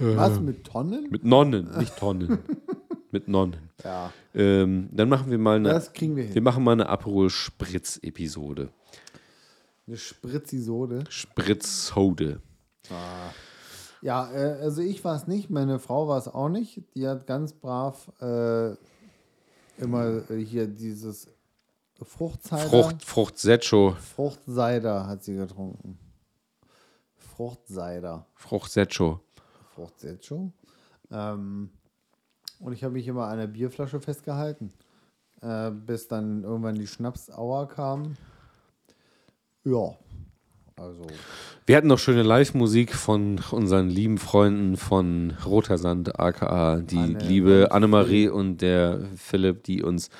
Was 0.00 0.40
mit 0.40 0.64
Tonnen? 0.64 1.08
Mit 1.10 1.24
Nonnen, 1.24 1.68
nicht 1.78 1.96
Tonnen. 1.96 2.38
mit 3.12 3.28
Nonnen. 3.28 3.56
Ja, 3.84 4.12
Ähm, 4.34 4.88
dann 4.90 5.08
machen 5.08 5.30
wir 5.30 5.38
mal 5.38 5.56
eine, 5.56 5.68
das 5.68 5.92
kriegen 5.92 6.16
wir 6.16 6.24
hin. 6.24 6.34
wir 6.34 6.42
machen 6.42 6.64
mal 6.64 6.72
eine 6.72 6.88
Aperol 6.88 7.30
Spritz-Episode. 7.30 8.70
Eine 9.86 9.96
Spritzisode. 9.96 11.04
Spritzsode. 11.08 12.40
Ja, 14.02 14.30
äh, 14.32 14.60
also 14.60 14.82
ich 14.82 15.04
war 15.04 15.16
es 15.16 15.26
nicht, 15.26 15.50
meine 15.50 15.78
Frau 15.78 16.08
war 16.08 16.18
es 16.18 16.28
auch 16.28 16.48
nicht. 16.48 16.82
Die 16.94 17.06
hat 17.06 17.26
ganz 17.26 17.52
brav 17.52 18.10
äh, 18.20 18.74
immer 19.78 20.30
äh, 20.30 20.44
hier 20.44 20.66
dieses 20.66 21.28
Fruchtcider. 22.02 22.68
Frucht, 22.68 23.04
Frucht 23.04 23.38
Secho. 23.38 23.96
Fruchtcider 24.14 25.06
hat 25.06 25.24
sie 25.24 25.36
getrunken. 25.36 25.98
Fruchtcider. 27.16 28.26
Frucht 28.34 28.70
Secho. 28.70 29.20
Fruchtsetschung. 29.74 30.52
Ähm, 31.10 31.70
und 32.60 32.72
ich 32.72 32.82
habe 32.82 32.94
mich 32.94 33.06
immer 33.06 33.26
an 33.26 33.38
der 33.38 33.46
Bierflasche 33.46 34.00
festgehalten, 34.00 34.72
äh, 35.42 35.70
bis 35.70 36.08
dann 36.08 36.42
irgendwann 36.42 36.76
die 36.76 36.86
Schnapsauer 36.86 37.68
kam. 37.68 38.16
Ja, 39.64 39.96
also 40.78 41.06
Wir 41.64 41.76
hatten 41.76 41.86
noch 41.86 41.98
schöne 41.98 42.22
Live-Musik 42.22 42.94
von 42.94 43.40
unseren 43.50 43.88
lieben 43.88 44.18
Freunden 44.18 44.76
von 44.76 45.34
Roter 45.44 45.78
Sand, 45.78 46.18
aka 46.20 46.76
die 46.80 46.98
Anne 46.98 47.18
liebe 47.18 47.68
Annemarie 47.70 48.28
und 48.28 48.58
der 48.60 49.00
Philipp, 49.16 49.64
die 49.64 49.82
uns 49.82 50.10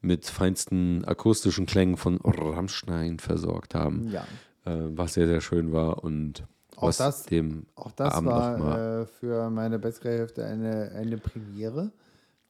mit 0.00 0.26
feinsten 0.26 1.04
akustischen 1.04 1.66
Klängen 1.66 1.96
von 1.96 2.18
Rammstein 2.24 3.18
versorgt 3.18 3.74
haben. 3.74 4.08
ja. 4.10 4.24
Äh, 4.66 4.88
was 4.96 5.14
sehr, 5.14 5.26
sehr 5.26 5.40
schön 5.40 5.72
war 5.72 6.04
und 6.04 6.44
Auch 6.76 6.88
was 6.88 6.98
das- 6.98 7.22
dem 7.24 7.66
Auch 7.76 7.92
das 7.92 8.12
Abend 8.12 8.30
war 8.30 9.00
äh, 9.02 9.06
für 9.06 9.48
meine 9.48 9.78
bessere 9.78 10.10
Hälfte 10.10 10.44
eine, 10.44 10.90
eine 10.94 11.16
Premiere, 11.16 11.92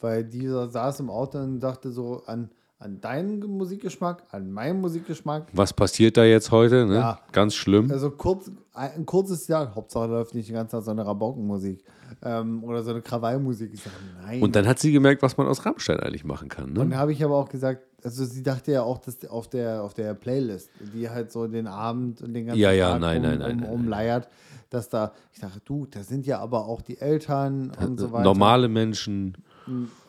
weil 0.00 0.24
dieser 0.24 0.68
saß 0.68 1.00
im 1.00 1.10
Auto 1.10 1.38
und 1.38 1.60
dachte 1.60 1.90
so 1.92 2.22
an, 2.26 2.50
an 2.80 2.98
deinen 3.02 3.40
Musikgeschmack, 3.40 4.24
an 4.30 4.50
meinen 4.50 4.80
Musikgeschmack. 4.80 5.48
Was 5.52 5.72
passiert 5.74 6.16
da 6.16 6.24
jetzt 6.24 6.50
heute? 6.50 6.86
Ne? 6.86 6.94
Ja. 6.94 7.20
Ganz 7.30 7.54
schlimm. 7.54 7.90
Also 7.90 8.10
kurz, 8.10 8.50
ein 8.72 9.04
kurzes 9.04 9.46
Jahr, 9.48 9.74
Hauptsache 9.74 10.08
läuft 10.08 10.34
nicht 10.34 10.48
die 10.48 10.54
ganze 10.54 10.76
Zeit 10.78 10.84
so 10.86 10.90
eine 10.90 11.04
Rabaukenmusik 11.04 11.84
ähm, 12.22 12.64
oder 12.64 12.82
so 12.82 12.92
eine 12.92 13.02
Krawallmusik. 13.02 13.70
Ich 13.74 13.82
sage, 13.82 13.96
nein. 14.24 14.40
Und 14.42 14.56
dann 14.56 14.66
hat 14.66 14.78
sie 14.78 14.92
gemerkt, 14.92 15.20
was 15.22 15.36
man 15.36 15.46
aus 15.46 15.66
Rammstein 15.66 16.00
eigentlich 16.00 16.24
machen 16.24 16.48
kann. 16.48 16.70
Und 16.70 16.74
dann 16.78 16.88
Ne? 16.88 16.96
habe 16.96 17.12
ich 17.12 17.22
aber 17.22 17.36
auch 17.36 17.50
gesagt, 17.50 17.82
also 18.02 18.24
sie 18.24 18.42
dachte 18.42 18.72
ja 18.72 18.82
auch, 18.82 18.96
dass 18.96 19.28
auf 19.28 19.46
der, 19.48 19.82
auf 19.82 19.92
der 19.92 20.14
Playlist, 20.14 20.70
die 20.94 21.10
halt 21.10 21.30
so 21.30 21.46
den 21.46 21.66
Abend 21.66 22.22
und 22.22 22.32
den 22.32 22.46
ganzen 22.46 22.60
Ja, 22.60 22.72
ja, 22.72 22.92
Tag 22.92 23.00
nein, 23.02 23.18
um, 23.18 23.22
nein, 23.24 23.42
um, 23.42 23.56
nein, 23.60 23.70
umleiert, 23.70 24.28
dass 24.70 24.88
da, 24.88 25.12
ich 25.34 25.38
sage, 25.40 25.60
du, 25.66 25.84
da 25.84 26.02
sind 26.02 26.24
ja 26.26 26.38
aber 26.38 26.64
auch 26.64 26.80
die 26.80 26.98
Eltern 26.98 27.72
und 27.78 28.00
so 28.00 28.10
weiter. 28.10 28.24
Normale 28.24 28.68
Menschen. 28.68 29.36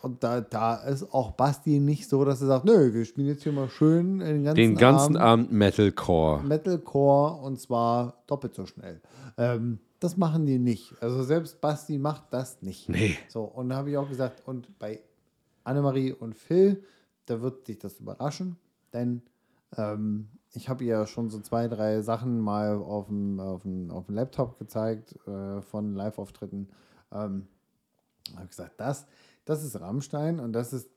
Und 0.01 0.23
da, 0.23 0.41
da 0.41 0.75
ist 0.75 1.13
auch 1.13 1.31
Basti 1.31 1.79
nicht 1.79 2.07
so, 2.07 2.25
dass 2.25 2.41
er 2.41 2.47
sagt, 2.47 2.65
nö, 2.65 2.93
wir 2.93 3.05
spielen 3.05 3.27
jetzt 3.27 3.43
hier 3.43 3.51
mal 3.51 3.69
schön 3.69 4.19
den 4.19 4.43
ganzen, 4.43 4.55
Den 4.55 4.75
ganzen 4.75 5.17
Abend 5.17 5.47
Abend 5.47 5.51
Metalcore. 5.51 6.43
Metalcore 6.43 7.41
und 7.41 7.59
zwar 7.59 8.23
doppelt 8.27 8.55
so 8.55 8.65
schnell. 8.65 9.01
Ähm, 9.37 9.79
das 9.99 10.17
machen 10.17 10.45
die 10.45 10.59
nicht. 10.59 10.95
Also 11.01 11.23
selbst 11.23 11.61
Basti 11.61 11.97
macht 11.97 12.25
das 12.31 12.61
nicht. 12.61 12.89
Nee. 12.89 13.17
So, 13.29 13.43
und 13.43 13.69
da 13.69 13.75
habe 13.77 13.91
ich 13.91 13.97
auch 13.97 14.09
gesagt, 14.09 14.41
und 14.47 14.77
bei 14.79 15.01
Annemarie 15.63 16.11
und 16.11 16.35
Phil, 16.35 16.83
da 17.27 17.41
wird 17.41 17.67
dich 17.67 17.77
das 17.77 17.99
überraschen, 17.99 18.57
denn 18.93 19.21
ähm, 19.77 20.27
ich 20.53 20.69
habe 20.69 20.83
ihr 20.83 21.05
schon 21.05 21.29
so 21.29 21.39
zwei, 21.39 21.67
drei 21.67 22.01
Sachen 22.01 22.39
mal 22.39 22.75
auf 22.75 23.07
dem, 23.07 23.39
auf 23.39 23.61
dem, 23.61 23.91
auf 23.91 24.07
dem 24.07 24.15
Laptop 24.15 24.59
gezeigt 24.59 25.15
äh, 25.27 25.61
von 25.61 25.93
Live-Auftritten. 25.93 26.69
Ähm, 27.11 27.47
habe 28.35 28.47
gesagt, 28.47 28.79
das, 28.79 29.05
das 29.51 29.63
ist 29.63 29.79
Rammstein 29.79 30.39
und 30.39 30.53
das 30.53 30.73
ist 30.73 30.89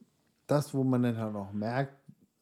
das, 0.47 0.73
wo 0.73 0.83
man 0.83 1.03
dann 1.03 1.17
halt 1.17 1.35
auch 1.35 1.51
merkt 1.51 1.93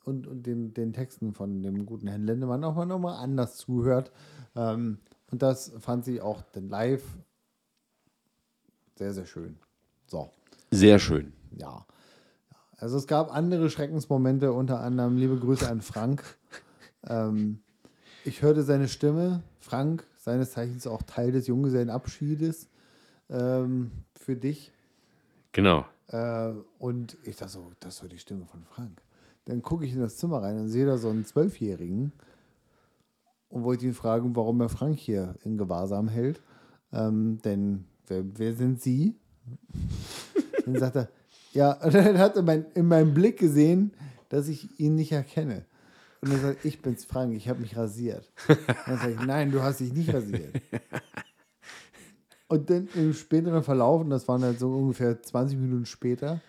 und, 0.06 0.28
und 0.28 0.46
den, 0.46 0.74
den 0.74 0.94
Texten 0.94 1.34
von 1.34 1.62
dem 1.64 1.86
guten 1.86 2.08
Herrn 2.08 2.24
Lindemann 2.26 2.64
auch 2.64 2.76
mal 2.76 2.86
nochmal 2.86 3.16
anders 3.24 3.58
zuhört. 3.58 4.12
Ähm, 4.56 5.00
und 5.32 5.42
das 5.42 5.74
fand 5.80 6.06
sie 6.06 6.22
auch 6.22 6.44
dann 6.52 6.70
live 6.70 7.04
sehr, 8.96 9.14
sehr 9.14 9.26
schön. 9.26 9.58
So, 10.06 10.30
Sehr 10.72 11.00
schön. 11.00 11.34
ja. 11.58 11.86
Also 12.78 12.98
es 12.98 13.08
gab 13.08 13.34
andere 13.34 13.70
Schreckensmomente, 13.70 14.52
unter 14.52 14.82
anderem 14.82 15.18
liebe 15.18 15.38
Grüße 15.40 15.68
an 15.68 15.82
Frank. 15.82 16.24
ähm, 17.08 17.62
ich 18.26 18.42
hörte 18.42 18.62
seine 18.62 18.88
Stimme. 18.88 19.42
Frank, 19.60 20.06
seines 20.18 20.52
Zeichens 20.52 20.86
auch 20.86 21.02
Teil 21.02 21.32
des 21.32 21.48
Junggesellenabschiedes 21.48 22.68
ähm, 23.30 23.92
für 24.16 24.36
dich. 24.36 24.72
Genau. 25.54 25.86
Äh, 26.08 26.54
und 26.80 27.18
ich 27.24 27.36
dachte 27.36 27.54
so, 27.54 27.72
das 27.80 28.02
war 28.02 28.10
die 28.10 28.20
Stimme 28.20 28.46
von 28.46 28.64
Frank. 28.64 29.02
Dann 29.46 29.62
gucke 29.62 29.86
ich 29.86 29.94
in 29.94 30.00
das 30.00 30.18
Zimmer 30.18 30.42
rein 30.42 30.58
und 30.58 30.70
sehe 30.70 30.86
da 30.86 30.98
so 30.98 31.10
einen 31.10 31.26
Zwölfjährigen 31.26 32.14
und 33.50 33.64
wollte 33.64 33.86
ihn 33.86 33.94
fragen, 33.94 34.36
warum 34.36 34.62
er 34.62 34.70
Frank 34.70 34.98
hier 34.98 35.36
in 35.44 35.58
Gewahrsam 35.58 36.08
hält. 36.08 36.42
Ähm, 36.92 37.40
denn 37.44 37.86
wer, 38.08 38.24
wer 38.38 38.54
sind 38.54 38.82
Sie? 38.82 39.16
dann 40.66 40.80
sagt 40.80 40.96
er, 40.96 41.10
ja, 41.52 41.74
und 41.84 41.94
dann 41.94 42.18
hat 42.18 42.36
er 42.36 42.44
mein, 42.44 42.66
in 42.74 42.88
meinem 42.88 43.14
Blick 43.14 43.38
gesehen, 43.38 43.94
dass 44.30 44.48
ich 44.48 44.80
ihn 44.80 44.96
nicht 44.96 45.12
erkenne. 45.12 45.66
Und 46.22 46.32
er 46.32 46.40
sagt, 46.40 46.66
ich 46.66 46.82
bin's 46.82 47.04
Frank, 47.04 47.36
ich 47.36 47.50
habe 47.50 47.60
mich 47.60 47.76
rasiert. 47.76 48.32
dann 48.48 48.98
sage 48.98 49.12
ich, 49.12 49.26
nein, 49.26 49.52
du 49.52 49.62
hast 49.62 49.82
dich 49.82 49.94
nicht 49.94 50.14
rasiert. 50.14 50.62
Und 52.54 52.70
dann 52.70 52.88
im 52.94 53.14
späteren 53.14 53.64
Verlauf, 53.64 54.02
und 54.02 54.12
das 54.12 54.28
waren 54.28 54.44
halt 54.44 54.60
so 54.60 54.70
ungefähr 54.70 55.20
20 55.22 55.58
Minuten 55.58 55.86
später, 55.88 56.40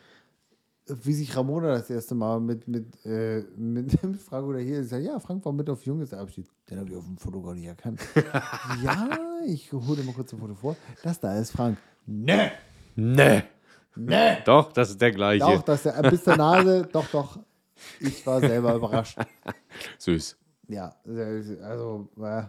wie 0.86 1.14
sich 1.14 1.34
Ramona 1.34 1.68
das 1.68 1.88
erste 1.88 2.14
Mal 2.14 2.40
mit, 2.40 2.68
mit, 2.68 3.04
äh, 3.06 3.42
mit, 3.56 4.02
mit 4.02 4.20
Frank 4.20 4.46
oder 4.46 4.58
hier 4.58 4.84
sagt, 4.84 5.02
ja, 5.02 5.18
Frank 5.18 5.44
war 5.46 5.52
mit 5.52 5.70
auf 5.70 5.82
Junggesellenabschied. 5.86 6.46
Den 6.68 6.78
habe 6.78 6.90
ich 6.90 6.96
auf 6.96 7.06
dem 7.06 7.16
Foto 7.16 7.40
gar 7.40 7.54
nicht 7.54 7.64
erkannt. 7.64 8.00
ja, 8.84 9.08
ich 9.46 9.72
hole 9.72 9.96
dir 9.96 10.04
mal 10.04 10.14
kurz 10.14 10.32
ein 10.34 10.38
Foto 10.38 10.54
vor. 10.54 10.76
Das 11.02 11.18
da 11.20 11.38
ist 11.38 11.52
Frank. 11.52 11.78
Nee, 12.06 12.50
Nee. 12.96 13.42
nee. 13.96 14.36
Doch, 14.44 14.72
das 14.72 14.90
ist 14.90 15.00
der 15.00 15.12
gleiche. 15.12 15.40
Doch, 15.40 15.62
das 15.62 15.86
ist 15.86 15.96
der, 15.96 16.10
bis 16.10 16.22
zur 16.22 16.36
Nase, 16.36 16.86
doch, 16.92 17.06
doch. 17.08 17.38
Ich 17.98 18.26
war 18.26 18.40
selber 18.40 18.74
überrascht. 18.74 19.18
Süß. 19.98 20.36
Ja, 20.68 20.94
also, 21.06 22.08
äh, 22.20 22.42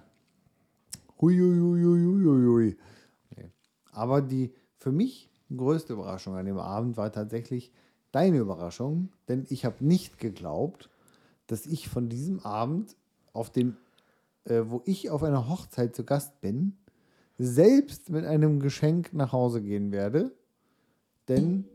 hui, 1.22 1.38
hui, 1.38 1.60
hui, 1.60 1.84
hui, 1.84 2.24
hui, 2.24 2.46
hui. 2.46 2.78
Aber 3.96 4.22
die 4.22 4.54
für 4.78 4.92
mich 4.92 5.30
größte 5.56 5.94
Überraschung 5.94 6.36
an 6.36 6.46
dem 6.46 6.58
Abend 6.58 6.98
war 6.98 7.12
tatsächlich 7.12 7.72
deine 8.12 8.38
Überraschung, 8.38 9.10
denn 9.28 9.46
ich 9.50 9.66
habe 9.66 9.84
nicht 9.84 10.20
geglaubt, 10.20 10.90
dass 11.48 11.66
ich 11.66 11.90
von 11.90 12.10
diesem 12.10 12.40
Abend 12.40 12.96
auf 13.34 13.50
dem, 13.50 13.78
äh, 14.46 14.62
wo 14.66 14.82
ich 14.86 15.10
auf 15.10 15.24
einer 15.24 15.50
Hochzeit 15.50 15.96
zu 15.96 16.04
Gast 16.04 16.40
bin, 16.42 16.78
selbst 17.38 18.10
mit 18.10 18.26
einem 18.26 18.60
Geschenk 18.60 19.14
nach 19.14 19.32
Hause 19.34 19.62
gehen 19.62 19.92
werde. 19.92 20.32
Denn 21.28 21.66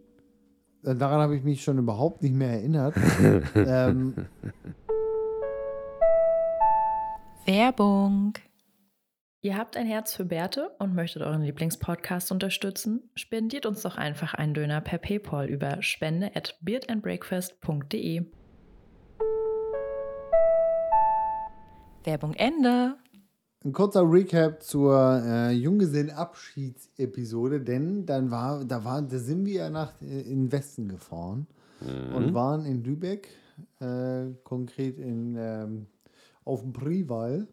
äh, 0.83 0.95
daran 0.95 1.21
habe 1.21 1.37
ich 1.37 1.45
mich 1.45 1.63
schon 1.63 1.79
überhaupt 1.79 2.23
nicht 2.23 2.35
mehr 2.35 2.51
erinnert. 2.51 2.95
ähm, 3.55 4.15
Werbung. 7.45 8.35
Ihr 9.43 9.57
habt 9.57 9.79
ein 9.79 9.87
Herz 9.87 10.15
für 10.15 10.27
Bärte 10.27 10.71
und 10.79 10.95
möchtet 10.95 11.23
euren 11.23 11.41
Lieblingspodcast 11.41 12.31
unterstützen? 12.31 13.09
Spendiert 13.15 13.65
uns 13.65 13.81
doch 13.81 13.97
einfach 13.97 14.35
einen 14.35 14.53
Döner 14.53 14.83
per 14.83 14.99
PayPal 14.99 15.49
über 15.49 15.81
spende 15.81 16.37
at 16.37 16.59
beardandbreakfast.de. 16.61 18.27
Werbung 22.05 22.35
Ende. 22.35 22.97
Ein 23.65 23.73
kurzer 23.73 24.03
Recap 24.03 24.63
zur 24.63 25.23
äh, 25.25 25.53
Junggesellenabschiedsepisode, 25.53 27.63
denn 27.63 28.05
dann 28.05 28.31
war, 28.31 28.63
da 28.67 28.85
war, 28.85 29.01
da 29.01 29.17
sind 29.17 29.47
wir 29.47 29.55
ja 29.55 29.71
nach 29.71 29.95
äh, 30.03 30.21
in 30.21 30.49
den 30.49 30.53
Westen 30.53 30.87
gefahren 30.87 31.47
und 32.15 32.35
waren 32.35 32.67
in 32.67 32.85
Lübeck, 32.85 33.31
äh, 33.79 34.27
konkret 34.45 34.99
in 34.99 35.35
ähm, 35.39 35.87
auf 36.45 36.61
dem 36.61 36.75
Prival 36.75 37.49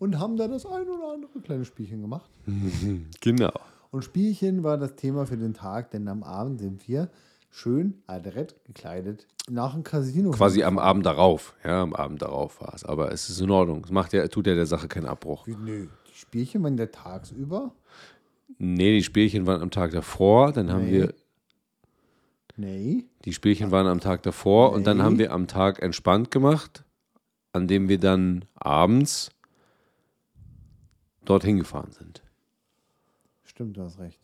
und 0.00 0.18
haben 0.18 0.36
da 0.36 0.48
das 0.48 0.66
ein 0.66 0.88
oder 0.88 1.12
andere 1.14 1.40
kleine 1.44 1.64
Spielchen 1.64 2.00
gemacht. 2.00 2.28
Genau. 3.20 3.52
Und 3.92 4.04
Spielchen 4.04 4.62
war 4.64 4.78
das 4.78 4.94
Thema 4.96 5.26
für 5.26 5.36
den 5.36 5.52
Tag, 5.54 5.90
denn 5.92 6.06
am 6.08 6.22
Abend 6.22 6.60
sind 6.60 6.86
wir 6.88 7.08
schön 7.50 8.02
adrett 8.06 8.54
gekleidet 8.64 9.26
nach 9.50 9.74
dem 9.74 9.82
Casino. 9.82 10.30
Quasi 10.30 10.62
am 10.62 10.78
Abend 10.78 11.04
darauf. 11.06 11.54
Ja, 11.64 11.82
am 11.82 11.94
Abend 11.94 12.22
darauf 12.22 12.60
war 12.60 12.72
es. 12.74 12.84
Aber 12.84 13.10
es 13.12 13.28
ist 13.28 13.40
in 13.40 13.50
Ordnung. 13.50 13.82
Es 13.84 13.90
macht 13.90 14.12
ja, 14.12 14.26
tut 14.28 14.46
ja 14.46 14.54
der 14.54 14.66
Sache 14.66 14.86
keinen 14.86 15.06
Abbruch. 15.06 15.46
Wie, 15.48 15.56
nö, 15.56 15.88
die 16.08 16.14
Spielchen 16.14 16.62
waren 16.62 16.78
ja 16.78 16.86
tagsüber. 16.86 17.72
Nee, 18.58 18.92
die 18.92 19.02
Spielchen 19.02 19.46
waren 19.46 19.60
am 19.60 19.72
Tag 19.72 19.90
davor. 19.90 20.52
Dann 20.52 20.70
haben 20.72 20.84
Nee. 20.84 20.92
wir, 20.92 21.14
Nee. 22.56 23.06
die 23.24 23.32
Spielchen 23.32 23.70
waren 23.72 23.86
am 23.88 24.00
Tag 24.00 24.22
davor. 24.22 24.72
Und 24.72 24.86
dann 24.86 24.98
Nee. 24.98 25.02
haben 25.02 25.18
wir 25.18 25.32
am 25.32 25.48
Tag 25.48 25.82
entspannt 25.82 26.30
gemacht, 26.30 26.84
an 27.52 27.66
dem 27.66 27.88
wir 27.88 27.98
dann 27.98 28.44
abends 28.54 29.30
dorthin 31.24 31.58
gefahren 31.58 31.92
sind. 31.92 32.22
Stimmt, 33.44 33.76
du 33.76 33.82
hast 33.82 33.98
recht. 33.98 34.18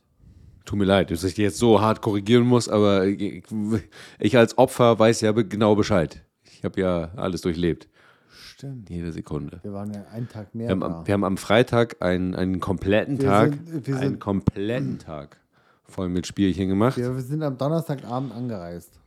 Tut 0.64 0.78
mir 0.78 0.84
leid, 0.84 1.11
dass 1.11 1.22
ich 1.22 1.34
dich 1.34 1.42
jetzt 1.44 1.59
so 1.59 1.80
hart 1.80 2.03
korrigieren 2.03 2.44
muss, 2.44 2.68
aber 2.68 3.07
ich, 3.07 4.36
als 4.36 4.59
Opfer 4.59 4.99
weiß 4.99 5.20
ja 5.20 5.30
genau 5.32 5.76
Bescheid. 5.76 6.24
Ich 6.44 6.64
habe 6.64 6.80
ja 6.80 7.11
alles 7.16 7.42
durchlebt, 7.42 7.88
Stimmt. 8.30 8.90
jede 8.90 9.12
Sekunde. 9.12 9.61
Wir 9.62 9.72
waren 9.72 9.92
ja 9.94 10.05
einen 10.12 10.28
Tag 10.28 10.55
mehr 10.55 10.66
Wir 10.68 10.70
haben, 10.72 10.82
am, 10.82 11.07
wir 11.07 11.14
haben 11.14 11.24
am 11.24 11.36
Freitag 11.36 11.97
einen, 12.03 12.34
einen 12.34 12.59
kompletten 12.59 13.18
Wir 13.20 13.28
Tag, 13.28 13.53
sind- 13.64 13.88
einen 13.88 13.99
sind- 14.01 14.18
kompletten 14.20 14.99
Tag 14.99 15.36
voll 15.84 16.09
mit 16.09 16.26
Spielchen 16.26 16.68
gemacht. 16.68 16.97
wir 16.97 17.14
sind 17.20 17.42
am 17.44 17.57
Donnerstagabend 17.59 18.32
angereist. 18.32 18.99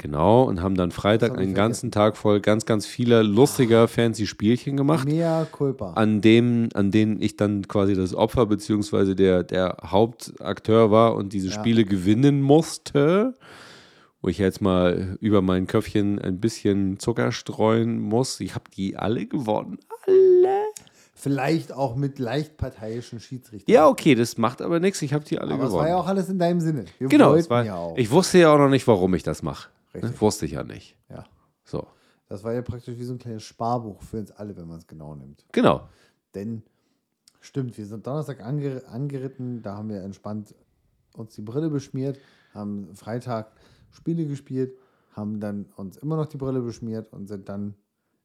Genau, 0.00 0.44
und 0.44 0.62
haben 0.62 0.76
dann 0.76 0.92
Freitag 0.92 1.36
einen 1.36 1.54
ganzen 1.54 1.90
Tag 1.90 2.16
voll 2.16 2.38
ganz, 2.40 2.66
ganz 2.66 2.86
vieler 2.86 3.24
lustiger, 3.24 3.88
fancy 3.88 4.28
Spielchen 4.28 4.76
gemacht. 4.76 5.08
Mea 5.08 5.44
culpa. 5.50 5.94
an 5.94 6.20
dem, 6.20 6.68
an 6.74 6.92
denen 6.92 7.20
ich 7.20 7.36
dann 7.36 7.66
quasi 7.66 7.96
das 7.96 8.14
Opfer 8.14 8.46
beziehungsweise 8.46 9.16
der, 9.16 9.42
der 9.42 9.76
Hauptakteur 9.84 10.92
war 10.92 11.16
und 11.16 11.32
diese 11.32 11.48
Ja. 11.48 11.54
Spiele 11.54 11.84
gewinnen 11.84 12.40
musste, 12.42 13.34
wo 14.22 14.28
ich 14.28 14.38
jetzt 14.38 14.60
mal 14.60 15.16
über 15.20 15.42
mein 15.42 15.66
Köpfchen 15.66 16.20
ein 16.20 16.38
bisschen 16.38 17.00
Zucker 17.00 17.32
streuen 17.32 17.98
muss. 17.98 18.38
Ich 18.38 18.54
habe 18.54 18.70
die 18.76 18.96
alle 18.96 19.26
gewonnen. 19.26 19.78
Vielleicht 21.12 21.72
auch 21.72 21.96
mit 21.96 22.20
leicht 22.20 22.56
parteiischen 22.56 23.18
Schiedsrichtern. 23.18 23.74
Ja, 23.74 23.88
okay, 23.88 24.14
das 24.14 24.38
macht 24.38 24.62
aber 24.62 24.78
nichts. 24.78 25.02
Ich 25.02 25.12
habe 25.12 25.24
die 25.24 25.40
alle 25.40 25.54
Aber 25.54 25.64
es 25.64 25.70
gewonnen. 25.70 25.82
war 25.82 25.88
ja 25.88 25.96
auch 25.96 26.06
alles 26.06 26.28
in 26.28 26.38
deinem 26.38 26.60
Sinne. 26.60 26.84
Wir 27.00 27.08
genau, 27.08 27.34
war, 27.48 27.64
ja 27.64 27.92
ich 27.96 28.12
wusste 28.12 28.38
ja 28.38 28.54
auch 28.54 28.58
noch 28.58 28.68
nicht, 28.68 28.86
warum 28.86 29.12
ich 29.14 29.24
das 29.24 29.42
mache. 29.42 29.68
Richtig. 29.94 30.20
Wusste 30.20 30.46
ich 30.46 30.52
ja 30.52 30.64
nicht. 30.64 30.96
ja. 31.08 31.24
So, 31.64 31.86
Das 32.28 32.44
war 32.44 32.52
ja 32.54 32.62
praktisch 32.62 32.98
wie 32.98 33.04
so 33.04 33.12
ein 33.14 33.18
kleines 33.18 33.42
Sparbuch 33.42 34.02
für 34.02 34.18
uns 34.18 34.30
alle, 34.30 34.56
wenn 34.56 34.66
man 34.68 34.78
es 34.78 34.86
genau 34.86 35.14
nimmt. 35.14 35.44
genau. 35.52 35.88
Denn, 36.34 36.62
stimmt, 37.40 37.76
wir 37.78 37.86
sind 37.86 38.06
Donnerstag 38.06 38.40
ange 38.40 38.82
angeritten, 38.86 39.62
da 39.62 39.76
haben 39.76 39.88
wir 39.88 40.02
entspannt 40.02 40.54
uns 41.14 41.34
die 41.34 41.42
Brille 41.42 41.70
beschmiert, 41.70 42.18
haben 42.52 42.94
Freitag 42.94 43.50
Spiele 43.90 44.26
gespielt, 44.26 44.76
haben 45.12 45.40
dann 45.40 45.66
uns 45.76 45.96
immer 45.96 46.16
noch 46.16 46.26
die 46.26 46.36
Brille 46.36 46.60
beschmiert 46.60 47.12
und 47.12 47.26
sind 47.26 47.48
dann, 47.48 47.74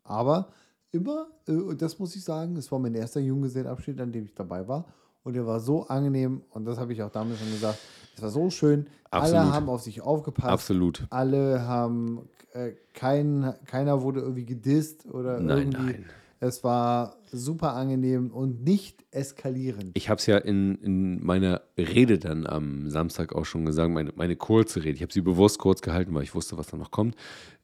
aber 0.03 0.49
immer, 0.91 1.27
äh, 1.47 1.53
und 1.53 1.81
das 1.81 1.97
muss 1.97 2.15
ich 2.15 2.23
sagen, 2.23 2.55
es 2.57 2.71
war 2.71 2.79
mein 2.79 2.93
erster 2.93 3.19
Junggesellenabschied, 3.19 3.99
an 3.99 4.11
dem 4.11 4.25
ich 4.25 4.35
dabei 4.35 4.67
war. 4.67 4.85
Und 5.23 5.35
er 5.37 5.47
war 5.47 5.59
so 5.61 5.87
angenehm, 5.87 6.43
und 6.49 6.65
das 6.65 6.77
habe 6.77 6.91
ich 6.93 7.01
auch 7.01 7.09
damals 7.09 7.39
schon 7.39 7.49
gesagt, 7.51 7.79
es 8.15 8.21
war 8.21 8.29
so 8.29 8.49
schön. 8.49 8.87
Absolut. 9.11 9.39
Alle 9.41 9.53
haben 9.53 9.69
auf 9.69 9.81
sich 9.81 10.01
aufgepasst. 10.01 10.49
Absolut. 10.49 11.05
Alle 11.09 11.67
haben, 11.67 12.27
äh, 12.53 12.71
kein, 12.93 13.53
keiner 13.65 14.01
wurde 14.01 14.21
irgendwie 14.21 14.45
gedisst 14.45 15.05
oder 15.05 15.39
Nein, 15.39 15.71
irgendwie. 15.71 15.77
nein. 15.93 16.05
Es 16.39 16.61
war 16.61 17.15
super 17.31 17.73
angenehm 17.73 18.29
und 18.31 18.63
nicht 18.65 19.05
eskalierend. 19.11 19.91
Ich 19.93 20.09
habe 20.09 20.19
es 20.19 20.25
ja 20.25 20.37
in, 20.37 20.75
in 20.75 21.25
meiner 21.25 21.61
Rede 21.77 22.19
dann 22.19 22.45
am 22.45 22.89
Samstag 22.89 23.33
auch 23.33 23.45
schon 23.45 23.63
gesagt, 23.65 23.89
meine, 23.91 24.11
meine 24.15 24.35
kurze 24.35 24.83
Rede. 24.83 24.95
Ich 24.95 25.01
habe 25.03 25.13
sie 25.13 25.21
bewusst 25.21 25.57
kurz 25.59 25.81
gehalten, 25.81 26.13
weil 26.13 26.23
ich 26.23 26.35
wusste, 26.35 26.57
was 26.57 26.67
da 26.67 26.75
noch 26.75 26.91
kommt. 26.91 27.15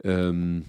Ähm, 0.02 0.64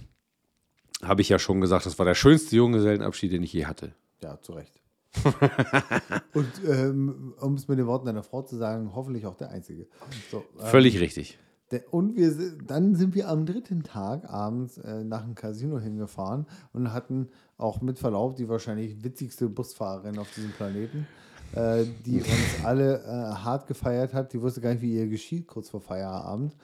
habe 1.01 1.21
ich 1.21 1.29
ja 1.29 1.39
schon 1.39 1.61
gesagt, 1.61 1.85
das 1.85 1.97
war 1.99 2.05
der 2.05 2.15
schönste 2.15 2.55
Junggesellenabschied, 2.57 3.31
den 3.31 3.43
ich 3.43 3.53
je 3.53 3.65
hatte. 3.65 3.93
Ja, 4.21 4.39
zu 4.41 4.53
Recht. 4.53 4.80
und 6.33 6.51
ähm, 6.67 7.33
um 7.39 7.55
es 7.55 7.67
mit 7.67 7.77
den 7.77 7.87
Worten 7.87 8.05
deiner 8.05 8.23
Frau 8.23 8.41
zu 8.41 8.55
sagen, 8.55 8.91
hoffentlich 8.95 9.25
auch 9.25 9.35
der 9.35 9.49
Einzige. 9.49 9.87
So, 10.31 10.43
ähm, 10.59 10.65
Völlig 10.67 10.99
richtig. 10.99 11.37
Der, 11.71 11.93
und 11.93 12.15
wir, 12.15 12.33
dann 12.65 12.95
sind 12.95 13.15
wir 13.15 13.29
am 13.29 13.45
dritten 13.45 13.83
Tag 13.83 14.29
abends 14.29 14.77
äh, 14.77 15.03
nach 15.03 15.23
dem 15.23 15.35
Casino 15.35 15.79
hingefahren 15.79 16.45
und 16.73 16.91
hatten 16.91 17.29
auch 17.57 17.81
mit 17.81 17.99
Verlaub 17.99 18.35
die 18.35 18.49
wahrscheinlich 18.49 19.03
witzigste 19.03 19.47
Busfahrerin 19.47 20.17
auf 20.17 20.33
diesem 20.35 20.51
Planeten, 20.51 21.07
äh, 21.55 21.85
die 22.05 22.17
uns 22.19 22.65
alle 22.65 23.01
äh, 23.03 23.07
hart 23.07 23.67
gefeiert 23.67 24.13
hat. 24.13 24.33
Die 24.33 24.41
wusste 24.41 24.61
gar 24.61 24.71
nicht, 24.71 24.81
wie 24.81 24.95
ihr 24.95 25.07
geschieht, 25.07 25.47
kurz 25.47 25.69
vor 25.69 25.81
Feierabend. 25.81 26.55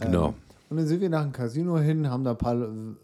Genau. 0.00 0.28
Ähm, 0.28 0.34
und 0.70 0.76
dann 0.76 0.86
sind 0.86 1.00
wir 1.00 1.10
nach 1.10 1.22
dem 1.22 1.32
Casino 1.32 1.78
hin, 1.78 2.08
haben 2.08 2.24
da 2.24 2.30
ein 2.30 2.38
paar 2.38 2.60
äh, 2.60 2.94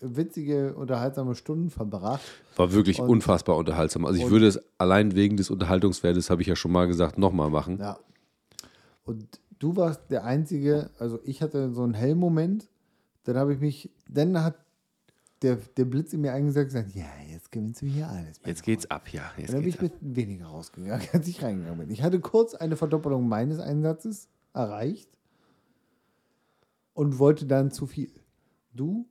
witzige, 0.00 0.74
unterhaltsame 0.74 1.34
Stunden 1.34 1.70
verbracht. 1.70 2.22
War 2.56 2.72
wirklich 2.72 3.00
Und- 3.00 3.08
unfassbar 3.08 3.56
unterhaltsam. 3.56 4.04
Also 4.06 4.18
ich 4.18 4.24
und- 4.24 4.30
würde 4.30 4.46
es 4.46 4.60
allein 4.78 5.14
wegen 5.14 5.36
des 5.36 5.50
Unterhaltungswertes, 5.50 6.30
habe 6.30 6.42
ich 6.42 6.48
ja 6.48 6.56
schon 6.56 6.72
mal 6.72 6.86
gesagt, 6.86 7.18
nochmal 7.18 7.50
machen. 7.50 7.78
Ja. 7.78 7.98
Und 9.04 9.40
du 9.58 9.76
warst 9.76 10.02
der 10.10 10.24
Einzige, 10.24 10.90
also 10.98 11.20
ich 11.24 11.42
hatte 11.42 11.72
so 11.72 11.82
einen 11.82 11.94
Hellmoment, 11.94 12.68
dann 13.24 13.36
habe 13.36 13.52
ich 13.54 13.60
mich, 13.60 13.90
dann 14.08 14.42
hat 14.42 14.54
der, 15.42 15.56
der 15.76 15.84
Blitz 15.86 16.12
in 16.12 16.20
mir 16.22 16.32
eingesagt 16.32 16.70
und 16.74 16.82
gesagt, 16.84 16.94
ja, 16.96 17.06
jetzt 17.30 17.50
gewinnst 17.52 17.80
du 17.82 17.86
hier 17.86 18.08
alles. 18.08 18.40
Jetzt 18.44 18.62
geht's 18.62 18.90
ab, 18.90 19.08
ja. 19.12 19.30
Und 19.36 19.40
Jetzt 19.42 19.52
dann 19.54 19.60
bin 19.60 19.68
ich 19.68 19.76
ab. 19.76 19.82
mit 19.82 19.92
weniger 20.00 20.46
rausgegangen, 20.46 21.06
als 21.12 21.28
ich 21.28 21.42
reingegangen 21.42 21.78
bin. 21.80 21.90
Ich 21.90 22.02
hatte 22.02 22.20
kurz 22.20 22.54
eine 22.54 22.76
Verdoppelung 22.76 23.28
meines 23.28 23.58
Einsatzes 23.58 24.28
erreicht 24.52 25.08
und 26.94 27.18
wollte 27.18 27.46
dann 27.46 27.70
zu 27.70 27.86
viel. 27.86 28.10
Du? 28.74 29.06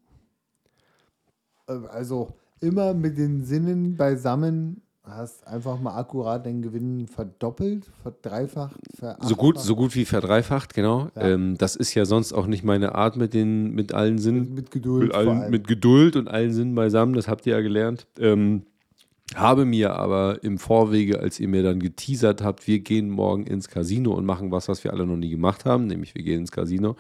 Äh, 1.70 1.88
Also 1.92 2.34
immer 2.62 2.94
mit 2.94 3.18
den 3.18 3.44
Sinnen 3.44 3.96
beisammen, 3.96 4.82
hast 5.04 5.48
einfach 5.48 5.80
mal 5.80 5.96
akkurat 5.98 6.46
deinen 6.46 6.62
Gewinn 6.62 7.08
verdoppelt, 7.08 7.90
verdreifacht. 8.04 8.76
So 9.22 9.36
gut, 9.36 9.60
so 9.60 9.76
gut 9.76 9.96
wie 9.96 10.06
verdreifacht, 10.06 10.74
genau. 10.74 11.10
Ja. 11.16 11.30
Ähm, 11.30 11.58
das 11.58 11.76
ist 11.76 11.94
ja 11.96 12.06
sonst 12.06 12.34
auch 12.34 12.48
nicht 12.48 12.64
meine 12.64 12.96
Art 12.96 13.16
mit, 13.18 13.34
den, 13.34 13.74
mit 13.74 13.94
allen 13.94 14.18
Sinnen. 14.20 14.54
Mit 14.54 14.72
Geduld 14.72 15.04
mit, 15.04 15.16
allen, 15.16 15.50
mit 15.50 15.68
Geduld 15.68 16.16
und 16.16 16.28
allen 16.28 16.54
Sinnen 16.54 16.76
beisammen, 16.76 17.14
das 17.14 17.28
habt 17.28 17.48
ihr 17.48 17.54
ja 17.54 17.62
gelernt. 17.62 18.06
Ähm, 18.20 18.64
Habe 19.36 19.66
mir 19.66 19.96
aber 19.96 20.44
im 20.44 20.58
Vorwege, 20.58 21.20
als 21.20 21.40
ihr 21.40 21.48
mir 21.48 21.64
dann 21.64 21.80
geteasert 21.80 22.44
habt, 22.44 22.68
wir 22.68 22.80
gehen 22.80 23.10
morgen 23.10 23.46
ins 23.48 23.68
Casino 23.68 24.14
und 24.14 24.26
machen 24.26 24.52
was, 24.52 24.68
was 24.68 24.84
wir 24.84 24.92
alle 24.92 25.06
noch 25.06 25.18
nie 25.18 25.30
gemacht 25.30 25.66
haben, 25.66 25.86
nämlich 25.88 26.14
wir 26.14 26.24
gehen 26.24 26.42
ins 26.42 26.52
Casino, 26.52 26.96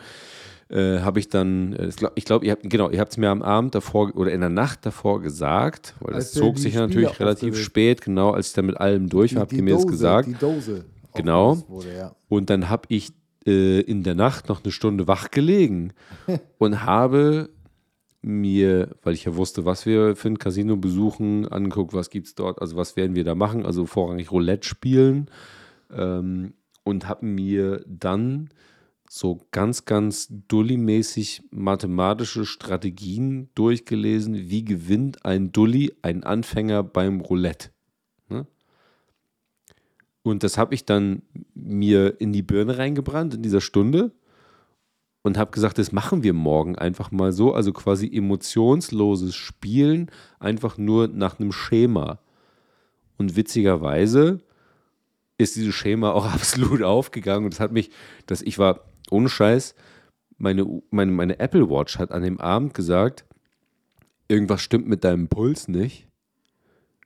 äh, 0.69 0.99
habe 0.99 1.19
ich 1.19 1.29
dann, 1.29 1.73
äh, 1.73 1.89
ich 2.15 2.25
glaube, 2.25 2.45
ihr 2.45 2.51
habt, 2.51 2.69
genau, 2.69 2.89
ihr 2.89 2.99
habt 2.99 3.11
es 3.11 3.17
mir 3.17 3.29
am 3.29 3.41
Abend 3.41 3.75
davor 3.75 4.15
oder 4.15 4.31
in 4.31 4.41
der 4.41 4.49
Nacht 4.49 4.85
davor 4.85 5.21
gesagt, 5.21 5.95
weil 5.99 6.13
Als 6.13 6.31
das 6.31 6.39
zog 6.39 6.57
sich 6.57 6.73
Spiele 6.73 6.87
natürlich 6.87 7.19
relativ 7.19 7.57
spät, 7.57 8.01
genau, 8.01 8.31
als 8.31 8.49
ich 8.49 8.53
dann 8.53 8.67
mit 8.67 8.77
allem 8.77 9.09
durch 9.09 9.35
war, 9.35 9.41
habt 9.41 9.53
ihr 9.53 9.63
mir 9.63 9.75
das 9.75 9.87
gesagt. 9.87 10.27
Die 10.27 10.33
Dose. 10.33 10.85
Genau. 11.15 11.57
Wurde, 11.67 11.95
ja. 11.95 12.15
Und 12.27 12.49
dann 12.51 12.69
habe 12.69 12.83
ich 12.89 13.11
äh, 13.47 13.81
in 13.81 14.03
der 14.03 14.15
Nacht 14.15 14.47
noch 14.47 14.63
eine 14.63 14.71
Stunde 14.71 15.07
wach 15.07 15.31
gelegen 15.31 15.93
und 16.59 16.85
habe 16.85 17.49
mir, 18.21 18.95
weil 19.01 19.13
ich 19.13 19.25
ja 19.25 19.35
wusste, 19.35 19.65
was 19.65 19.85
wir 19.85 20.15
für 20.15 20.27
ein 20.27 20.37
Casino 20.37 20.75
besuchen, 20.75 21.47
angeguckt, 21.47 21.93
was 21.93 22.09
gibt 22.09 22.27
es 22.27 22.35
dort, 22.35 22.61
also 22.61 22.75
was 22.75 22.95
werden 22.95 23.15
wir 23.15 23.23
da 23.23 23.33
machen, 23.33 23.65
also 23.65 23.85
vorrangig 23.85 24.31
Roulette 24.31 24.67
spielen 24.67 25.31
ähm, 25.91 26.53
und 26.83 27.07
habe 27.07 27.25
mir 27.25 27.83
dann 27.87 28.49
so 29.11 29.41
ganz, 29.49 29.85
ganz 29.85 30.27
dulli-mäßig 30.29 31.41
mathematische 31.49 32.45
Strategien 32.45 33.49
durchgelesen, 33.55 34.35
wie 34.51 34.63
gewinnt 34.63 35.25
ein 35.25 35.51
Dulli, 35.51 35.95
ein 36.03 36.23
Anfänger 36.23 36.83
beim 36.83 37.19
Roulette. 37.19 37.71
Ne? 38.29 38.45
Und 40.21 40.43
das 40.43 40.59
habe 40.59 40.75
ich 40.75 40.85
dann 40.85 41.23
mir 41.55 42.21
in 42.21 42.33
die 42.33 42.43
Birne 42.43 42.77
reingebrannt 42.77 43.33
in 43.33 43.41
dieser 43.41 43.61
Stunde 43.61 44.11
und 45.23 45.39
habe 45.39 45.49
gesagt, 45.49 45.79
das 45.79 45.91
machen 45.91 46.21
wir 46.21 46.33
morgen 46.33 46.77
einfach 46.77 47.09
mal 47.09 47.31
so, 47.31 47.55
also 47.55 47.73
quasi 47.73 48.07
emotionsloses 48.15 49.35
Spielen, 49.35 50.11
einfach 50.39 50.77
nur 50.77 51.07
nach 51.07 51.39
einem 51.39 51.51
Schema. 51.51 52.19
Und 53.17 53.35
witzigerweise 53.35 54.39
ist 55.39 55.55
dieses 55.55 55.73
Schema 55.73 56.11
auch 56.11 56.25
absolut 56.31 56.83
aufgegangen 56.83 57.45
und 57.45 57.55
das 57.55 57.59
hat 57.59 57.71
mich, 57.71 57.89
dass 58.27 58.43
ich 58.43 58.59
war 58.59 58.88
ohne 59.11 59.29
Scheiß, 59.29 59.75
meine, 60.37 60.65
meine, 60.91 61.11
meine 61.11 61.39
Apple 61.39 61.69
Watch 61.69 61.99
hat 61.99 62.11
an 62.11 62.23
dem 62.23 62.39
Abend 62.39 62.73
gesagt, 62.73 63.25
irgendwas 64.27 64.61
stimmt 64.61 64.87
mit 64.87 65.03
deinem 65.03 65.27
Puls 65.27 65.67
nicht. 65.67 66.07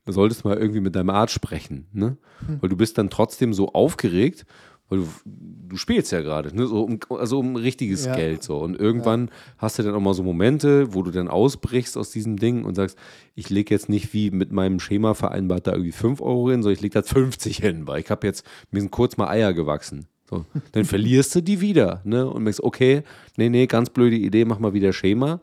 Du 0.06 0.12
solltest 0.12 0.44
mal 0.44 0.58
irgendwie 0.58 0.82
mit 0.82 0.96
deinem 0.96 1.10
Arzt 1.10 1.34
sprechen, 1.34 1.88
ne? 1.94 2.18
Weil 2.60 2.70
du 2.70 2.76
bist 2.76 2.98
dann 2.98 3.10
trotzdem 3.10 3.54
so 3.54 3.70
aufgeregt, 3.70 4.46
weil 4.90 5.00
du, 5.00 5.08
du 5.26 5.78
spielst 5.78 6.12
ja 6.12 6.22
gerade, 6.22 6.56
ne? 6.56 6.68
so 6.68 6.84
um, 6.84 7.00
also 7.10 7.40
um 7.40 7.56
richtiges 7.56 8.06
Ja. 8.06 8.16
Geld 8.16 8.44
so. 8.44 8.58
Und 8.60 8.78
irgendwann 8.78 9.32
hast 9.58 9.80
du 9.80 9.84
dann 9.84 9.96
auch 9.96 10.02
mal 10.02 10.14
so 10.14 10.24
Momente, 10.24 10.94
wo 10.94 11.04
du 11.04 11.12
dann 11.12 11.30
ausbrichst 11.30 11.98
aus 11.98 12.12
diesem 12.12 12.38
Ding 12.38 12.66
und 12.66 12.76
sagst, 12.76 12.98
ich 13.34 13.50
lege 13.50 13.74
jetzt 13.74 13.88
nicht 13.88 14.14
wie 14.14 14.30
mit 14.30 14.52
meinem 14.52 14.80
Schema 14.80 15.14
vereinbart 15.14 15.68
da 15.68 15.72
irgendwie 15.72 15.94
5 15.94 16.22
Euro 16.22 16.52
hin, 16.52 16.62
sondern 16.62 16.76
ich 16.76 16.82
lege 16.82 16.94
da 16.94 17.02
50 17.02 17.58
hin, 17.58 17.88
weil 17.88 18.02
ich 18.02 18.12
habe 18.12 18.28
jetzt, 18.28 18.46
mir 18.72 18.82
sind 18.82 18.92
kurz 18.92 19.16
mal 19.16 19.30
Eier 19.30 19.54
gewachsen. 19.54 20.06
So. 20.34 20.46
Dann 20.72 20.86
verlierst 20.86 21.36
du 21.36 21.42
die 21.42 21.62
wieder, 21.62 22.02
ne? 22.04 22.30
Und 22.30 22.44
merkst, 22.44 22.64
okay, 22.64 23.04
nee, 23.38 23.50
nee, 23.50 23.68
ganz 23.68 23.90
blöde 23.90 24.16
Idee, 24.16 24.46
mach 24.46 24.60
mal 24.60 24.74
wieder 24.74 24.94
Schema. 24.94 25.42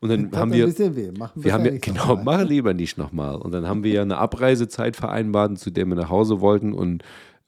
Und 0.00 0.10
dann 0.10 0.30
Tat 0.30 0.40
haben 0.40 0.52
wir. 0.52 0.66
Machen 1.18 1.44
wir 1.44 1.52
haben 1.52 1.64
ja, 1.64 1.78
genau, 1.78 2.20
mach 2.22 2.42
lieber 2.44 2.74
nicht 2.74 2.98
nochmal. 2.98 3.36
Und 3.36 3.52
dann 3.52 3.66
haben 3.66 3.82
wir 3.82 3.92
ja 3.92 4.02
eine 4.02 4.18
Abreisezeit 4.18 4.96
vereinbart, 4.96 5.58
zu 5.58 5.70
der 5.70 5.86
wir 5.86 5.94
nach 5.94 6.10
Hause 6.10 6.40
wollten 6.40 6.72
und 6.72 7.02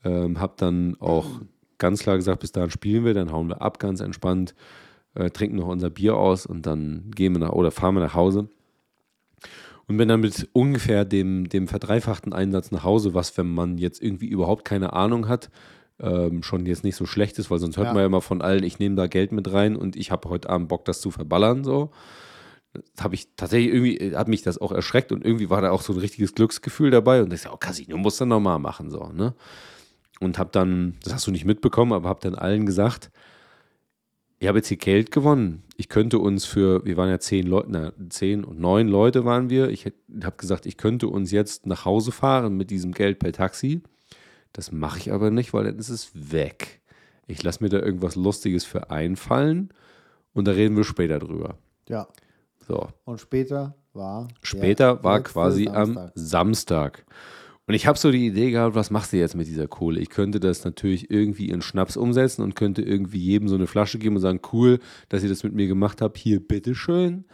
ähm, 0.04 0.40
habe 0.40 0.54
dann 0.56 0.96
auch 1.00 1.26
ganz 1.78 2.00
klar 2.00 2.16
gesagt, 2.16 2.40
bis 2.40 2.52
dahin 2.52 2.70
spielen 2.70 3.04
wir, 3.04 3.14
dann 3.14 3.32
hauen 3.32 3.48
wir 3.48 3.62
ab, 3.62 3.78
ganz 3.78 4.00
entspannt, 4.00 4.54
äh, 5.14 5.30
trinken 5.30 5.56
noch 5.56 5.68
unser 5.68 5.90
Bier 5.90 6.16
aus 6.16 6.46
und 6.46 6.66
dann 6.66 7.10
gehen 7.14 7.32
wir 7.32 7.40
nach 7.40 7.52
oder 7.52 7.70
fahren 7.70 7.94
wir 7.94 8.00
nach 8.00 8.14
Hause. 8.14 8.48
Und 9.86 9.96
bin 9.96 10.08
dann 10.08 10.20
mit 10.20 10.48
ungefähr 10.52 11.06
dem, 11.06 11.48
dem 11.48 11.66
verdreifachten 11.66 12.34
Einsatz 12.34 12.70
nach 12.70 12.84
Hause, 12.84 13.14
was, 13.14 13.38
wenn 13.38 13.54
man 13.54 13.78
jetzt 13.78 14.02
irgendwie 14.02 14.28
überhaupt 14.28 14.64
keine 14.66 14.92
Ahnung 14.92 15.28
hat, 15.28 15.50
ähm, 16.00 16.42
schon 16.42 16.66
jetzt 16.66 16.84
nicht 16.84 16.96
so 16.96 17.06
schlecht 17.06 17.38
ist, 17.38 17.50
weil 17.50 17.58
sonst 17.58 17.76
hört 17.76 17.88
Ja. 17.88 17.92
man 17.92 18.00
ja 18.00 18.06
immer 18.06 18.20
von 18.20 18.42
allen, 18.42 18.62
ich 18.62 18.78
nehme 18.78 18.94
da 18.96 19.06
Geld 19.06 19.32
mit 19.32 19.52
rein 19.52 19.76
und 19.76 19.96
ich 19.96 20.10
habe 20.10 20.28
heute 20.28 20.48
Abend 20.50 20.68
Bock, 20.68 20.84
das 20.84 21.00
zu 21.00 21.10
verballern. 21.10 21.64
So 21.64 21.90
habe 23.00 23.14
ich 23.14 23.28
tatsächlich 23.36 23.72
irgendwie, 23.72 23.96
äh, 23.98 24.14
hat 24.14 24.28
mich 24.28 24.42
das 24.42 24.58
auch 24.58 24.72
erschreckt 24.72 25.10
und 25.12 25.24
irgendwie 25.24 25.50
war 25.50 25.62
da 25.62 25.70
auch 25.70 25.82
so 25.82 25.92
ein 25.92 25.98
richtiges 25.98 26.34
Glücksgefühl 26.34 26.90
dabei 26.90 27.22
und 27.22 27.32
ich 27.32 27.40
sage, 27.42 27.54
oh, 27.54 27.58
Casino 27.58 27.96
musst 27.96 28.20
du 28.20 28.26
nochmal 28.26 28.58
machen, 28.58 28.90
so, 28.90 29.10
ne? 29.12 29.34
Und 30.20 30.38
habe 30.38 30.50
dann, 30.52 30.96
das 31.04 31.14
hast 31.14 31.26
du 31.26 31.30
nicht 31.30 31.44
mitbekommen, 31.44 31.92
aber 31.92 32.08
habe 32.08 32.20
dann 32.20 32.34
allen 32.34 32.66
gesagt, 32.66 33.10
ich 34.40 34.48
habe 34.48 34.58
jetzt 34.58 34.68
hier 34.68 34.76
Geld 34.76 35.10
gewonnen. 35.10 35.62
Ich 35.76 35.88
könnte 35.88 36.18
uns 36.18 36.44
für, 36.44 36.84
wir 36.84 36.96
waren 36.96 37.08
ja 37.08 37.18
zehn 37.18 37.46
Leute, 37.46 37.68
na, 37.70 37.92
zehn 38.08 38.44
und 38.44 38.60
neun 38.60 38.88
Leute 38.88 39.24
waren 39.24 39.48
wir. 39.50 39.68
Ich 39.70 39.86
habe 40.22 40.36
gesagt, 40.36 40.66
ich 40.66 40.76
könnte 40.76 41.08
uns 41.08 41.30
jetzt 41.32 41.66
nach 41.66 41.84
Hause 41.84 42.12
fahren 42.12 42.56
mit 42.56 42.70
diesem 42.70 42.92
Geld 42.92 43.18
per 43.18 43.32
Taxi. 43.32 43.82
Das 44.52 44.72
mache 44.72 44.98
ich 44.98 45.12
aber 45.12 45.30
nicht, 45.30 45.52
weil 45.52 45.64
dann 45.64 45.78
ist 45.78 45.90
es 45.90 46.10
weg. 46.14 46.80
Ich 47.26 47.42
lasse 47.42 47.62
mir 47.62 47.68
da 47.68 47.78
irgendwas 47.78 48.16
Lustiges 48.16 48.64
für 48.64 48.90
einfallen 48.90 49.70
und 50.32 50.46
da 50.46 50.52
reden 50.52 50.76
wir 50.76 50.84
später 50.84 51.18
drüber. 51.18 51.58
Ja. 51.88 52.08
So. 52.66 52.88
Und 53.04 53.20
später 53.20 53.74
war. 53.92 54.28
Später 54.42 55.02
war 55.04 55.20
quasi 55.22 55.68
am 55.68 55.94
Samstag. 55.94 56.12
Samstag. 56.14 57.06
Und 57.68 57.74
ich 57.74 57.86
habe 57.86 57.98
so 57.98 58.10
die 58.10 58.26
Idee 58.26 58.50
gehabt, 58.50 58.74
was 58.74 58.90
machst 58.90 59.12
du 59.12 59.18
jetzt 59.18 59.34
mit 59.34 59.46
dieser 59.46 59.68
Kohle? 59.68 60.00
Ich 60.00 60.08
könnte 60.08 60.40
das 60.40 60.64
natürlich 60.64 61.10
irgendwie 61.10 61.50
in 61.50 61.60
Schnaps 61.60 61.98
umsetzen 61.98 62.42
und 62.42 62.54
könnte 62.54 62.80
irgendwie 62.80 63.18
jedem 63.18 63.46
so 63.46 63.56
eine 63.56 63.66
Flasche 63.66 63.98
geben 63.98 64.16
und 64.16 64.22
sagen, 64.22 64.40
cool, 64.54 64.78
dass 65.10 65.22
ihr 65.22 65.28
das 65.28 65.44
mit 65.44 65.52
mir 65.52 65.66
gemacht 65.66 66.00
habt, 66.00 66.16
hier, 66.16 66.40
bitteschön. 66.40 67.26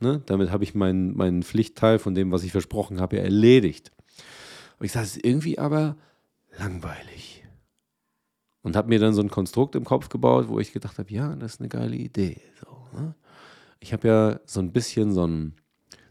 Ne? 0.00 0.22
Damit 0.24 0.50
habe 0.50 0.64
ich 0.64 0.74
meinen, 0.74 1.14
meinen 1.14 1.42
Pflichtteil 1.42 1.98
von 1.98 2.14
dem, 2.14 2.32
was 2.32 2.42
ich 2.42 2.52
versprochen 2.52 3.02
habe, 3.02 3.16
ja 3.16 3.22
erledigt. 3.22 3.92
Und 4.78 4.86
ich 4.86 4.92
sage, 4.92 5.04
es 5.04 5.16
ist 5.16 5.26
irgendwie 5.26 5.58
aber 5.58 5.96
langweilig. 6.58 7.44
Und 8.62 8.76
habe 8.76 8.88
mir 8.88 8.98
dann 9.00 9.14
so 9.14 9.22
ein 9.22 9.30
Konstrukt 9.30 9.74
im 9.74 9.84
Kopf 9.84 10.08
gebaut, 10.08 10.48
wo 10.48 10.60
ich 10.60 10.72
gedacht 10.72 10.98
habe, 10.98 11.12
ja, 11.12 11.34
das 11.34 11.54
ist 11.54 11.60
eine 11.60 11.68
geile 11.68 11.96
Idee. 11.96 12.40
So, 12.60 12.98
ne? 12.98 13.14
Ich 13.80 13.92
habe 13.92 14.06
ja 14.06 14.40
so 14.46 14.60
ein 14.60 14.72
bisschen 14.72 15.12
so 15.12 15.24
einen, 15.24 15.56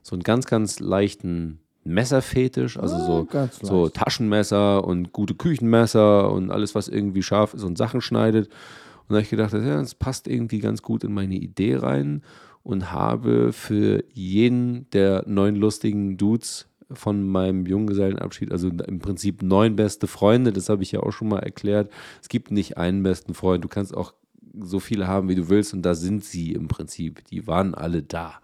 so 0.02 0.16
einen 0.16 0.24
ganz, 0.24 0.46
ganz 0.46 0.80
leichten 0.80 1.60
Messerfetisch, 1.84 2.78
also 2.78 2.96
Ah, 2.96 3.06
so, 3.06 3.26
ganz 3.26 3.60
so. 3.60 3.90
Taschenmesser 3.90 4.84
und 4.84 5.14
gute 5.14 5.34
Küchenmesser 5.34 6.32
und 6.32 6.52
alles, 6.52 6.76
was 6.76 6.88
irgendwie 6.88 7.24
scharf 7.24 7.54
ist 7.56 7.64
und 7.64 7.78
Sachen 7.78 8.02
schneidet. 8.02 8.50
Und 8.50 9.10
da 9.10 9.16
habe 9.16 9.24
ich 9.24 9.30
gedacht, 9.30 9.54
ja, 9.54 9.80
das 9.80 9.96
passt 9.96 10.28
irgendwie 10.28 10.60
ganz 10.60 10.84
gut 10.84 11.04
in 11.04 11.14
meine 11.14 11.36
Idee 11.36 11.78
rein 11.78 12.22
und 12.64 12.92
habe 12.92 13.52
für 13.52 14.04
jeden 14.14 14.90
der 14.92 15.24
neun 15.26 15.56
lustigen 15.56 16.18
Dudes 16.18 16.68
von 16.94 17.28
meinem 17.28 17.66
Junggesellenabschied, 17.66 18.52
also 18.52 18.70
im 18.70 19.00
Prinzip 19.00 19.42
neun 19.42 19.76
beste 19.76 20.08
Freunde, 20.08 20.52
das 20.52 20.70
habe 20.70 20.84
ich 20.84 20.92
ja 20.92 21.02
auch 21.02 21.12
schon 21.12 21.30
mal 21.30 21.40
erklärt. 21.40 21.92
Es 22.22 22.30
gibt 22.30 22.52
nicht 22.52 22.78
einen 22.78 23.04
besten 23.04 23.34
Freund, 23.34 23.64
du 23.64 23.68
kannst 23.68 23.96
auch 23.96 24.14
so 24.60 24.80
viele 24.80 25.08
haben, 25.08 25.30
wie 25.30 25.36
du 25.36 25.50
willst 25.50 25.74
und 25.74 25.82
da 25.84 25.96
sind 25.96 26.24
sie 26.24 26.52
im 26.52 26.68
Prinzip. 26.68 27.26
Die 27.26 27.48
waren 27.48 27.74
alle 27.74 28.04
da. 28.04 28.42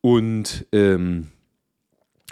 Und 0.00 0.66
ähm, 0.72 1.28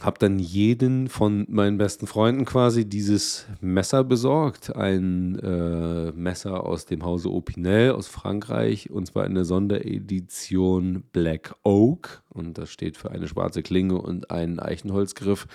habe 0.02 0.18
dann 0.18 0.40
jeden 0.40 1.08
von 1.08 1.46
meinen 1.48 1.78
besten 1.78 2.06
Freunden 2.06 2.44
quasi 2.44 2.84
dieses 2.84 3.46
Messer 3.60 4.02
besorgt. 4.02 4.74
Ein 4.74 5.38
äh, 5.38 6.10
Messer 6.12 6.64
aus 6.64 6.84
dem 6.84 7.04
Hause 7.04 7.30
Opinel 7.32 7.92
aus 7.92 8.08
Frankreich 8.08 8.90
und 8.90 9.06
zwar 9.06 9.24
in 9.24 9.34
der 9.34 9.44
Sonderedition 9.44 11.04
Black 11.12 11.54
Oak. 11.62 12.22
Und 12.28 12.58
das 12.58 12.70
steht 12.70 12.96
für 12.96 13.12
eine 13.12 13.28
schwarze 13.28 13.62
Klinge 13.62 14.00
und 14.00 14.32
einen 14.32 14.58
Eichenholzgriff. 14.58 15.46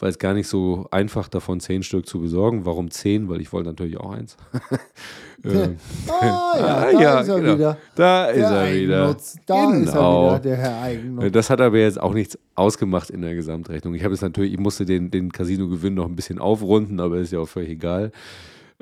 War 0.00 0.08
jetzt 0.08 0.18
gar 0.20 0.34
nicht 0.34 0.46
so 0.48 0.86
einfach 0.90 1.28
davon 1.28 1.60
zehn 1.60 1.82
Stück 1.82 2.06
zu 2.06 2.20
besorgen. 2.20 2.64
Warum 2.64 2.90
zehn? 2.90 3.28
Weil 3.28 3.40
ich 3.40 3.52
wollte 3.52 3.68
natürlich 3.70 3.98
auch 3.98 4.10
eins. 4.12 4.36
ähm, 5.44 5.76
Ah, 6.08 6.22
ja, 6.22 6.66
Ah, 6.76 6.92
da 6.92 7.00
ja, 7.00 7.20
ist 7.20 7.28
er 7.28 7.40
genau. 7.40 7.54
wieder. 7.54 7.78
da 7.94 8.26
ist 8.26 8.36
Der 8.38 8.48
er 8.50 8.74
wieder. 8.74 9.06
Da 9.06 9.12
ist 9.12 9.38
er 9.46 9.70
Genau. 9.94 10.26
wieder, 10.30 10.40
der 10.40 10.56
Herr 10.56 10.82
Eigennutz. 10.82 11.32
Das 11.32 11.50
hat 11.50 11.60
aber 11.60 11.78
jetzt 11.78 12.00
auch 12.00 12.14
nichts 12.14 12.38
ausgemacht 12.54 13.10
in 13.10 13.22
der 13.22 13.34
Gesamtrechnung. 13.34 13.94
Ich 13.94 14.04
habe 14.04 14.14
es 14.14 14.20
natürlich, 14.22 14.52
ich 14.52 14.58
musste 14.60 14.84
den, 14.84 15.10
den 15.10 15.32
Casino-Gewinn 15.32 15.94
noch 15.94 16.06
ein 16.06 16.16
bisschen 16.16 16.38
aufrunden, 16.38 17.00
aber 17.00 17.18
ist 17.18 17.32
ja 17.32 17.40
auch 17.40 17.48
völlig 17.48 17.70
egal. 17.70 18.12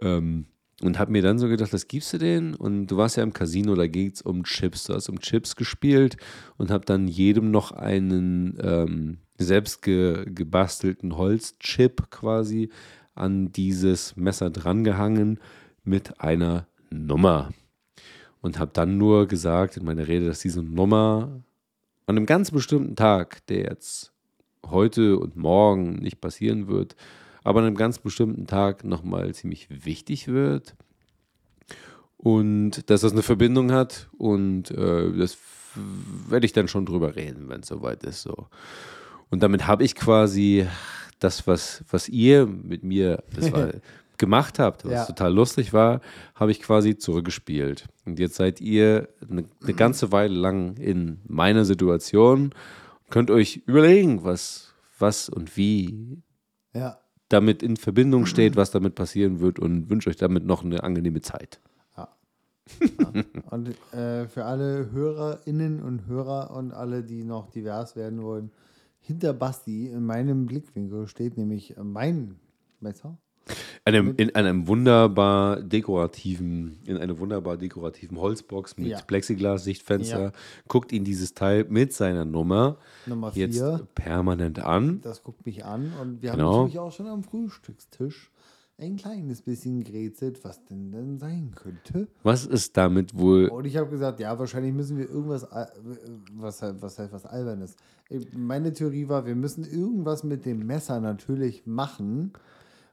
Ähm, 0.01 0.47
und 0.83 0.99
habe 0.99 1.11
mir 1.11 1.23
dann 1.23 1.39
so 1.39 1.49
gedacht, 1.49 1.73
was 1.73 1.89
gibst 1.89 2.13
du 2.13 2.19
denn? 2.19 2.55
Und 2.55 2.89
du 2.89 2.99
warst 2.99 3.17
ja 3.17 3.23
im 3.23 3.33
Casino, 3.33 3.75
da 3.75 3.87
geht 3.87 4.17
es 4.17 4.23
um 4.23 4.45
Chips. 4.45 4.85
Du 4.85 4.93
hast 4.95 5.09
um 5.09 5.19
Chips 5.21 5.57
gespielt 5.57 6.19
und 6.59 6.71
habe 6.71 6.85
dann 6.85 7.09
jedem 7.09 7.51
noch 7.51 7.73
einen 7.73 8.59
ähm, 8.63 9.19
selbst 9.39 9.83
ge 9.83 10.25
gebastelten 10.27 11.17
Holzchip 11.17 12.11
quasi 12.11 12.71
an 13.15 13.53
dieses 13.53 14.17
Messer 14.17 14.51
drangehangen 14.51 15.41
mit 15.85 16.21
einer 16.21 16.67
Nummer. 16.91 17.51
Und 18.41 18.59
habe 18.59 18.71
dann 18.73 18.97
nur 18.97 19.27
gesagt 19.27 19.77
in 19.77 19.85
meiner 19.85 20.07
Rede, 20.07 20.27
dass 20.27 20.41
diese 20.41 20.63
Nummer 20.63 21.43
an 22.07 22.17
einem 22.17 22.27
ganz 22.27 22.51
bestimmten 22.51 22.95
Tag, 22.95 23.45
der 23.49 23.65
jetzt 23.65 24.13
heute 24.65 25.19
und 25.19 25.37
morgen 25.37 25.97
nicht 25.97 26.21
passieren 26.21 26.69
wird, 26.69 26.95
aber 27.43 27.61
an 27.61 27.67
einem 27.67 27.77
ganz 27.77 27.99
bestimmten 27.99 28.47
Tag 28.47 28.85
nochmal 28.85 29.35
ziemlich 29.35 29.69
wichtig 29.85 30.29
wird. 30.29 30.77
Und 32.17 32.89
dass 32.91 33.03
das 33.03 33.13
eine 33.13 33.23
Verbindung 33.23 33.73
hat 33.73 34.09
und 34.17 34.71
äh, 34.71 35.13
das 35.17 35.39
werde 36.29 36.47
ich 36.47 36.53
dann 36.53 36.69
schon 36.69 36.87
drüber 36.87 37.17
reden, 37.17 37.49
wenn 37.49 37.61
es 37.61 37.69
soweit 37.69 38.03
ist. 38.05 38.23
So. 38.23 38.49
Und 39.31 39.43
damit 39.43 39.67
habe 39.67 39.85
ich 39.85 39.95
quasi 39.95 40.67
das, 41.19 41.47
was, 41.47 41.85
was 41.91 42.09
ihr 42.09 42.47
mit 42.47 42.85
mir 42.85 43.23
war, 43.51 43.71
gemacht 44.19 44.59
habt, 44.59 44.85
was 44.85 44.93
Ja. 44.93 45.05
total 45.05 45.35
lustig 45.35 45.73
war, 45.73 46.01
habe 46.35 46.51
ich 46.51 46.61
quasi 46.63 46.97
zurückgespielt. 46.97 47.87
Und 48.05 48.19
jetzt 48.19 48.37
seid 48.37 48.61
ihr 48.61 49.09
eine, 49.29 49.45
eine 49.63 49.75
ganze 49.75 50.11
Weile 50.13 50.35
lang 50.35 50.77
in 50.77 51.19
meiner 51.27 51.65
Situation, 51.65 52.55
könnt 53.11 53.31
euch 53.31 53.63
überlegen, 53.67 54.25
was, 54.25 54.75
was 54.99 55.29
und 55.29 55.57
wie 55.57 56.23
Ja. 56.75 56.99
damit 57.29 57.63
in 57.63 57.77
Verbindung 57.77 58.25
steht, 58.27 58.57
was 58.57 58.71
damit 58.71 58.95
passieren 58.95 59.41
wird 59.41 59.59
und 59.59 59.91
wünsche 59.91 60.09
euch 60.11 60.17
damit 60.17 60.45
noch 60.47 60.65
eine 60.65 60.83
angenehme 60.83 61.21
Zeit. 61.21 61.61
Und 63.51 63.69
äh, 63.95 64.27
für 64.27 64.45
alle 64.45 64.91
Hörerinnen 64.91 65.81
und 65.83 66.07
Hörer 66.07 66.51
und 66.51 66.73
alle, 66.73 67.05
die 67.05 67.23
noch 67.23 67.49
divers 67.51 67.95
werden 67.95 68.23
wollen, 68.23 68.51
hinter 69.07 69.33
Basti 69.33 69.87
in 69.87 70.05
meinem 70.05 70.47
Blickwinkel 70.47 71.07
steht 71.09 71.37
nämlich 71.37 71.75
mein 71.83 72.37
Messer. 72.81 73.17
Einem, 73.85 74.15
in 74.17 74.35
einem 74.35 74.67
wunderbar 74.67 75.63
dekorativen, 75.63 76.81
in 76.87 76.97
einer 76.97 77.21
wunderbar 77.21 77.57
dekorativen 77.57 78.19
Holzbox 78.19 78.77
mit 78.77 78.89
Ja. 78.89 79.01
Plexiglas-Sichtfenster, 79.03 80.21
Ja. 80.21 80.33
guckt 80.67 80.91
ihn 80.91 81.05
dieses 81.05 81.35
Teil 81.35 81.65
mit 81.69 81.93
seiner 81.93 82.25
Nummer 82.25 82.79
Nummer 83.07 83.31
jetzt 83.35 83.63
permanent 83.95 84.59
an. 84.59 85.01
Das 85.03 85.23
guckt 85.23 85.47
mich 85.47 85.65
an 85.65 85.93
und 86.03 86.23
wir 86.23 86.33
Genau. 86.33 86.45
haben 86.47 86.57
natürlich 86.63 86.79
auch 86.81 86.91
schon 86.93 87.07
am 87.07 87.23
Frühstückstisch 87.23 88.33
ein 88.79 88.97
kleines 88.97 89.41
bisschen 89.43 89.83
gerätselt, 89.85 90.45
was 90.45 90.63
denn 90.67 90.91
denn 90.93 91.19
sein 91.19 91.53
könnte. 91.55 92.09
Was 92.23 92.45
ist 92.45 92.77
damit 92.77 93.17
wohl? 93.17 93.49
Und 93.49 93.65
ich 93.65 93.77
habe 93.79 93.89
gesagt, 93.89 94.21
ja, 94.21 94.39
wahrscheinlich 94.39 94.75
müssen 94.75 94.99
wir 94.99 95.09
irgendwas, 95.09 95.45
äh, 95.45 95.67
was, 96.35 96.61
halt- 96.61 96.83
was 96.83 96.99
heißt 96.99 97.13
was 97.13 97.25
Albernes. 97.25 97.77
Meine 98.37 98.73
Theorie 98.73 99.09
war, 99.09 99.25
wir 99.25 99.35
müssen 99.35 99.65
irgendwas 99.65 100.25
mit 100.25 100.45
dem 100.45 100.67
Messer 100.67 101.01
natürlich 101.01 101.67
machen, 101.67 102.33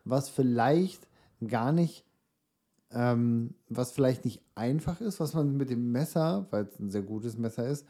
was 0.06 0.30
vielleicht 0.30 1.06
gar 1.46 1.74
nicht, 1.74 2.06
ähm, 2.92 3.54
was 3.68 3.92
vielleicht 3.92 4.24
nicht 4.24 4.42
einfach 4.56 5.02
ist, 5.02 5.20
was 5.20 5.34
man 5.34 5.58
mit 5.58 5.70
dem 5.70 5.92
Messer, 5.92 6.48
weil 6.52 6.64
es 6.66 6.80
ein 6.80 6.92
sehr 6.92 7.02
gutes 7.02 7.38
Messer 7.38 7.68
ist, 7.68 7.86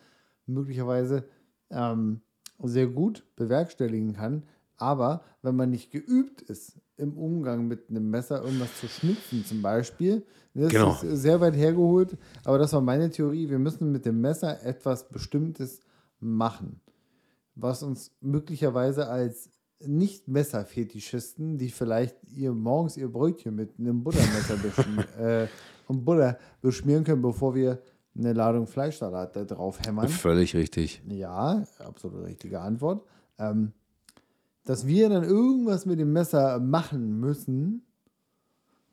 möglicherweise 0.47 1.25
ähm, 1.69 2.21
sehr 2.63 2.87
gut 2.87 3.23
bewerkstelligen 3.35 4.13
kann. 4.13 4.43
Aber 4.77 5.23
wenn 5.43 5.55
man 5.55 5.69
nicht 5.69 5.91
geübt 5.91 6.41
ist 6.41 6.77
im 6.97 7.17
Umgang 7.17 7.67
mit 7.67 7.89
einem 7.89 8.09
Messer, 8.09 8.43
irgendwas 8.43 8.79
zu 8.79 8.87
schnitzen 8.87 9.43
zum 9.45 9.61
Beispiel, 9.61 10.23
das 10.53 10.69
Genau. 10.71 10.91
ist 10.91 11.01
sehr 11.21 11.41
weit 11.41 11.55
hergeholt, 11.55 12.15
aber 12.43 12.57
das 12.59 12.73
war 12.73 12.81
meine 12.81 13.09
Theorie, 13.09 13.49
wir 13.49 13.57
müssen 13.59 13.91
mit 13.91 14.05
dem 14.05 14.21
Messer 14.21 14.61
etwas 14.63 15.09
Bestimmtes 15.09 15.79
machen, 16.19 16.79
was 17.55 17.81
uns 17.83 18.11
möglicherweise 18.21 19.07
als 19.07 19.49
nicht-Messerfetischisten, 19.85 21.57
die 21.57 21.69
vielleicht 21.69 22.15
ihr 22.31 22.53
morgens 22.53 22.97
ihr 22.97 23.07
Brötchen 23.11 23.55
mit 23.55 23.77
einem 23.79 24.03
Buttermesser 24.03 24.57
beschm 24.57 24.99
äh, 25.19 25.47
und 25.87 26.05
Butter 26.05 26.37
beschmieren 26.61 27.03
können, 27.03 27.21
bevor 27.21 27.55
wir 27.55 27.81
eine 28.15 28.33
Ladung 28.33 28.67
Fleischsalat 28.67 29.35
da 29.35 29.43
drauf 29.43 29.79
hämmern. 29.85 30.07
Völlig 30.07 30.55
richtig. 30.55 31.01
Ja, 31.09 31.63
absolut 31.79 32.25
richtige 32.25 32.61
Antwort. 32.61 33.03
Ähm, 33.39 33.73
dass 34.65 34.87
wir 34.87 35.09
dann 35.09 35.23
irgendwas 35.23 35.85
mit 35.85 35.99
dem 35.99 36.13
Messer 36.13 36.59
machen 36.59 37.19
müssen, 37.19 37.85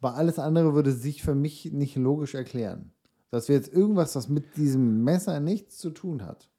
weil 0.01 0.13
alles 0.13 0.39
andere 0.39 0.75
würde 0.75 0.93
sich 0.93 1.23
für 1.23 1.35
mich 1.35 1.73
nicht 1.73 1.97
logisch 1.97 2.35
erklären. 2.35 2.93
Dass 3.31 3.49
wir 3.49 3.55
jetzt 3.55 3.73
irgendwas, 3.73 4.17
was 4.17 4.29
mit 4.29 4.57
diesem 4.57 5.05
Messer 5.05 5.39
nichts 5.39 5.79
zu 5.79 5.91
tun 5.91 6.25
hat, 6.25 6.51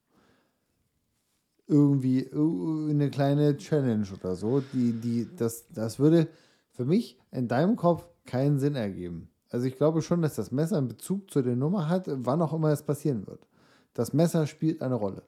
irgendwie 1.68 2.30
eine 2.32 3.10
kleine 3.10 3.58
Challenge 3.58 4.08
oder 4.14 4.36
so, 4.36 4.62
die, 4.74 4.94
die, 4.94 5.28
das, 5.36 5.68
das 5.70 6.00
würde 6.00 6.28
für 6.72 6.86
mich 6.86 7.20
in 7.32 7.48
deinem 7.48 7.76
Kopf 7.76 8.08
keinen 8.26 8.60
Sinn 8.60 8.76
ergeben. 8.76 9.30
Also 9.50 9.66
ich 9.68 9.76
glaube 9.76 10.02
schon, 10.02 10.22
dass 10.22 10.36
das 10.36 10.52
Messer 10.52 10.78
einen 10.78 10.88
Bezug 10.88 11.30
zu 11.30 11.42
der 11.42 11.56
Nummer 11.56 11.90
hat, 11.90 12.06
wann 12.08 12.42
auch 12.42 12.54
immer 12.54 12.70
es 12.70 12.84
passieren 12.84 13.28
wird. 13.28 13.48
Das 13.94 14.14
Messer 14.14 14.48
spielt 14.48 14.82
eine 14.82 14.96
Rolle. 14.96 15.24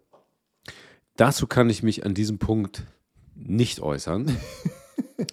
Dazu 1.17 1.45
kann 1.47 1.69
ich 1.69 1.84
mich 1.84 2.05
an 2.05 2.13
diesem 2.13 2.39
Punkt 2.39 2.84
nicht 3.36 3.79
äußern. 3.81 4.29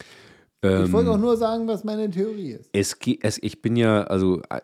Ich 0.63 0.93
wollte 0.93 1.11
auch 1.11 1.15
ähm, 1.15 1.23
nur 1.23 1.39
sagen, 1.39 1.67
was 1.69 1.85
meine 1.85 2.11
Theorie 2.11 2.51
ist. 2.53 2.69
es, 2.75 2.95
es, 3.23 3.39
ich 3.43 3.63
bin 3.63 3.77
ja, 3.77 4.03
also 4.05 4.43
äh, 4.51 4.61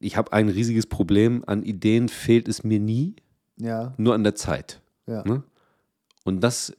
ich 0.00 0.16
habe 0.16 0.32
ein 0.32 0.48
riesiges 0.48 0.86
Problem. 0.86 1.44
An 1.46 1.62
Ideen 1.62 2.08
fehlt 2.08 2.48
es 2.48 2.64
mir 2.64 2.80
nie, 2.80 3.14
Ja, 3.56 3.94
nur 3.98 4.14
an 4.14 4.24
der 4.24 4.34
Zeit. 4.34 4.80
ja. 5.06 5.22
Ne? 5.24 5.44
Und 6.24 6.40
das 6.40 6.76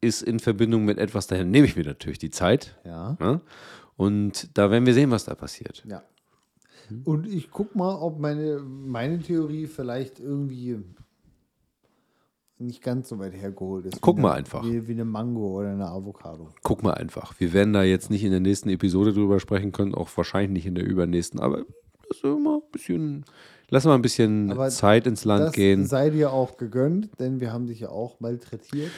ist 0.00 0.22
in 0.22 0.38
Verbindung 0.38 0.84
mit 0.86 0.98
etwas, 0.98 1.26
daher 1.26 1.44
nehme 1.44 1.66
ich 1.66 1.76
mir 1.76 1.84
natürlich 1.84 2.18
die 2.18 2.30
Zeit. 2.30 2.78
Ja. 2.84 3.16
Ne? 3.20 3.40
Und 3.96 4.56
da 4.56 4.70
werden 4.70 4.86
wir 4.86 4.94
sehen, 4.94 5.10
was 5.10 5.24
da 5.24 5.34
passiert. 5.34 5.84
Ja. 5.86 6.02
Hm? 6.88 7.02
Und 7.04 7.26
ich 7.26 7.50
guck 7.50 7.74
mal, 7.74 7.94
ob 7.96 8.18
meine, 8.18 8.58
meine 8.60 9.18
Theorie 9.20 9.66
vielleicht 9.66 10.18
irgendwie 10.20 10.78
nicht 12.58 12.82
ganz 12.82 13.08
so 13.10 13.18
weit 13.18 13.34
hergeholt 13.34 13.86
ist. 13.86 14.00
Guck 14.00 14.18
mal 14.18 14.30
eine, 14.30 14.38
einfach. 14.38 14.64
Wie, 14.64 14.86
wie 14.88 14.92
eine 14.92 15.04
Mango 15.04 15.58
oder 15.58 15.70
eine 15.72 15.86
Avocado. 15.88 16.48
Guck 16.62 16.82
mal 16.82 16.94
einfach. 16.94 17.34
Wir 17.38 17.52
werden 17.52 17.72
da 17.74 17.82
jetzt 17.82 18.10
nicht 18.10 18.24
in 18.24 18.30
der 18.30 18.40
nächsten 18.40 18.68
Episode 18.70 19.12
drüber 19.12 19.40
sprechen 19.40 19.72
können, 19.72 19.94
auch 19.94 20.08
wahrscheinlich 20.16 20.52
nicht 20.52 20.66
in 20.66 20.74
der 20.74 20.86
übernächsten, 20.86 21.38
aber 21.40 21.64
lass 22.08 22.22
mal 22.22 22.56
ein 22.56 22.70
bisschen, 22.72 23.24
lass 23.68 23.84
mal 23.84 23.94
ein 23.94 24.02
bisschen 24.02 24.50
Aber 24.52 24.70
Zeit 24.70 25.06
ins 25.06 25.24
Land 25.24 25.46
das 25.46 25.52
gehen. 25.52 25.86
sei 25.86 26.08
dir 26.10 26.32
auch 26.32 26.56
gegönnt, 26.56 27.10
denn 27.20 27.40
wir 27.40 27.52
haben 27.52 27.66
dich 27.66 27.80
ja 27.80 27.90
auch 27.90 28.20
malträtiert 28.20 28.90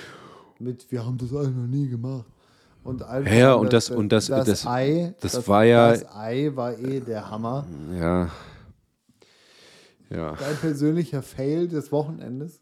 mit, 0.61 0.91
wir 0.93 1.05
haben 1.05 1.19
das 1.19 1.33
alle 1.35 1.51
noch 1.51 1.67
nie 1.67 1.89
gemacht. 1.89 2.27
Und 2.85 3.03
Ja, 3.27 3.55
und 3.55 3.73
das- 3.73 3.91
und 3.91 4.11
das- 4.13 4.29
das, 4.29 4.47
das- 4.47 4.67
Ei, 4.67 5.15
das 5.21 5.47
war 5.49 5.65
ja- 5.65 5.91
Das 5.91 6.07
Ei 6.15 6.53
war 6.55 6.79
eh 6.79 7.01
der 7.01 7.29
Hammer. 7.29 7.67
Ja. 7.99 8.31
Ja. 10.11 10.37
Dein 10.37 10.57
persönlicher 10.61 11.23
Fail 11.23 11.69
des 11.69 11.93
Wochenendes. 11.93 12.61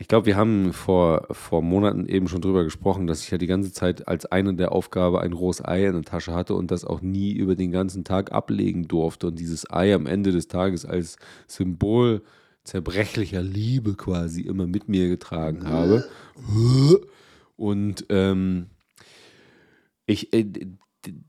Ich 0.00 0.06
glaube, 0.06 0.26
wir 0.26 0.36
haben 0.36 0.72
vor, 0.72 1.26
vor 1.32 1.60
Monaten 1.60 2.06
eben 2.06 2.28
schon 2.28 2.40
drüber 2.40 2.62
gesprochen, 2.62 3.08
dass 3.08 3.24
ich 3.24 3.32
ja 3.32 3.38
die 3.38 3.48
ganze 3.48 3.72
Zeit 3.72 4.06
als 4.06 4.26
eine 4.26 4.54
der 4.54 4.70
Aufgabe 4.70 5.20
ein 5.20 5.32
rohes 5.32 5.62
Ei 5.64 5.86
in 5.86 5.92
der 5.92 6.02
Tasche 6.02 6.32
hatte 6.32 6.54
und 6.54 6.70
das 6.70 6.84
auch 6.84 7.00
nie 7.00 7.32
über 7.32 7.56
den 7.56 7.72
ganzen 7.72 8.04
Tag 8.04 8.30
ablegen 8.30 8.86
durfte 8.86 9.26
und 9.26 9.40
dieses 9.40 9.68
Ei 9.72 9.92
am 9.92 10.06
Ende 10.06 10.30
des 10.30 10.46
Tages 10.46 10.86
als 10.86 11.16
Symbol 11.48 12.22
zerbrechlicher 12.62 13.42
Liebe 13.42 13.94
quasi 13.94 14.42
immer 14.42 14.68
mit 14.68 14.88
mir 14.88 15.08
getragen 15.08 15.66
habe. 15.66 16.08
Und 17.56 18.06
ähm, 18.08 18.66
ich 20.06 20.32
äh, 20.32 20.46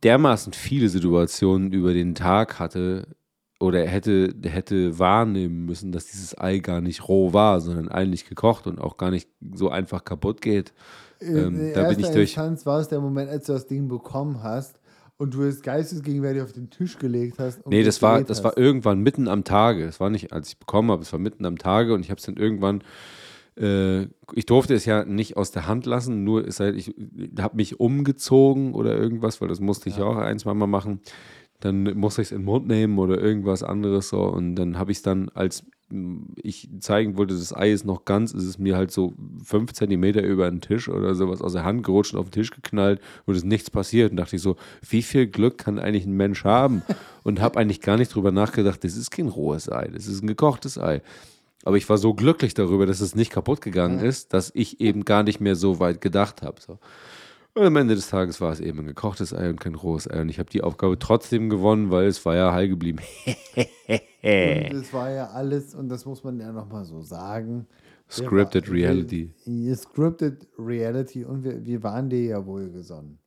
dermaßen 0.04 0.54
viele 0.54 0.90
Situationen 0.90 1.72
über 1.72 1.94
den 1.94 2.14
Tag 2.14 2.60
hatte 2.60 3.08
oder 3.60 3.86
hätte, 3.86 4.34
hätte 4.44 4.98
wahrnehmen 5.00 5.66
müssen, 5.66 5.92
dass 5.92 6.06
dieses 6.06 6.38
Ei 6.38 6.60
gar 6.60 6.82
nicht 6.82 7.08
roh 7.08 7.34
war, 7.34 7.60
sondern 7.60 7.90
eigentlich 7.90 8.28
gekocht 8.28 8.68
und 8.68 8.80
auch 8.80 8.98
gar 8.98 9.12
nicht 9.12 9.30
so 9.54 9.70
einfach 9.70 10.06
kaputt 10.06 10.42
geht. 10.42 10.74
Ähm, 11.22 11.60
in 11.60 11.74
da 11.74 11.90
bin 11.90 12.00
ich 12.00 12.08
durch. 12.08 12.32
Instanz 12.32 12.66
war 12.66 12.80
es 12.80 12.88
der 12.88 13.02
Moment, 13.02 13.30
als 13.30 13.46
du 13.48 13.54
das 13.54 13.68
Ding 13.68 13.90
bekommen 13.90 14.42
hast 14.42 14.80
und 15.18 15.34
du 15.34 15.44
es 15.44 15.62
geistesgegenwärtig 15.62 16.42
auf 16.42 16.54
den 16.54 16.70
Tisch 16.70 16.98
gelegt 16.98 17.40
hast. 17.40 17.68
Nee, 17.68 17.84
das 17.84 18.02
war, 18.02 18.22
das 18.22 18.38
hast. 18.38 18.44
war 18.46 18.58
irgendwann 18.58 19.02
mitten 19.02 19.28
am 19.28 19.44
Tage. 19.44 19.84
Es 19.84 20.00
war 20.00 20.10
nicht, 20.10 20.32
als 20.32 20.48
ich 20.48 20.58
bekommen 20.58 20.92
habe, 20.92 21.02
es 21.02 21.12
war 21.12 21.20
mitten 21.20 21.46
am 21.46 21.58
Tage 21.58 21.94
und 21.94 22.02
ich 22.06 22.10
habe 22.10 22.20
es 22.20 22.26
dann 22.26 22.38
irgendwann, 22.38 22.82
äh, 23.58 24.04
ich 24.34 24.46
durfte 24.46 24.74
es 24.74 24.86
ja 24.86 25.04
nicht 25.04 25.36
aus 25.36 25.52
der 25.52 25.68
Hand 25.68 25.86
lassen, 25.86 26.24
nur 26.24 26.46
ist 26.46 26.62
halt, 26.62 26.78
ich 26.78 26.96
habe 27.38 27.58
mich 27.58 27.82
umgezogen 27.82 28.74
oder 28.74 28.96
irgendwas, 28.96 29.42
weil 29.42 29.50
das 29.50 29.60
musste 29.60 29.90
ich 29.90 29.98
ja 29.98 30.06
auch 30.06 30.16
ein, 30.16 30.40
zwei 30.40 30.54
Mal 30.54 30.68
machen. 30.68 31.02
Dann 31.60 31.84
musste 31.98 32.22
ich 32.22 32.30
es 32.30 32.32
in 32.32 32.40
den 32.40 32.46
Mund 32.46 32.68
nehmen 32.68 33.00
oder 33.00 33.20
irgendwas 33.20 33.64
anderes 33.64 34.10
so 34.10 34.24
und 34.24 34.56
dann 34.56 34.78
habe 34.78 34.92
ich 34.92 35.00
es 35.00 35.04
dann, 35.04 35.30
als 35.30 35.66
ich 36.42 36.70
zeigen 36.80 37.18
wollte, 37.18 37.34
das 37.34 37.56
Ei 37.56 37.72
ist 37.72 37.84
noch 37.84 38.06
ganz, 38.06 38.32
ist 38.32 38.44
es 38.44 38.60
mir 38.60 38.78
halt 38.78 38.92
so 38.92 39.14
fünf 39.44 39.74
Zentimeter 39.74 40.22
über 40.22 40.50
den 40.50 40.62
Tisch 40.62 40.88
oder 40.88 41.16
sowas 41.16 41.42
aus 41.42 41.54
der 41.54 41.64
Hand 41.64 41.84
gerutscht 41.84 42.14
und 42.14 42.20
auf 42.20 42.28
den 42.28 42.34
Tisch 42.34 42.52
geknallt 42.52 43.02
und 43.26 43.34
es 43.34 43.40
ist 43.40 43.48
nichts 43.48 43.72
passiert 43.72 44.12
und 44.12 44.18
dachte 44.18 44.36
ich 44.36 44.42
so, 44.42 44.56
wie 44.88 45.02
viel 45.02 45.28
Glück 45.28 45.58
kann 45.58 45.80
eigentlich 45.80 46.06
ein 46.06 46.14
Mensch 46.14 46.44
haben? 46.44 46.84
Und 47.22 47.42
habe 47.42 47.60
eigentlich 47.60 47.82
gar 47.82 47.98
nicht 47.98 48.16
drüber 48.16 48.32
nachgedacht, 48.32 48.84
das 48.84 48.96
ist 48.96 49.12
kein 49.12 49.28
rohes 49.28 49.70
Ei, 49.70 49.90
das 49.94 50.08
ist 50.08 50.24
ein 50.24 50.28
gekochtes 50.28 50.80
Ei. 50.80 51.02
Aber 51.66 51.78
ich 51.78 51.88
war 51.90 51.98
so 51.98 52.14
glücklich 52.14 52.54
darüber, 52.54 52.86
dass 52.86 53.02
es 53.02 53.14
nicht 53.14 53.32
kaputt 53.32 53.62
gegangen 53.62 54.00
ist, 54.00 54.34
dass 54.34 54.52
ich 54.56 54.80
eben 54.80 55.04
gar 55.04 55.24
nicht 55.24 55.42
mehr 55.42 55.56
so 55.56 55.80
weit 55.80 56.02
gedacht 56.02 56.42
habe. 56.42 56.62
So. 56.62 56.80
Und 57.60 57.66
am 57.66 57.76
Ende 57.76 57.94
des 57.94 58.08
Tages 58.10 58.40
war 58.40 58.54
es 58.54 58.62
eben 58.62 58.80
ein 58.80 58.86
gekochtes 58.86 59.34
Ei 59.34 59.50
und 59.50 59.60
kein 59.60 59.76
rohes 59.76 60.10
Ei. 60.10 60.22
Und 60.22 60.30
ich 60.30 60.40
habe 60.40 60.50
die 60.50 60.62
Aufgabe 60.62 60.98
trotzdem 60.98 61.50
gewonnen, 61.50 61.92
weil 61.92 62.08
es 62.08 62.26
war 62.26 62.34
ja 62.34 62.54
heil 62.54 62.70
geblieben. 62.70 63.00
Und 63.58 63.66
es 64.22 64.94
war 64.94 65.12
ja 65.12 65.26
alles, 65.32 65.76
und 65.76 65.90
das 65.90 66.06
muss 66.06 66.24
man 66.24 66.40
ja 66.40 66.54
nochmal 66.54 66.86
so 66.86 67.02
sagen. 67.02 67.68
Scripted 68.10 68.70
war- 68.70 68.76
Reality. 68.76 69.34
Wir, 69.44 69.76
scripted 69.76 70.48
Reality 70.58 71.26
und 71.26 71.44
wir, 71.44 71.66
wir 71.66 71.84
waren 71.84 72.10
dir 72.10 72.24
ja 72.24 72.46
wohlgesonnen. 72.46 73.20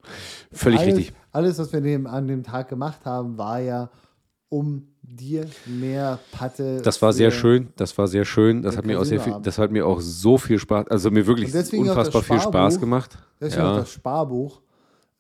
Völlig 0.51 0.80
alles, 0.80 0.97
richtig. 0.97 1.14
Alles, 1.30 1.59
was 1.59 1.70
wir 1.74 2.07
an 2.11 2.26
dem 2.26 2.43
Tag 2.43 2.70
gemacht 2.70 3.05
haben, 3.05 3.37
war 3.37 3.61
ja, 3.61 3.91
um 4.49 4.91
dir 5.03 5.46
mehr 5.66 6.18
Patte. 6.30 6.80
Das 6.82 7.03
war 7.03 7.12
sehr 7.12 7.30
schön, 7.30 7.68
das 7.76 7.96
war 7.98 8.07
sehr 8.09 8.24
schön. 8.24 8.62
Das 8.62 8.76
hat 8.76 8.86
mir 8.86 9.00
auch 9.00 9.05
sehr 9.05 9.20
viel, 9.20 9.34
das 9.42 9.59
hat 9.59 9.70
mir 9.72 9.86
auch 9.86 10.00
so 10.00 10.38
viel 10.38 10.59
Spaß, 10.59 10.86
also 10.88 11.11
mir 11.11 11.26
wirklich 11.26 11.55
auch 11.55 11.72
unfassbar 11.78 12.22
viel 12.22 12.40
Spaß 12.40 12.78
gemacht. 12.80 13.18
Deswegen 13.40 13.62
auch 13.62 13.70
Ja. 13.72 13.76
das 13.80 13.90
Sparbuch. 13.90 14.61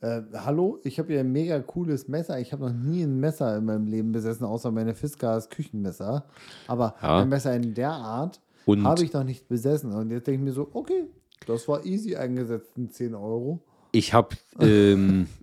Äh, 0.00 0.22
hallo, 0.34 0.80
ich 0.82 0.98
habe 0.98 1.12
ja 1.14 1.20
ein 1.20 1.30
mega 1.30 1.60
cooles 1.60 2.08
Messer. 2.08 2.40
Ich 2.40 2.52
habe 2.52 2.64
noch 2.64 2.72
nie 2.72 3.02
ein 3.04 3.20
Messer 3.20 3.56
in 3.56 3.64
meinem 3.64 3.86
Leben 3.86 4.10
besessen, 4.10 4.44
außer 4.44 4.70
meine 4.72 4.94
Fiskars 4.94 5.48
Küchenmesser. 5.48 6.24
Aber 6.66 6.96
Ja. 7.00 7.18
ein 7.20 7.28
Messer 7.28 7.54
in 7.54 7.74
der 7.74 7.90
Art 7.92 8.40
habe 8.66 9.04
ich 9.04 9.12
noch 9.12 9.22
nicht 9.24 9.48
besessen. 9.48 9.92
Und 9.92 10.10
jetzt 10.10 10.26
denke 10.26 10.40
ich 10.40 10.44
mir 10.44 10.52
so, 10.52 10.68
okay, 10.72 11.04
das 11.46 11.68
war 11.68 11.84
easy 11.86 12.16
eingesetzt 12.16 12.72
in 12.76 12.90
10 12.90 13.14
Euro. 13.14 13.60
Ich 13.92 14.12
habe, 14.12 14.30
ähm, 14.58 15.28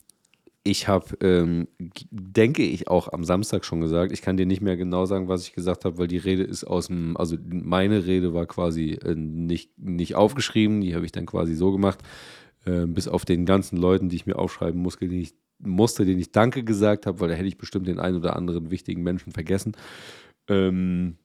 ich 0.69 0.87
habe, 0.87 1.17
ähm, 1.21 1.67
denke 2.11 2.63
ich 2.63 2.87
auch 2.87 3.11
am 3.11 3.23
Samstag 3.23 3.65
schon 3.65 3.81
gesagt. 3.81 4.11
Ich 4.11 4.21
kann 4.21 4.37
dir 4.37 4.45
nicht 4.45 4.61
mehr 4.61 4.77
genau 4.77 5.05
sagen, 5.05 5.27
was 5.27 5.43
ich 5.43 5.53
gesagt 5.53 5.83
habe, 5.83 5.97
weil 5.97 6.07
die 6.07 6.17
Rede 6.17 6.43
ist 6.43 6.63
aus 6.63 6.87
dem, 6.87 7.17
also 7.17 7.37
meine 7.49 8.05
Rede 8.05 8.33
war 8.33 8.45
quasi 8.45 8.91
äh, 8.91 9.15
nicht, 9.15 9.77
nicht 9.79 10.15
aufgeschrieben. 10.15 10.81
Die 10.81 10.95
habe 10.95 11.05
ich 11.05 11.11
dann 11.11 11.25
quasi 11.25 11.55
so 11.55 11.71
gemacht, 11.71 11.99
äh, 12.65 12.85
bis 12.85 13.07
auf 13.07 13.25
den 13.25 13.45
ganzen 13.45 13.77
Leuten, 13.77 14.09
die 14.09 14.15
ich 14.15 14.25
mir 14.27 14.37
aufschreiben 14.37 14.79
musste, 14.79 15.07
die 15.07 15.21
ich, 15.21 15.33
musste, 15.57 16.05
denen 16.05 16.19
ich 16.19 16.31
Danke 16.31 16.63
gesagt 16.63 17.05
habe, 17.05 17.19
weil 17.19 17.29
da 17.29 17.35
hätte 17.35 17.47
ich 17.47 17.57
bestimmt 17.57 17.87
den 17.87 17.99
einen 17.99 18.17
oder 18.17 18.35
anderen 18.35 18.69
wichtigen 18.69 19.01
Menschen 19.01 19.33
vergessen. 19.33 19.73
Ähm, 20.47 21.17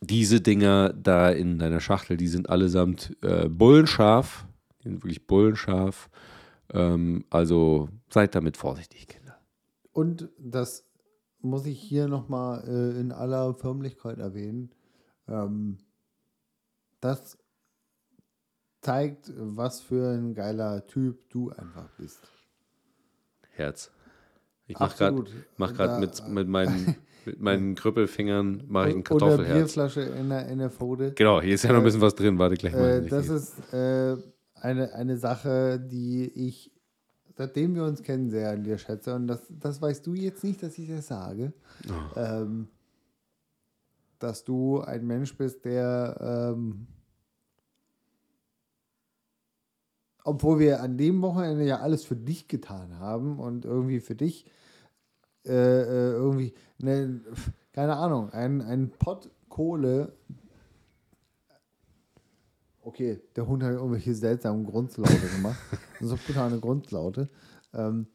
diese 0.00 0.40
Dinger 0.40 0.92
da 0.92 1.30
in 1.30 1.58
deiner 1.58 1.80
Schachtel, 1.80 2.16
die 2.16 2.28
sind 2.28 2.48
allesamt 2.48 3.16
äh, 3.22 3.48
bullenscharf. 3.48 4.46
Die 4.80 4.88
sind 4.88 5.02
wirklich 5.02 5.26
bullenscharf. 5.26 6.08
Ähm, 6.72 7.24
also 7.30 7.88
seid 8.08 8.34
damit 8.34 8.56
vorsichtig, 8.56 9.08
Kinder. 9.08 9.38
Und 9.92 10.28
das 10.38 10.84
muss 11.40 11.66
ich 11.66 11.80
hier 11.80 12.08
nochmal 12.08 12.64
äh, 12.66 13.00
in 13.00 13.12
aller 13.12 13.54
Förmlichkeit 13.54 14.18
erwähnen. 14.18 14.70
Ähm, 15.28 15.78
das 17.00 17.38
zeigt, 18.80 19.32
was 19.36 19.80
für 19.80 20.14
ein 20.14 20.34
geiler 20.34 20.86
Typ 20.86 21.28
du 21.30 21.50
einfach 21.50 21.88
bist. 21.98 22.20
Herz. 23.52 23.90
Ich 24.68 24.78
mache 24.78 24.96
gerade 24.96 25.24
mach 25.56 25.74
grad 25.74 26.00
mit, 26.00 26.28
mit, 26.28 26.48
meinen, 26.48 26.96
mit 27.24 27.40
meinen 27.40 27.74
Krüppelfingern 27.76 28.64
mache 28.66 28.88
ich 28.88 28.94
ein 28.96 29.00
Oder 29.00 29.08
Kartoffelherz. 29.08 29.54
Bierflasche 29.54 30.00
in 30.00 30.28
der, 30.28 30.48
in 30.48 30.58
der 30.58 30.70
Pfote. 30.70 31.12
Genau, 31.12 31.40
hier 31.40 31.54
ist 31.54 31.62
ja 31.62 31.70
noch 31.70 31.78
ein 31.78 31.84
bisschen 31.84 32.00
was 32.00 32.14
drin. 32.14 32.38
Warte 32.38 32.56
gleich 32.56 32.72
mal. 32.72 33.04
Äh, 33.04 33.08
das 33.08 33.28
ist 33.28 33.72
äh, 33.72 34.16
eine, 34.60 34.92
eine 34.94 35.16
Sache, 35.16 35.80
die 35.80 36.26
ich, 36.26 36.72
seitdem 37.36 37.74
wir 37.74 37.84
uns 37.84 38.02
kennen, 38.02 38.30
sehr 38.30 38.50
an 38.50 38.64
dir 38.64 38.78
schätze. 38.78 39.14
Und 39.14 39.26
das, 39.26 39.42
das 39.50 39.80
weißt 39.80 40.06
du 40.06 40.14
jetzt 40.14 40.44
nicht, 40.44 40.62
dass 40.62 40.78
ich 40.78 40.88
das 40.88 41.06
sage. 41.06 41.52
Oh. 41.88 42.18
Ähm, 42.18 42.68
dass 44.18 44.44
du 44.44 44.80
ein 44.80 45.06
Mensch 45.06 45.36
bist, 45.36 45.64
der, 45.64 46.54
ähm, 46.56 46.86
obwohl 50.24 50.58
wir 50.58 50.80
an 50.80 50.96
dem 50.96 51.20
Wochenende 51.22 51.64
ja 51.64 51.80
alles 51.80 52.04
für 52.04 52.16
dich 52.16 52.48
getan 52.48 52.98
haben 52.98 53.38
und 53.38 53.64
irgendwie 53.64 54.00
für 54.00 54.14
dich 54.14 54.46
äh, 55.44 55.52
äh, 55.52 56.12
irgendwie, 56.12 56.54
ne, 56.78 57.20
keine 57.72 57.96
Ahnung, 57.96 58.30
ein, 58.30 58.62
ein 58.62 58.90
Pott 58.90 59.30
Kohle 59.48 60.16
Okay, 62.86 63.18
der 63.34 63.48
Hund 63.48 63.64
hat 63.64 63.72
irgendwelche 63.72 64.14
seltsamen 64.14 64.64
Grundlaute 64.64 65.26
gemacht. 65.34 65.58
so 66.00 66.14
brutale 66.14 66.60
Grundlaute. 66.60 67.28
Ähm, 67.74 68.06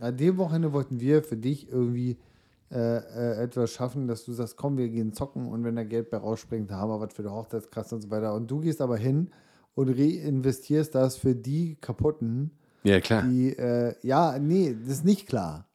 an 0.00 0.16
dem 0.16 0.38
Wochenende 0.38 0.72
wollten 0.72 0.98
wir 0.98 1.22
für 1.22 1.36
dich 1.36 1.68
irgendwie 1.70 2.18
äh, 2.72 2.96
äh, 2.96 3.44
etwas 3.44 3.70
schaffen, 3.70 4.08
dass 4.08 4.24
du 4.24 4.32
sagst, 4.32 4.56
komm, 4.56 4.76
wir 4.76 4.88
gehen 4.88 5.12
zocken 5.12 5.46
und 5.46 5.62
wenn 5.62 5.76
da 5.76 5.84
Geld 5.84 6.10
bei 6.10 6.16
rausspringt, 6.16 6.72
haben 6.72 6.90
wir 6.90 6.98
was 6.98 7.14
für 7.14 7.22
die 7.22 7.28
Hochzeitskasse 7.28 7.94
und 7.94 8.00
so 8.00 8.10
weiter. 8.10 8.34
Und 8.34 8.50
du 8.50 8.58
gehst 8.58 8.80
aber 8.80 8.96
hin 8.96 9.30
und 9.76 9.88
reinvestierst 9.88 10.96
das 10.96 11.16
für 11.16 11.36
die 11.36 11.76
kaputten, 11.76 12.50
ja, 12.82 13.00
klar. 13.00 13.22
die, 13.22 13.56
äh, 13.56 13.94
ja, 14.02 14.36
nee, 14.40 14.76
das 14.80 14.94
ist 14.94 15.04
nicht 15.04 15.28
klar. 15.28 15.67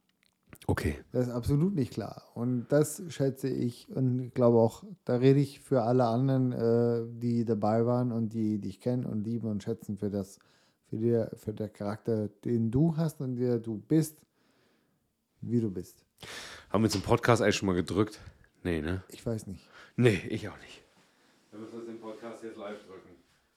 Okay. 0.68 0.98
Das 1.12 1.28
ist 1.28 1.34
absolut 1.34 1.76
nicht 1.76 1.94
klar. 1.94 2.24
Und 2.36 2.68
das 2.70 3.04
schätze 3.10 3.50
ich 3.50 3.90
und 3.90 4.20
ich 4.20 4.34
glaube 4.34 4.60
auch, 4.60 4.84
da 5.04 5.18
rede 5.18 5.40
ich 5.40 5.60
für 5.60 5.84
alle 5.84 6.06
anderen, 6.06 6.52
äh, 6.52 7.06
die 7.20 7.44
dabei 7.46 7.86
waren 7.86 8.12
und 8.12 8.34
die 8.34 8.60
dich 8.60 8.80
kennen 8.80 9.06
und 9.06 9.24
lieben 9.24 9.50
und 9.50 9.62
schätzen 9.62 9.98
für 9.98 10.10
das, 10.10 10.40
für, 10.90 10.98
die, 10.98 11.38
für 11.38 11.54
der 11.54 11.70
Charakter, 11.70 12.30
den 12.46 12.72
du 12.72 12.96
hast 12.96 13.20
und 13.20 13.36
der 13.36 13.60
du 13.60 13.78
bist, 13.78 14.22
wie 15.42 15.60
du 15.60 15.70
bist. 15.70 16.06
Haben 16.70 16.84
wir 16.84 16.90
zum 16.90 17.02
Podcast 17.02 17.42
eigentlich 17.42 17.58
schon 17.58 17.68
mal 17.68 17.76
gedrückt? 17.76 18.20
Nee, 18.64 18.82
ne? 18.82 19.04
Ich 19.10 19.26
weiß 19.26 19.48
nicht. 19.48 19.68
Nee, 19.98 20.22
ich 20.30 20.48
auch 20.48 20.58
nicht. 20.60 20.82
Wir 21.52 21.60
müssen 21.60 21.76
uns 21.76 21.86
den 21.86 22.00
Podcast 22.00 22.42
jetzt 22.44 22.58
live 22.58 22.80
drücken. 22.88 23.10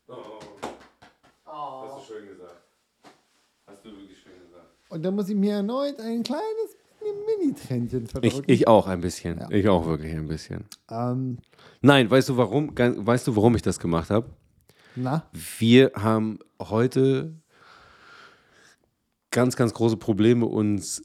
Oh. 0.08 0.40
Hast 1.46 2.10
du 2.10 2.14
schön 2.14 2.28
gesagt. 2.28 2.62
Hast 3.66 3.84
du 3.84 3.90
wirklich 3.90 4.18
schön 4.18 4.38
gesagt. 4.44 4.66
Und 4.88 5.02
dann 5.02 5.14
muss 5.14 5.28
ich 5.28 5.36
mir 5.36 5.54
erneut 5.54 5.98
ein 6.00 6.22
kleines 6.22 6.76
Mini-Tränchen 7.40 8.04
Ich, 8.04 8.10
verdrücken. 8.10 8.44
ich 8.46 8.68
auch 8.68 8.86
ein 8.86 9.00
bisschen. 9.00 9.38
Ja. 9.38 9.50
Ich 9.50 9.68
auch 9.68 9.86
wirklich 9.86 10.12
ein 10.14 10.28
bisschen. 10.28 10.64
ähm, 10.90 11.38
Nein, 11.82 12.10
weißt 12.10 12.28
du 12.28 12.36
warum? 12.36 12.72
Weißt 12.76 13.26
du, 13.26 13.36
warum 13.36 13.54
ich 13.56 13.62
das 13.62 13.78
gemacht 13.78 14.10
habe? 14.10 14.28
na, 14.96 15.28
Wir 15.58 15.92
haben 15.94 16.38
heute 16.60 17.34
ganz, 19.30 19.56
ganz 19.56 19.74
große 19.74 19.96
Probleme, 19.96 20.46
uns 20.46 21.04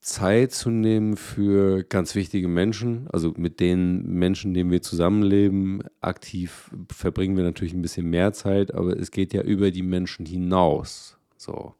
Zeit 0.00 0.52
zu 0.52 0.70
nehmen 0.70 1.18
für 1.18 1.84
ganz 1.84 2.14
wichtige 2.14 2.48
Menschen. 2.48 3.06
Also 3.12 3.34
mit 3.36 3.60
den 3.60 4.02
Menschen, 4.06 4.54
denen 4.54 4.70
wir 4.70 4.80
zusammenleben, 4.80 5.82
aktiv 6.00 6.70
verbringen 6.90 7.36
wir 7.36 7.44
natürlich 7.44 7.74
ein 7.74 7.82
bisschen 7.82 8.08
mehr 8.08 8.32
Zeit, 8.32 8.72
aber 8.74 8.98
es 8.98 9.10
geht 9.10 9.34
ja 9.34 9.42
über 9.42 9.70
die 9.70 9.82
Menschen 9.82 10.24
hinaus. 10.24 11.18
So. 11.36 11.74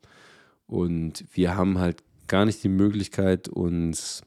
Und 0.66 1.24
wir 1.32 1.56
haben 1.56 1.78
halt 1.78 2.02
gar 2.30 2.46
nicht 2.46 2.64
die 2.64 2.68
Möglichkeit, 2.70 3.48
uns 3.48 4.22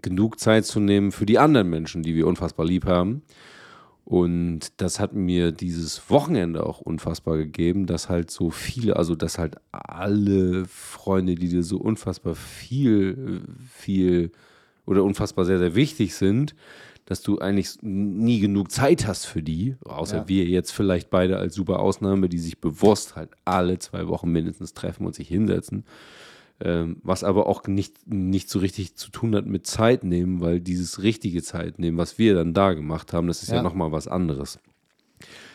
genug 0.00 0.38
Zeit 0.38 0.64
zu 0.64 0.80
nehmen 0.80 1.12
für 1.12 1.26
die 1.26 1.38
anderen 1.38 1.68
Menschen, 1.68 2.02
die 2.02 2.14
wir 2.14 2.26
unfassbar 2.26 2.64
lieb 2.64 2.86
haben. 2.86 3.22
Und 4.04 4.72
das 4.78 5.00
hat 5.00 5.12
mir 5.12 5.52
dieses 5.52 6.08
Wochenende 6.08 6.64
auch 6.64 6.80
unfassbar 6.80 7.36
gegeben, 7.36 7.84
dass 7.86 8.08
halt 8.08 8.30
so 8.30 8.48
viele, 8.48 8.96
also 8.96 9.14
dass 9.14 9.36
halt 9.36 9.56
alle 9.70 10.64
Freunde, 10.64 11.34
die 11.34 11.48
dir 11.50 11.62
so 11.62 11.76
unfassbar 11.76 12.34
viel, 12.34 13.42
viel 13.70 14.32
oder 14.86 15.04
unfassbar 15.04 15.44
sehr, 15.44 15.58
sehr 15.58 15.74
wichtig 15.74 16.14
sind, 16.14 16.54
dass 17.04 17.20
du 17.20 17.38
eigentlich 17.38 17.78
nie 17.82 18.40
genug 18.40 18.70
Zeit 18.70 19.06
hast 19.06 19.26
für 19.26 19.42
die, 19.42 19.76
außer 19.84 20.18
Ja. 20.18 20.28
wir 20.28 20.44
jetzt 20.46 20.70
vielleicht 20.72 21.10
beide 21.10 21.36
als 21.38 21.54
super 21.54 21.80
Ausnahme, 21.80 22.28
die 22.30 22.38
sich 22.38 22.60
bewusst 22.60 23.16
halt 23.16 23.30
alle 23.44 23.78
zwei 23.78 24.08
Wochen 24.08 24.30
mindestens 24.30 24.72
treffen 24.72 25.04
und 25.06 25.14
sich 25.14 25.28
hinsetzen. 25.28 25.84
Ähm, 26.60 26.96
was 27.04 27.22
aber 27.22 27.46
auch 27.46 27.66
nicht, 27.68 28.08
nicht 28.08 28.50
so 28.50 28.58
richtig 28.58 28.96
zu 28.96 29.10
tun 29.10 29.36
hat 29.36 29.46
mit 29.46 29.66
Zeit 29.66 30.02
nehmen, 30.02 30.40
weil 30.40 30.60
dieses 30.60 31.02
richtige 31.02 31.40
Zeit 31.42 31.78
nehmen, 31.78 31.98
was 31.98 32.18
wir 32.18 32.34
dann 32.34 32.52
da 32.52 32.72
gemacht 32.72 33.12
haben, 33.12 33.28
das 33.28 33.42
ist 33.42 33.50
ja, 33.50 33.56
Ja. 33.56 33.62
nochmal 33.62 33.92
was 33.92 34.08
anderes. 34.08 34.58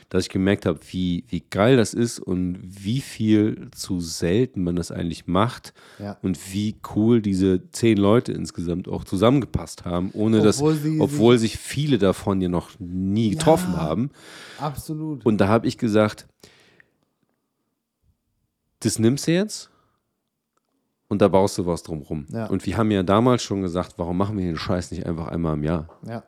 Dass 0.07 0.23
ich 0.23 0.29
gemerkt 0.29 0.65
habe, 0.65 0.79
wie, 0.91 1.25
wie 1.27 1.41
geil 1.49 1.75
das 1.75 1.93
ist 1.93 2.19
und 2.19 2.57
wie 2.61 3.01
viel 3.01 3.69
zu 3.71 3.99
selten 3.99 4.63
man 4.63 4.77
das 4.77 4.91
eigentlich 4.91 5.27
macht 5.27 5.73
Ja. 5.99 6.17
und 6.21 6.39
wie 6.53 6.75
cool 6.95 7.21
diese 7.21 7.69
zehn 7.71 7.97
Leute 7.97 8.31
insgesamt 8.31 8.87
auch 8.87 9.03
zusammengepasst 9.03 9.83
haben, 9.83 10.11
ohne 10.13 10.37
Obwohl 10.47 10.73
dass, 10.73 10.83
sie 10.83 10.99
obwohl 11.01 11.37
sich 11.37 11.57
viele 11.57 11.97
davon 11.97 12.39
ja 12.39 12.47
noch 12.47 12.69
nie 12.79 13.31
getroffen 13.31 13.73
Ja. 13.73 13.79
haben. 13.79 14.09
absolut. 14.57 15.25
Und 15.25 15.39
da 15.41 15.49
habe 15.49 15.67
ich 15.67 15.77
gesagt, 15.77 16.27
das 18.79 18.99
nimmst 18.99 19.27
du 19.27 19.33
jetzt 19.33 19.69
und 21.13 21.21
da 21.21 21.27
baust 21.27 21.57
du 21.57 21.65
was 21.65 21.83
drumrum. 21.83 22.25
Ja. 22.29 22.47
Und 22.47 22.65
wir 22.65 22.75
haben 22.75 22.91
ja 22.91 23.03
damals 23.03 23.43
schon 23.43 23.61
gesagt, 23.61 23.93
warum 23.97 24.17
machen 24.17 24.37
wir 24.37 24.45
den 24.45 24.57
Scheiß 24.57 24.91
nicht 24.91 25.05
einfach 25.05 25.27
einmal 25.27 25.53
im 25.53 25.63
Jahr? 25.63 25.87
ja. 26.05 26.23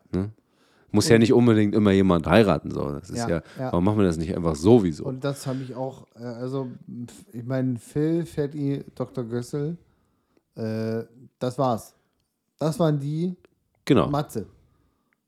Muss 0.92 1.10
ja 1.10 1.18
nicht 1.18 1.34
unbedingt 1.34 1.76
immer 1.76 1.92
jemand 1.92 2.26
heiraten. 2.26 2.72
So. 2.72 2.90
Das 2.92 3.10
ist 3.10 3.18
Ja, 3.18 3.28
ja, 3.28 3.36
ja. 3.60 3.72
warum 3.74 3.84
machen 3.84 3.98
wir 3.98 4.06
das 4.06 4.16
nicht 4.16 4.34
einfach 4.34 4.56
sowieso? 4.56 5.04
Und 5.04 5.26
das 5.26 5.46
habe 5.46 5.62
ich 5.62 5.76
auch, 5.76 6.08
äh, 6.16 6.24
also 6.24 6.70
ich 7.34 7.44
meine, 7.44 7.78
Phil, 7.78 8.26
Fetti, 8.26 8.82
Dr. 8.96 9.26
Gössel, 9.26 9.78
äh, 10.56 11.04
das 11.38 11.58
war's. 11.58 11.94
Das 12.58 12.80
waren 12.80 12.98
die, 12.98 13.36
genau. 13.84 14.08
Matze. 14.08 14.46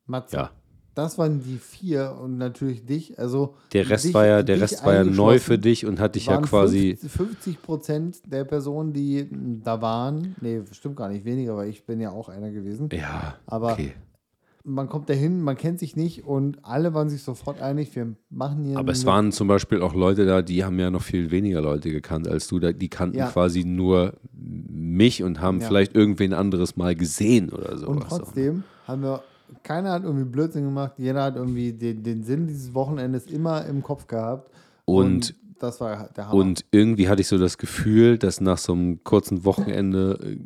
Matze. 0.06 0.38
Ja. 0.38 0.52
Das 0.98 1.18
waren 1.20 1.42
die 1.44 1.58
vier 1.58 2.18
und 2.22 2.38
natürlich 2.38 2.84
dich. 2.86 3.20
Also 3.20 3.54
Der 3.74 3.88
Rest 3.88 4.06
dich- 4.06 4.14
war 4.16 4.26
ja, 4.26 4.42
der 4.42 4.60
Rest 4.60 4.84
war 4.84 4.96
ja 4.96 5.04
neu 5.04 5.38
für 5.40 5.60
dich 5.60 5.86
und 5.86 6.00
hat 6.00 6.16
dich 6.16 6.26
ja 6.26 6.42
quasi. 6.42 6.98
50, 7.00 7.12
50 7.12 7.62
Prozent 7.62 8.18
der 8.26 8.46
Personen, 8.46 8.94
die 8.94 9.28
da 9.64 9.80
waren, 9.82 10.36
nee, 10.42 10.62
stimmt 10.72 10.96
gar 10.96 11.10
nicht 11.10 11.24
weniger, 11.24 11.56
weil 11.56 11.70
ich 11.70 11.86
bin 11.86 12.00
ja 12.00 12.10
auch 12.10 12.30
einer 12.30 12.50
gewesen. 12.50 12.90
Ja, 12.92 13.36
Aber 13.46 13.74
okay. 13.74 13.94
man 14.64 14.90
kommt 14.90 15.08
dahin, 15.10 15.42
man 15.42 15.56
kennt 15.56 15.78
sich 15.80 15.96
nicht 15.96 16.26
und 16.26 16.58
alle 16.66 16.94
waren 16.96 17.10
sich 17.10 17.22
sofort 17.22 17.62
einig, 17.62 17.96
wir 17.96 18.16
machen 18.32 18.64
hier. 18.66 18.78
Aber 18.80 18.92
es 18.92 19.06
waren 19.06 19.32
zum 19.32 19.48
Beispiel 19.48 19.82
auch 19.84 19.94
Leute 19.94 20.26
da, 20.26 20.42
die 20.42 20.64
haben 20.66 20.80
ja 20.80 20.90
noch 20.90 21.04
viel 21.04 21.30
weniger 21.30 21.62
Leute 21.62 21.92
gekannt 21.92 22.28
als 22.28 22.48
du. 22.48 22.60
Die 22.60 22.90
kannten 22.90 23.18
Ja. 23.20 23.28
quasi 23.28 23.64
nur 23.66 24.14
mich 24.34 25.22
und 25.22 25.42
haben 25.42 25.62
Ja. 25.62 25.68
vielleicht 25.68 25.96
irgendwen 25.96 26.34
anderes 26.34 26.76
mal 26.76 26.96
gesehen 26.96 27.50
oder 27.52 27.78
so. 27.78 27.88
Und 27.88 28.02
trotzdem 28.02 28.64
haben 28.88 29.04
wir, 29.04 29.22
keiner 29.64 29.92
hat 29.92 30.04
irgendwie 30.04 30.26
Blödsinn 30.26 30.64
gemacht, 30.66 30.94
jeder 30.98 31.24
hat 31.24 31.36
irgendwie 31.36 31.74
den, 31.74 32.04
den 32.04 32.24
Sinn 32.24 32.48
dieses 32.48 32.74
Wochenendes 32.74 33.28
immer 33.28 33.66
im 33.66 33.82
Kopf 33.84 34.08
gehabt. 34.08 34.52
Und- 34.86 35.36
das 35.60 35.82
war 35.82 36.10
der 36.16 36.28
Hammer. 36.28 36.36
Und 36.36 36.66
irgendwie 36.70 37.10
hatte 37.10 37.22
ich 37.22 37.28
so 37.28 37.40
das 37.40 37.58
Gefühl, 37.58 38.20
dass 38.20 38.40
nach 38.42 38.60
so 38.60 38.74
einem 38.74 39.04
kurzen 39.04 39.44
Wochenende 39.44 40.20
äh, 40.22 40.38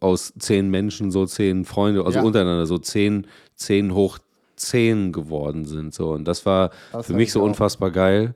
aus 0.00 0.34
zehn 0.38 0.68
Menschen 0.68 1.10
so 1.10 1.24
zehn 1.24 1.64
Freunde, 1.64 2.04
also 2.04 2.18
Ja. 2.18 2.24
untereinander 2.24 2.66
so 2.66 2.76
zehn, 2.76 3.26
zehn 3.54 3.94
hoch 3.94 4.18
zehn 4.56 5.12
geworden 5.12 5.64
sind. 5.64 5.94
So. 5.94 6.12
Und 6.12 6.26
das 6.28 6.44
war 6.44 6.72
Das 6.92 7.06
für 7.06 7.14
mich 7.14 7.28
ich 7.28 7.32
so 7.32 7.40
auch. 7.40 7.44
unfassbar 7.46 7.90
geil. 7.90 8.34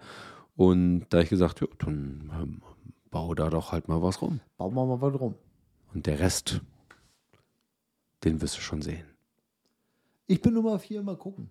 Und 0.57 1.05
da 1.11 1.21
ich 1.21 1.29
gesagt, 1.29 1.61
ja, 1.61 1.67
dann 1.85 2.31
ähm, 2.41 2.62
bau 3.11 3.35
da 3.35 3.51
doch 3.51 3.73
halt 3.73 3.89
mal 3.89 4.01
was 4.01 4.23
rum. 4.23 4.41
Bauen 4.57 4.73
wir 4.75 4.87
mal 4.87 5.03
was 5.03 5.21
rum. 5.21 5.35
Und 5.93 6.07
der 6.07 6.21
Rest, 6.21 6.62
den 8.25 8.41
wirst 8.41 8.57
du 8.57 8.61
schon 8.62 8.81
sehen. 8.81 9.05
Ich 10.27 10.41
bin 10.41 10.55
Nummer 10.55 10.79
vier, 10.79 11.03
mal 11.03 11.16
gucken. 11.16 11.51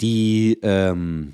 Die 0.00 0.58
ähm, 0.62 1.32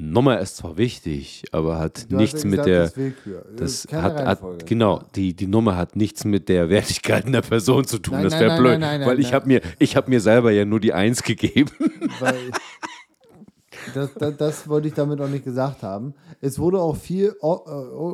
Nummer 0.00 0.40
ist 0.40 0.56
zwar 0.56 0.76
wichtig, 0.76 1.44
aber 1.52 1.78
hat 1.78 2.10
Du 2.10 2.16
nichts 2.16 2.44
mit 2.44 2.62
gesagt, 2.62 2.68
der. 2.68 2.80
Das, 2.80 2.90
ist 2.90 2.96
Willkür. 2.96 3.46
Das 3.56 3.86
hat, 3.92 4.26
hat 4.26 4.66
genau, 4.66 5.02
die, 5.14 5.34
die 5.34 5.46
Nummer 5.46 5.76
hat 5.76 5.96
nichts 5.96 6.24
mit 6.24 6.48
der 6.48 6.68
Wertigkeit 6.68 7.26
einer 7.26 7.42
Person 7.42 7.84
zu 7.84 7.98
tun. 7.98 8.14
Nein, 8.14 8.24
das 8.24 8.38
wäre 8.38 8.56
blöd, 8.56 8.78
nein, 8.78 9.00
nein, 9.00 9.08
weil 9.08 9.20
ich 9.20 9.32
habe 9.32 9.46
mir, 9.46 9.60
ich 9.78 9.96
hab 9.96 10.08
mir 10.08 10.20
selber 10.20 10.50
ja 10.50 10.64
nur 10.64 10.80
die 10.80 10.92
Eins 10.92 11.22
gegeben. 11.22 11.70
Weil 12.18 12.36
das, 13.94 14.14
das, 14.14 14.36
das 14.36 14.68
wollte 14.68 14.88
ich 14.88 14.94
damit 14.94 15.20
auch 15.20 15.28
nicht 15.28 15.44
gesagt 15.44 15.82
haben. 15.82 16.14
Es 16.40 16.58
wurde 16.58 16.80
auch 16.80 16.96
viel 16.96 17.34
oh, 17.40 17.54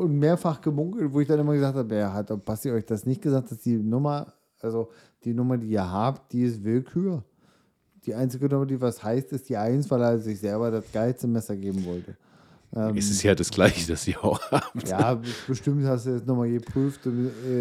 und 0.02 0.18
mehrfach 0.18 0.60
gemunkelt, 0.60 1.12
wo 1.12 1.20
ich 1.20 1.28
dann 1.28 1.40
immer 1.40 1.54
gesagt 1.54 1.76
habe, 1.76 1.94
ja, 1.94 2.12
hat 2.12 2.44
Basti 2.44 2.70
euch 2.70 2.86
das 2.86 3.06
nicht 3.06 3.22
gesagt, 3.22 3.50
dass 3.50 3.58
die 3.58 3.76
Nummer, 3.76 4.32
also 4.60 4.90
die 5.24 5.34
Nummer, 5.34 5.56
die 5.58 5.68
ihr 5.68 5.90
habt, 5.90 6.32
die 6.32 6.42
ist 6.42 6.62
Willkür. 6.64 7.22
Die 8.04 8.14
einzige 8.14 8.46
Nummer, 8.48 8.66
die 8.66 8.80
was 8.80 9.02
heißt, 9.02 9.32
ist 9.32 9.48
die 9.48 9.56
Eins, 9.56 9.90
weil 9.90 10.00
er 10.00 10.18
sich 10.18 10.38
selber 10.38 10.70
das 10.70 10.84
geilste 10.92 11.26
Messer 11.26 11.56
geben 11.56 11.84
wollte. 11.84 12.16
Ähm, 12.74 12.96
es 12.96 13.10
ist 13.10 13.22
ja 13.22 13.34
das 13.34 13.50
Gleiche, 13.50 13.86
das 13.88 14.06
ihr 14.06 14.22
auch 14.22 14.40
habt. 14.50 14.88
ja, 14.88 15.20
bestimmt 15.46 15.84
hast 15.86 16.06
du 16.06 16.10
jetzt 16.10 16.26
nochmal 16.26 16.50
geprüft 16.50 17.00
äh, 17.06 17.10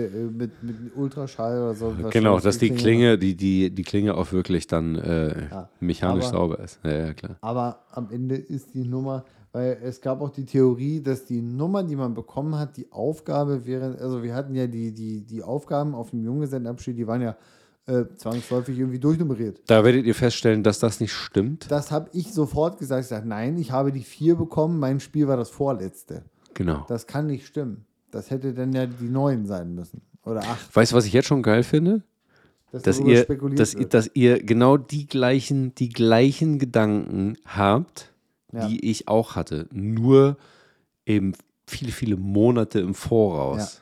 äh, 0.05 0.09
mit, 0.29 0.51
mit 0.61 0.75
Ultraschall 0.95 1.61
oder 1.61 1.73
so. 1.75 1.95
was 1.99 2.11
Genau, 2.11 2.39
dass 2.39 2.57
die 2.57 2.71
Klinge, 2.71 3.17
die, 3.17 3.35
die, 3.35 3.69
die 3.73 3.83
Klinge 3.83 4.15
auch 4.15 4.31
wirklich 4.31 4.67
dann 4.67 4.95
äh, 4.95 5.47
Ja, 5.49 5.69
mechanisch 5.79 6.25
aber- 6.25 6.33
sauber 6.37 6.59
ist. 6.59 6.79
Ja, 6.83 6.91
ja, 6.91 7.13
klar. 7.13 7.37
Aber 7.41 7.79
am 7.91 8.09
Ende 8.11 8.35
ist 8.35 8.73
die 8.73 8.83
Nummer, 8.83 9.23
weil 9.55 9.77
es 9.85 10.01
gab 10.01 10.19
auch 10.19 10.31
die 10.31 10.43
Theorie, 10.43 11.01
dass 11.01 11.23
die 11.23 11.41
Nummer, 11.41 11.81
die 11.81 11.95
man 11.95 12.13
bekommen 12.13 12.57
hat, 12.57 12.75
die 12.75 12.91
Aufgabe 12.91 13.65
wäre, 13.65 13.97
also 14.01 14.21
wir 14.21 14.35
hatten 14.35 14.53
ja 14.53 14.67
die, 14.67 14.91
die, 14.91 15.21
die 15.21 15.43
Aufgaben 15.43 15.95
auf 15.95 16.09
dem 16.09 16.25
Junggesellenabschied, 16.25 16.97
die 16.97 17.07
waren 17.07 17.21
ja 17.21 17.37
äh, 17.85 18.03
zwangsläufig 18.17 18.77
irgendwie 18.77 18.99
durchnummeriert. 18.99 19.61
Da 19.67 19.85
werdet 19.85 20.05
ihr 20.05 20.13
feststellen, 20.13 20.61
dass 20.61 20.79
das 20.79 20.99
nicht 20.99 21.13
stimmt. 21.13 21.71
Das 21.71 21.89
habe 21.89 22.09
ich 22.11 22.33
sofort 22.33 22.79
gesagt. 22.79 23.03
Ich 23.03 23.07
sage, 23.07 23.29
nein, 23.29 23.57
ich 23.57 23.71
habe 23.71 23.93
die 23.93 24.03
vier 24.03 24.35
bekommen, 24.35 24.77
mein 24.77 24.99
Spiel 24.99 25.29
war 25.29 25.37
das 25.37 25.51
vorletzte. 25.51 26.25
Genau. 26.53 26.83
Das 26.89 27.07
kann 27.07 27.27
nicht 27.27 27.47
stimmen. 27.47 27.85
Das 28.11 28.31
hätte 28.31 28.53
dann 28.53 28.73
ja 28.73 28.87
die 28.87 29.07
neun 29.07 29.45
sein 29.45 29.73
müssen. 29.73 30.01
Oder 30.25 30.41
acht. 30.41 30.75
Weißt 30.75 30.91
du, 30.91 30.97
was 30.97 31.05
ich 31.05 31.13
jetzt 31.13 31.27
schon 31.27 31.41
geil 31.41 31.63
finde? 31.63 32.03
Dass, 32.73 32.83
Dass 32.83 32.99
ihr, 32.99 33.23
dass, 33.23 33.73
ihr, 33.73 33.87
dass 33.87 34.11
ihr 34.15 34.43
genau 34.43 34.75
die 34.75 35.07
gleichen, 35.07 35.73
die 35.75 35.87
gleichen 35.87 36.59
Gedanken 36.59 37.37
habt, 37.45 38.11
Ja. 38.55 38.67
die 38.67 38.89
ich 38.89 39.07
auch 39.07 39.35
hatte. 39.35 39.67
Nur 39.71 40.37
eben 41.05 41.33
viele, 41.67 41.91
viele 41.91 42.15
Monate 42.17 42.79
im 42.79 42.93
Voraus. 42.93 43.81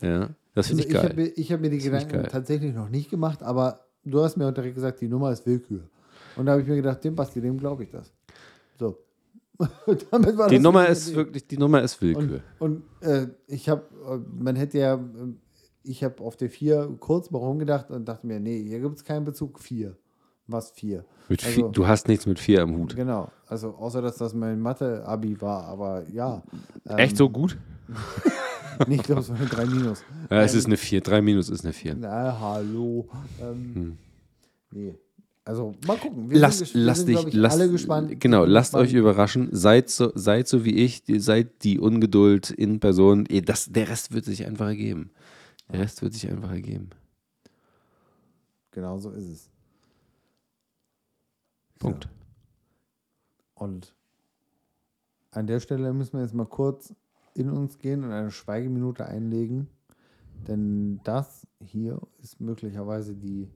Ja. 0.00 0.30
Das 0.54 0.68
finde 0.68 0.82
Also 0.82 0.88
ich 0.88 0.94
geil. 0.94 1.02
habe 1.04 1.14
mir, 1.22 1.26
ich 1.28 1.52
hab 1.52 1.60
mir 1.60 1.70
die 1.70 1.78
Das 1.78 1.84
Gedanken 2.06 2.28
tatsächlich 2.30 2.74
noch 2.74 2.88
nicht 2.88 3.10
gemacht, 3.10 3.42
aber 3.42 3.86
du 4.04 4.20
hast 4.22 4.36
mir 4.36 4.50
direkt 4.52 4.74
gesagt, 4.74 5.00
die 5.00 5.08
Nummer 5.08 5.30
ist 5.32 5.46
Willkür. 5.46 5.88
Und 6.36 6.46
da 6.46 6.52
habe 6.52 6.62
ich 6.62 6.68
mir 6.68 6.76
gedacht, 6.76 7.02
dem 7.04 7.14
Basti, 7.14 7.40
dem 7.40 7.58
glaube 7.58 7.84
ich 7.84 7.90
das. 7.90 8.12
So. 8.78 8.98
Damit 10.10 10.36
war 10.38 10.48
die 10.48 10.58
Nummer 10.58 10.88
ist 10.88 11.14
wirklich, 11.14 11.46
die 11.46 11.58
Nummer 11.58 11.82
ist 11.82 12.00
Willkür. 12.00 12.40
Und, 12.58 12.82
und 13.00 13.08
äh, 13.08 13.28
ich 13.46 13.68
habe, 13.68 13.82
man 14.38 14.56
hätte 14.56 14.78
ja, 14.78 14.94
äh, 14.94 14.98
ich 15.82 16.02
habe 16.02 16.22
auf 16.22 16.36
der 16.36 16.50
4 16.50 16.96
kurz 16.98 17.30
mal 17.30 17.38
rumgedacht 17.38 17.90
und 17.90 18.06
dachte 18.06 18.26
mir, 18.26 18.40
nee, 18.40 18.62
hier 18.62 18.80
gibt 18.80 18.96
es 18.96 19.04
keinen 19.04 19.24
Bezug 19.24 19.60
4. 19.60 19.96
Was 20.50 20.70
4? 20.72 21.04
Mit 21.28 21.44
also- 21.44 21.68
du 21.68 21.86
hast 21.86 22.08
nichts 22.08 22.26
mit 22.26 22.38
vier 22.38 22.62
am 22.62 22.76
Hut. 22.76 22.96
Genau, 22.96 23.30
also 23.46 23.70
außer 23.74 24.02
dass 24.02 24.16
das 24.16 24.34
mein 24.34 24.60
Mathe-Abi 24.60 25.40
war, 25.40 25.64
aber 25.64 26.02
ja. 26.12 26.42
Ähm, 26.88 26.98
Echt 26.98 27.16
so 27.16 27.28
gut? 27.30 27.56
Nicht, 28.88 29.04
glaube 29.04 29.20
es 29.20 29.28
war 29.28 29.36
eine 29.36 29.46
3 29.46 29.66
Minus. 29.66 30.02
Ja, 30.30 30.42
es 30.42 30.54
ist 30.54 30.66
eine 30.66 30.76
4. 30.78 31.02
3 31.02 31.20
minus 31.20 31.50
ist 31.50 31.64
eine 31.64 31.72
4. 31.74 31.96
Na, 31.96 32.38
hallo. 32.40 33.08
Ähm, 33.40 33.98
Nee. 34.72 34.94
Also, 35.44 35.74
mal 35.86 35.96
gucken. 35.96 36.30
Wir 36.30 36.38
Lasst, 36.38 36.58
sind, 36.58 36.74
wir 36.74 36.82
lasst 36.84 36.98
sind, 37.00 37.08
dich, 37.08 37.16
glaub 37.16 37.28
ich, 37.28 37.34
lasst, 37.34 37.60
alle 37.60 37.70
gespannt. 37.70 38.20
genau, 38.20 38.44
Ich 38.44 38.50
lasst 38.50 38.74
euch 38.76 38.92
überraschen. 38.94 39.48
Seid 39.50 39.90
so, 39.90 40.12
seid 40.14 40.46
so 40.48 40.64
wie 40.64 40.76
ich, 40.76 41.02
seid 41.18 41.64
die 41.64 41.78
Ungeduld 41.80 42.50
in 42.50 42.78
Person. 42.80 43.26
Ihr- 43.28 43.42
Das, 43.42 43.66
der 43.66 43.88
Rest 43.88 44.12
wird 44.14 44.24
sich 44.24 44.46
einfach 44.46 44.68
ergeben. 44.68 45.10
Der 45.72 45.80
Rest 45.80 46.02
wird 46.02 46.14
sich 46.14 46.30
einfach 46.30 46.50
ergeben. 46.52 46.90
Genau 48.70 48.98
so 48.98 49.10
ist 49.10 49.28
es. 49.28 49.49
Punkt. 51.80 52.08
Und 53.54 53.94
an 55.32 55.48
der 55.48 55.58
Stelle 55.58 55.92
müssen 55.92 56.12
wir 56.14 56.22
jetzt 56.22 56.34
mal 56.34 56.46
kurz 56.46 56.94
in 57.34 57.50
uns 57.50 57.78
gehen 57.78 58.04
und 58.04 58.12
eine 58.12 58.30
Schweigeminute 58.30 59.06
einlegen. 59.06 59.68
Denn 60.46 61.00
das 61.04 61.46
hier 61.64 62.00
ist 62.18 62.40
möglicherweise 62.40 63.14
die 63.14 63.48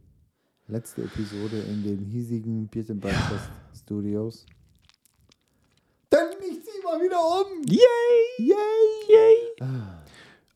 letzte 0.66 1.02
Episode 1.02 1.60
in 1.60 1.82
den 1.82 2.04
hiesigen 2.04 2.68
and 2.74 3.00
Breakfast 3.00 3.50
Studios. 3.74 4.46
Denn 6.10 6.28
ich 6.40 6.64
zieh 6.64 6.82
mal 6.82 7.00
wieder 7.00 7.18
um! 7.18 7.62
Yay! 7.68 8.48
Yay! 8.48 8.54
Yay! 9.08 10.03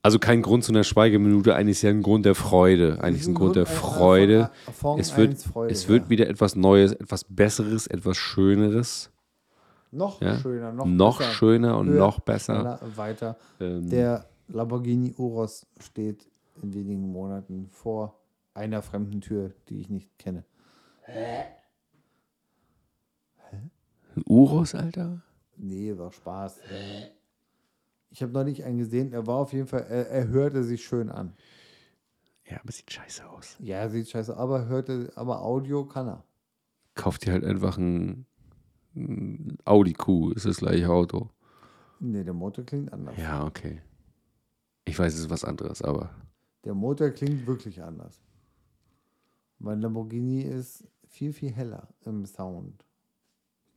Also 0.08 0.18
kein 0.18 0.40
Grund 0.40 0.64
zu 0.64 0.72
einer 0.72 0.84
Schweigeminute, 0.84 1.54
eigentlich 1.54 1.76
ist 1.76 1.82
ja 1.82 1.90
ein 1.90 2.02
Grund 2.02 2.24
der 2.24 2.34
Freude. 2.34 2.98
Eigentlich 3.02 3.20
ist 3.20 3.28
ein 3.28 3.34
Grund 3.34 3.56
der 3.56 3.66
Freude. 3.66 4.50
Von 4.72 4.98
Es 4.98 5.14
wird, 5.18 5.36
Freude, 5.36 5.70
es 5.70 5.86
wird 5.86 6.04
ja. 6.04 6.08
wieder 6.08 6.28
etwas 6.30 6.56
Neues, 6.56 6.92
etwas 6.92 7.24
Besseres, 7.24 7.86
etwas 7.86 8.16
Schöneres. 8.16 9.10
noch 9.90 10.22
Ja? 10.22 10.38
schöner, 10.38 10.72
noch, 10.72 10.86
Noch 10.86 11.18
besser, 11.18 11.30
schöner 11.32 11.76
und 11.76 11.88
höher, 11.90 11.98
noch 11.98 12.20
besser. 12.20 12.80
weiter. 12.96 13.36
Ähm, 13.60 13.90
Der 13.90 14.24
Lamborghini 14.48 15.12
Urus 15.18 15.66
steht 15.78 16.26
in 16.62 16.72
wenigen 16.72 17.12
Monaten 17.12 17.68
vor 17.70 18.18
einer 18.54 18.80
fremden 18.80 19.20
Tür, 19.20 19.52
die 19.68 19.78
ich 19.78 19.90
nicht 19.90 20.18
kenne. 20.18 20.46
ein 24.16 24.22
Urus, 24.26 24.74
Alter? 24.74 25.20
Nee, 25.58 25.92
war 25.98 26.10
Spaß. 26.12 26.60
Ich 28.18 28.22
habe 28.24 28.32
noch 28.32 28.42
nicht 28.42 28.64
einen 28.64 28.78
gesehen. 28.78 29.12
Er 29.12 29.28
war 29.28 29.36
auf 29.36 29.52
jeden 29.52 29.68
Fall, 29.68 29.82
er, 29.88 30.08
er 30.10 30.26
hörte 30.26 30.64
sich 30.64 30.84
schön 30.84 31.08
an. 31.08 31.36
Ja, 32.50 32.58
aber 32.60 32.72
sieht 32.72 32.90
scheiße 32.90 33.24
aus. 33.30 33.54
Ja, 33.60 33.88
sieht 33.88 34.08
scheiße, 34.08 34.36
aber 34.36 34.66
hörte, 34.66 35.12
aber 35.14 35.40
Audio 35.40 35.84
kann 35.84 36.08
er. 36.08 36.24
Kauft 36.96 37.24
dir 37.24 37.30
halt 37.32 37.44
einfach 37.44 37.78
ein, 37.78 38.26
ein 38.96 39.56
Audi 39.64 39.92
Q, 39.92 40.32
ist 40.32 40.46
das 40.46 40.56
gleiche 40.56 40.88
Auto. 40.90 41.30
Nee, 42.00 42.24
der 42.24 42.34
Motor 42.34 42.64
klingt 42.64 42.92
anders. 42.92 43.16
Ja, 43.16 43.46
okay. 43.46 43.82
Ich 44.84 44.98
weiß, 44.98 45.14
es 45.14 45.20
ist 45.20 45.30
was 45.30 45.44
anderes, 45.44 45.80
aber 45.80 46.10
Der 46.64 46.74
Motor 46.74 47.10
klingt 47.10 47.46
wirklich 47.46 47.80
anders. 47.80 48.20
Mein 49.60 49.80
Lamborghini 49.80 50.40
ist 50.42 50.82
viel, 51.06 51.32
viel 51.32 51.52
heller 51.52 51.86
im 52.04 52.26
Sound. 52.26 52.84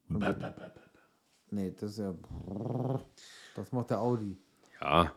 Und- 0.10 0.24
Nee, 1.52 1.74
das 1.80 1.92
ist 1.92 2.00
ja. 2.00 2.14
Das 3.56 3.72
macht 3.72 3.90
der 3.90 4.00
Audi. 4.02 4.38
ja. 4.82 5.12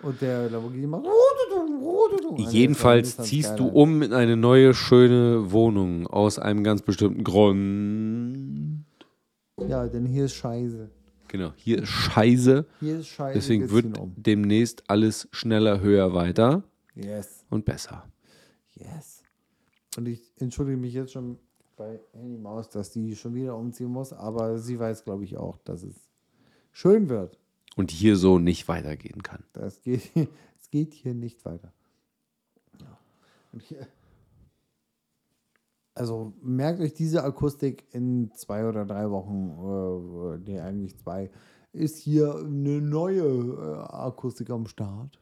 Und 0.00 0.20
der 0.22 0.48
Lamborghini 0.48 0.86
macht. 0.86 1.06
Also 1.06 2.36
Jedenfalls 2.50 3.16
ziehst 3.16 3.58
du 3.58 3.66
um 3.66 4.00
in 4.02 4.12
eine 4.12 4.36
neue, 4.36 4.72
schöne 4.72 5.50
Wohnung 5.50 6.06
aus 6.06 6.38
einem 6.38 6.62
ganz 6.62 6.82
bestimmten 6.82 7.24
Grund. 7.24 8.84
Ja, 9.66 9.88
denn 9.88 10.06
hier 10.06 10.26
ist 10.26 10.34
Scheiße. 10.34 10.88
Genau, 11.26 11.52
hier 11.56 11.82
ist 11.82 11.88
Scheiße. 11.88 12.64
Hier 12.78 13.00
ist 13.00 13.08
Scheiße. 13.08 13.34
Deswegen 13.34 13.62
wir 13.64 13.70
wird 13.72 13.98
um. 13.98 14.14
demnächst 14.16 14.88
alles 14.88 15.28
schneller, 15.32 15.80
höher, 15.80 16.14
weiter 16.14 16.62
Yes. 16.94 17.44
und 17.50 17.64
besser. 17.64 18.08
Yes. 18.76 19.24
Und 19.96 20.06
ich 20.06 20.32
entschuldige 20.38 20.76
mich 20.76 20.94
jetzt 20.94 21.10
schon 21.12 21.38
bei 21.78 22.00
Handy 22.12 22.36
Maus, 22.36 22.68
dass 22.68 22.90
die 22.90 23.16
schon 23.16 23.34
wieder 23.34 23.56
umziehen 23.56 23.88
muss, 23.88 24.12
aber 24.12 24.58
sie 24.58 24.78
weiß, 24.78 25.04
glaube 25.04 25.24
ich, 25.24 25.38
auch, 25.38 25.56
dass 25.58 25.82
es 25.82 25.96
schön 26.72 27.08
wird. 27.08 27.38
Und 27.76 27.90
hier 27.90 28.16
so 28.16 28.38
nicht 28.38 28.68
weitergehen 28.68 29.22
kann. 29.22 29.44
Das 29.54 29.80
geht, 29.80 30.10
es 30.60 30.70
geht 30.70 30.92
hier 30.92 31.14
nicht 31.14 31.44
weiter. 31.46 31.72
Ja. 32.80 32.98
Hier, 33.60 33.86
also 35.94 36.32
merkt 36.42 36.80
euch 36.80 36.94
diese 36.94 37.24
Akustik 37.24 37.86
in 37.92 38.30
zwei 38.34 38.68
oder 38.68 38.84
drei 38.84 39.10
Wochen, 39.10 40.38
äh, 40.44 40.50
nee, 40.50 40.60
eigentlich 40.60 40.96
zwei, 40.96 41.30
ist 41.72 41.98
hier 41.98 42.36
eine 42.36 42.80
neue 42.80 43.22
äh, 43.22 43.92
Akustik 43.92 44.50
am 44.50 44.66
Start. 44.66 45.18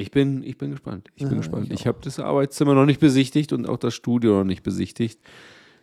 Ich 0.00 0.10
bin, 0.10 0.42
ich 0.42 0.56
bin 0.58 0.70
gespannt. 0.70 1.08
Ich 1.14 1.24
bin 1.24 1.32
Ja, 1.32 1.38
gespannt. 1.38 1.66
ich 1.66 1.72
Ich, 1.80 1.86
habe 1.86 1.98
das 2.02 2.18
Arbeitszimmer 2.18 2.74
noch 2.74 2.86
nicht 2.86 3.00
besichtigt 3.00 3.52
und 3.52 3.68
auch 3.68 3.76
das 3.76 3.94
Studio 3.94 4.38
noch 4.38 4.44
nicht 4.44 4.62
besichtigt. 4.62 5.20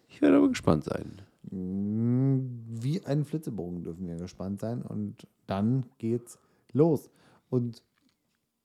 Ich 0.09 0.21
werde 0.21 0.37
aber 0.37 0.49
gespannt 0.49 0.83
sein. 0.85 1.21
Mm, 1.51 2.39
Wie 2.81 3.03
ein 3.05 3.25
Flitzebogen 3.25 3.83
dürfen 3.83 4.07
wir 4.07 4.15
gespannt 4.15 4.59
sein. 4.59 4.81
Und 4.81 5.27
dann 5.45 5.85
geht's 5.99 6.39
los. 6.73 7.09
Und 7.49 7.83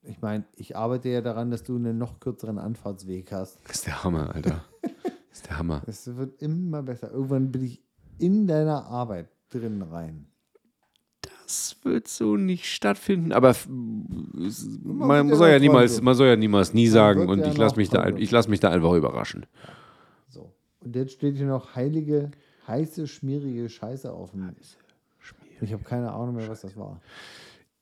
ich 0.03 0.21
meine, 0.21 0.45
ich 0.57 0.77
arbeite 0.77 1.09
ja 1.11 1.21
daran, 1.21 1.51
dass 1.51 1.63
du 1.63 1.77
einen 1.77 1.99
noch 1.99 2.19
kürzeren 2.19 2.59
Anfahrtsweg 2.59 3.31
hast. 3.33 3.59
Das 3.67 3.77
ist 3.77 3.87
der 3.87 4.03
Hammer, 4.05 4.35
Alter. 4.35 4.65
Das 5.33 5.41
ist 5.41 5.49
der 5.49 5.59
Hammer. 5.59 5.83
Es 5.87 6.15
wird 6.17 6.43
immer 6.43 6.83
besser. 6.83 7.11
Irgendwann 7.11 7.51
bin 7.51 7.65
ich 7.65 7.83
in 8.19 8.47
deiner 8.47 8.85
Arbeit 8.85 9.31
drin 9.49 9.81
rein. 9.81 10.27
Das 11.53 11.77
wird 11.83 12.09
so 12.09 12.39
nicht 12.39 12.65
stattfinden, 12.65 13.31
aber 13.31 13.55
man, 13.69 15.29
ja 15.29 15.37
soll 15.37 15.51
ja 15.51 15.59
niemals, 15.59 16.01
man 16.01 16.15
soll 16.15 16.29
ja 16.29 16.37
niemals 16.37 16.73
nie 16.73 16.87
sagen 16.89 17.29
und 17.29 17.47
ich 17.47 17.59
lasse 17.59 17.77
mich, 17.77 17.91
da, 17.91 18.09
ich 18.09 18.31
lass 18.31 18.49
mich 18.49 18.59
da 18.59 18.71
einfach 18.71 18.95
überraschen. 18.95 19.45
So. 20.31 20.51
Und 20.81 20.97
jetzt 20.97 21.13
steht 21.13 21.37
hier 21.37 21.45
noch 21.45 21.77
heilige, 21.77 22.31
heiße, 22.67 23.07
schmierige 23.07 23.69
Scheiße 23.69 24.11
auf 24.11 24.31
dem. 24.31 24.57
Ich 25.61 25.75
habe 25.75 25.85
keine 25.85 26.11
Ahnung 26.11 26.37
mehr, 26.37 26.49
was 26.49 26.63
das 26.63 26.75
war. 26.75 27.03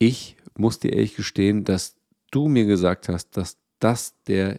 Ich 0.01 0.37
muss 0.57 0.81
dir 0.81 0.93
ehrlich 0.93 1.15
gestehen, 1.15 1.63
dass 1.63 1.95
du 2.33 2.49
mir 2.49 2.67
gesagt 2.67 3.09
hast, 3.09 3.37
dass 3.37 3.57
das 3.79 4.15
der 4.27 4.57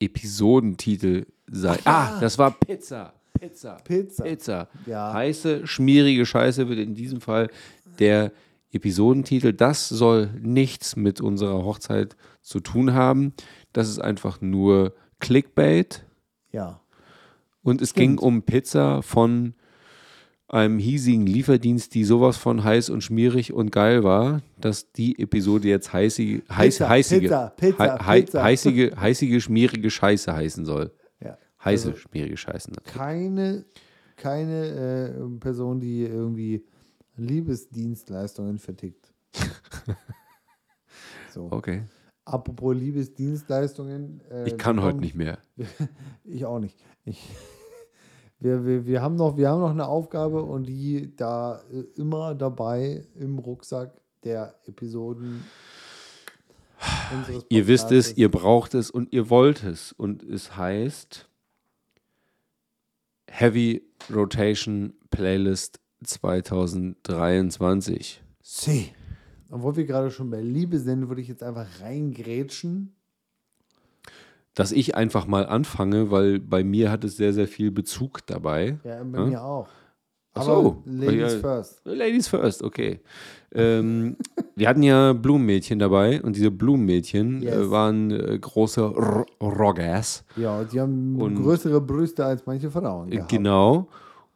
Episodentitel 0.00 1.26
sei. 1.46 1.78
Ah, 1.84 2.18
das 2.20 2.38
war 2.38 2.52
Pizza. 2.52 3.12
Pizza. 3.38 3.76
Pizza. 3.84 4.24
Pizza. 4.24 4.68
Ja. 4.86 5.12
Heiße, 5.12 5.66
schmierige 5.66 6.26
Scheiße 6.26 6.68
wird 6.68 6.78
in 6.78 6.94
diesem 6.94 7.20
Fall 7.20 7.50
der 7.98 8.32
Episodentitel. 8.72 9.52
Das 9.52 9.88
soll 9.88 10.30
nichts 10.40 10.96
mit 10.96 11.20
unserer 11.20 11.64
Hochzeit 11.64 12.16
zu 12.42 12.60
tun 12.60 12.92
haben. 12.94 13.32
Das 13.72 13.88
ist 13.88 13.98
einfach 13.98 14.40
nur 14.40 14.94
Clickbait. 15.20 16.04
Ja. 16.52 16.80
Und 17.62 17.82
es 17.82 17.90
Stimmt. 17.90 18.00
ging 18.00 18.18
um 18.18 18.42
Pizza 18.42 19.02
von 19.02 19.54
einem 20.50 20.78
hiesigen 20.78 21.26
Lieferdienst, 21.26 21.94
die 21.94 22.04
sowas 22.04 22.38
von 22.38 22.64
heiß 22.64 22.88
und 22.88 23.02
schmierig 23.02 23.52
und 23.52 23.70
geil 23.70 24.02
war, 24.02 24.40
dass 24.58 24.92
die 24.92 25.18
Episode 25.18 25.68
jetzt 25.68 25.92
heißige, 25.92 26.40
heiß, 26.50 26.76
Pizza, 26.76 26.88
heißige, 26.88 27.20
Pizza, 27.20 27.52
Pizza, 27.56 28.06
hei- 28.06 28.20
Pizza. 28.22 28.42
heißige, 28.42 28.96
heißige, 28.96 29.42
schmierige 29.44 29.90
Scheiße 29.90 30.34
heißen 30.34 30.64
soll. 30.64 30.92
ja. 31.22 31.36
Heiße, 31.62 31.88
Also- 31.88 32.00
schmierige 32.00 32.36
Scheiße 32.38 32.70
natürlich. 32.70 32.94
Keine, 32.96 33.64
keine 34.16 34.66
äh, 35.10 35.38
Person, 35.38 35.80
die 35.80 36.02
irgendwie 36.04 36.64
Liebesdienstleistungen 37.18 38.58
vertickt. 38.58 39.12
so. 41.32 41.48
Okay. 41.50 41.82
Apropos 42.24 42.76
Liebesdienstleistungen. 42.76 44.20
äh, 44.30 44.48
Ich 44.48 44.58
kann 44.58 44.82
heute 44.82 44.98
nicht 44.98 45.14
mehr. 45.14 45.38
Ich 46.24 46.44
auch 46.44 46.58
nicht. 46.58 46.76
Ich, 47.04 47.26
wir, 48.38 48.66
wir, 48.66 48.86
wir, 48.86 49.02
haben 49.02 49.16
noch, 49.16 49.36
wir 49.36 49.48
haben 49.48 49.60
noch 49.60 49.70
eine 49.70 49.86
Aufgabe 49.86 50.42
und 50.42 50.64
die 50.64 51.14
da 51.16 51.62
äh, 51.72 51.84
immer 51.96 52.34
dabei 52.34 53.06
im 53.14 53.38
Rucksack 53.38 53.98
der 54.24 54.54
Episoden. 54.66 55.44
Ihr 57.48 57.66
wisst 57.66 57.90
es, 57.92 58.16
ihr 58.16 58.30
braucht 58.30 58.74
es 58.74 58.90
und 58.90 59.12
ihr 59.12 59.30
wollt 59.30 59.64
es. 59.64 59.92
Und 59.92 60.22
es 60.22 60.56
heißt 60.56 61.28
Heavy 63.30 63.82
Rotation 64.12 64.94
Playlist 65.10 65.80
2023. 66.04 68.22
Sie. 68.42 68.88
Obwohl 69.50 69.76
wir 69.76 69.84
gerade 69.86 70.10
schon 70.10 70.30
bei 70.30 70.40
Liebe 70.40 70.78
sind, 70.78 71.08
würde 71.08 71.20
ich 71.22 71.28
jetzt 71.28 71.42
einfach 71.42 71.66
reingrätschen. 71.80 72.92
Dass 74.54 74.72
ich 74.72 74.94
einfach 74.96 75.26
mal 75.26 75.46
anfange, 75.46 76.10
weil 76.10 76.38
bei 76.40 76.64
mir 76.64 76.90
hat 76.90 77.04
es 77.04 77.16
sehr, 77.16 77.32
sehr 77.32 77.46
viel 77.48 77.70
Bezug 77.70 78.26
dabei. 78.26 78.78
Ja, 78.84 79.02
bei 79.04 79.18
Hm? 79.18 79.28
mir 79.30 79.42
auch. 79.42 79.68
Ach 80.34 80.42
Aber 80.42 80.62
so. 80.62 80.82
Ladies 80.84 81.32
Ja. 81.34 81.38
first. 81.38 81.80
Ladies 81.84 82.28
first, 82.28 82.62
okay. 82.62 83.00
ähm, 83.52 84.16
wir 84.56 84.68
hatten 84.68 84.82
ja 84.82 85.12
Blumenmädchen 85.14 85.78
dabei 85.78 86.20
und 86.22 86.36
diese 86.36 86.50
Blumenmädchen 86.50 87.40
Yes. 87.42 87.54
äh, 87.54 87.70
waren 87.70 88.10
äh, 88.10 88.38
große 88.38 88.80
R 88.82 89.24
Roggers. 89.40 90.24
Ja, 90.36 90.62
die 90.64 90.78
haben 90.80 91.18
Und- 91.20 91.36
größere 91.36 91.80
Brüste 91.80 92.24
als 92.26 92.44
manche 92.46 92.70
Frauen. 92.70 93.08
Äh, 93.10 93.16
gehabt. 93.16 93.30
Genau. 93.30 93.88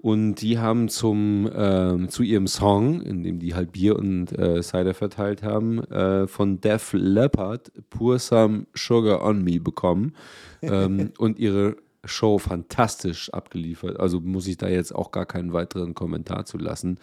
Und 0.03 0.35
die 0.41 0.59
haben 0.59 0.89
zum, 0.89 1.49
ähm, 1.55 2.09
zu 2.09 2.25
ihrem 2.25 2.49
Song, 2.49 3.03
in 3.03 3.23
dem 3.23 3.39
die 3.39 3.55
halt 3.55 3.71
Bier 3.71 3.95
und 3.95 4.37
äh, 4.37 4.61
Cider 4.61 4.95
verteilt 4.95 5.45
haben, 5.45 5.79
äh, 5.85 6.27
von 6.27 6.61
Def 6.61 6.93
Leppard 6.93 7.71
Pour 7.89 8.19
Some 8.19 8.67
Sugar 8.75 9.23
on 9.25 9.45
Me 9.45 9.61
bekommen 9.61 10.17
ähm, 10.61 11.13
und 11.19 11.39
ihre 11.39 11.77
Show 12.05 12.39
fantastisch 12.39 13.31
abgeliefert. 13.31 14.01
Also 14.01 14.19
muss 14.19 14.49
ich 14.49 14.57
da 14.57 14.69
jetzt 14.69 14.93
auch 14.93 15.13
gar 15.13 15.25
keinen 15.25 15.53
weiteren 15.53 15.95
Kommentar 15.95 16.47
zu 16.47 16.59
lassen. 16.59 16.99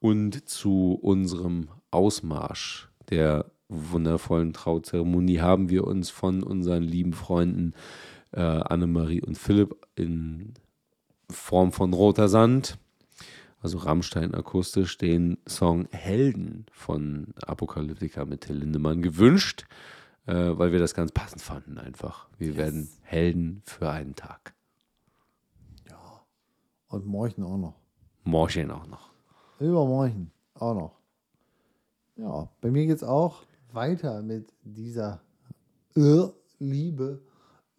Und 0.00 0.48
zu 0.48 0.98
unserem 1.00 1.68
Ausmarsch 1.92 2.88
der 3.08 3.52
wundervollen 3.68 4.52
Trauzeremonie 4.52 5.38
haben 5.38 5.70
wir 5.70 5.86
uns 5.86 6.10
von 6.10 6.42
unseren 6.42 6.82
lieben 6.82 7.12
Freunden 7.12 7.74
äh, 8.32 8.40
Annemarie 8.40 9.22
und 9.22 9.38
Philipp 9.38 9.76
in 9.94 10.54
Form 11.32 11.72
von 11.72 11.92
Roter 11.92 12.28
Sand, 12.28 12.78
also 13.60 13.78
Rammstein 13.78 14.34
akustisch, 14.34 14.98
den 14.98 15.38
Song 15.46 15.88
Helden 15.90 16.66
von 16.72 17.34
Apokalyptika 17.46 18.24
mit 18.24 18.42
Till 18.42 18.56
Lindemann 18.56 19.02
gewünscht, 19.02 19.66
äh, 20.26 20.34
weil 20.34 20.72
wir 20.72 20.78
das 20.78 20.94
ganz 20.94 21.12
passend 21.12 21.42
fanden 21.42 21.78
einfach. 21.78 22.28
Wir 22.38 22.56
werden 22.56 22.90
Helden 23.02 23.62
für 23.64 23.90
einen 23.90 24.14
Tag. 24.14 24.54
Und 26.92 27.06
morgen 27.06 27.42
auch 27.42 27.56
noch. 27.56 27.74
Morgen 28.22 28.70
auch 28.70 28.86
noch. 28.86 29.08
Übermorgen 29.58 30.30
auch 30.52 30.74
noch. 30.74 30.98
Ja, 32.16 32.50
bei 32.60 32.70
mir 32.70 32.84
geht 32.84 32.96
es 32.96 33.02
auch 33.02 33.44
weiter 33.72 34.20
mit 34.20 34.52
dieser 34.62 35.22
Irrliebe. 35.94 37.22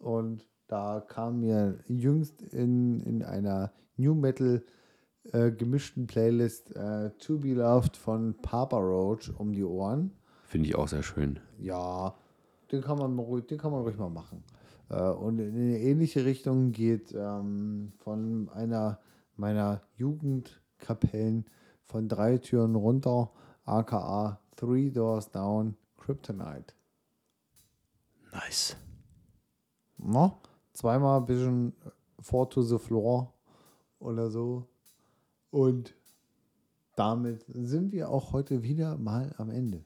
Und 0.00 0.44
da 0.74 1.00
kam 1.00 1.38
mir 1.38 1.78
jüngst 1.86 2.42
in, 2.42 2.98
in 2.98 3.22
einer 3.22 3.70
New 3.96 4.12
Metal 4.12 4.60
äh, 5.30 5.52
gemischten 5.52 6.08
Playlist 6.08 6.74
äh, 6.74 7.10
To 7.10 7.38
Be 7.38 7.54
Loved 7.54 7.96
von 7.96 8.34
Papa 8.42 8.78
Roach 8.78 9.30
um 9.38 9.52
die 9.52 9.62
Ohren. 9.62 10.10
Finde 10.42 10.68
ich 10.68 10.74
auch 10.74 10.88
sehr 10.88 11.04
schön. 11.04 11.38
Ja, 11.60 12.16
den 12.72 12.82
kann 12.82 12.98
man 12.98 13.16
ruhig, 13.20 13.46
den 13.46 13.58
kann 13.58 13.70
man 13.70 13.82
ruhig 13.82 13.96
mal 13.96 14.10
machen. 14.10 14.42
Äh, 14.90 15.10
und 15.10 15.38
in 15.38 15.54
eine 15.54 15.78
ähnliche 15.78 16.24
Richtung 16.24 16.72
geht 16.72 17.14
ähm, 17.16 17.92
von 17.98 18.48
einer 18.48 18.98
meiner 19.36 19.80
Jugendkapellen 19.94 21.44
von 21.84 22.08
drei 22.08 22.38
Türen 22.38 22.74
runter, 22.74 23.30
aka 23.64 24.40
Three 24.56 24.90
Doors 24.90 25.30
Down, 25.30 25.76
Kryptonite. 25.98 26.74
Nice. 28.32 28.76
No? 29.98 30.40
Zweimal 30.74 31.20
ein 31.20 31.26
bisschen 31.26 31.72
Four 32.20 32.50
to 32.50 32.62
the 32.62 32.78
Floor 32.78 33.32
oder 33.98 34.30
so. 34.30 34.66
Und 35.50 35.94
damit 36.96 37.44
sind 37.48 37.92
wir 37.92 38.10
auch 38.10 38.32
heute 38.32 38.62
wieder 38.62 38.98
mal 38.98 39.34
am 39.38 39.50
Ende 39.50 39.84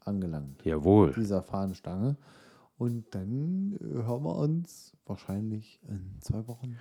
angelangt. 0.00 0.64
Jawohl. 0.64 1.12
dieser 1.14 1.42
Fahnenstange. 1.42 2.16
Und 2.78 3.14
dann 3.14 3.72
äh, 3.80 4.02
hören 4.04 4.22
wir 4.24 4.36
uns 4.36 4.94
wahrscheinlich 5.06 5.80
in 5.88 6.16
zwei 6.20 6.46
Wochen 6.46 6.76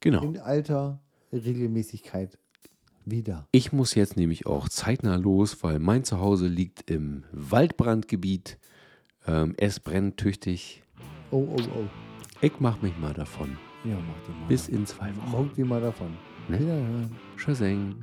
Genau. 0.00 0.22
in 0.22 0.38
alter 0.38 1.00
Regelmäßigkeit 1.32 2.38
wieder. 3.04 3.46
Ich 3.52 3.72
muss 3.72 3.94
jetzt 3.94 4.16
nämlich 4.16 4.46
auch 4.46 4.68
zeitnah 4.68 5.16
los, 5.16 5.62
weil 5.62 5.78
mein 5.78 6.02
Zuhause 6.04 6.48
liegt 6.48 6.90
im 6.90 7.24
Waldbrandgebiet. 7.32 8.58
Ähm, 9.26 9.54
es 9.58 9.78
brennt 9.78 10.16
tüchtig. 10.16 10.82
Oh, 11.30 11.46
oh, 11.56 11.62
oh. 11.76 12.11
Ich 12.44 12.58
mach 12.58 12.82
mich 12.82 12.92
mal 12.98 13.14
davon. 13.14 13.56
Ja, 13.84 13.94
mach 13.94 14.26
die 14.26 14.32
mal. 14.32 14.48
Bis 14.48 14.68
in 14.68 14.84
zwei 14.84 15.10
Wochen. 15.16 15.46
Mach 15.46 15.54
die 15.54 15.62
mal 15.62 15.80
davon. 15.80 16.08
Ne? 16.48 16.58
Wiederhören. 16.58 17.16
Tschüssing. 17.36 17.94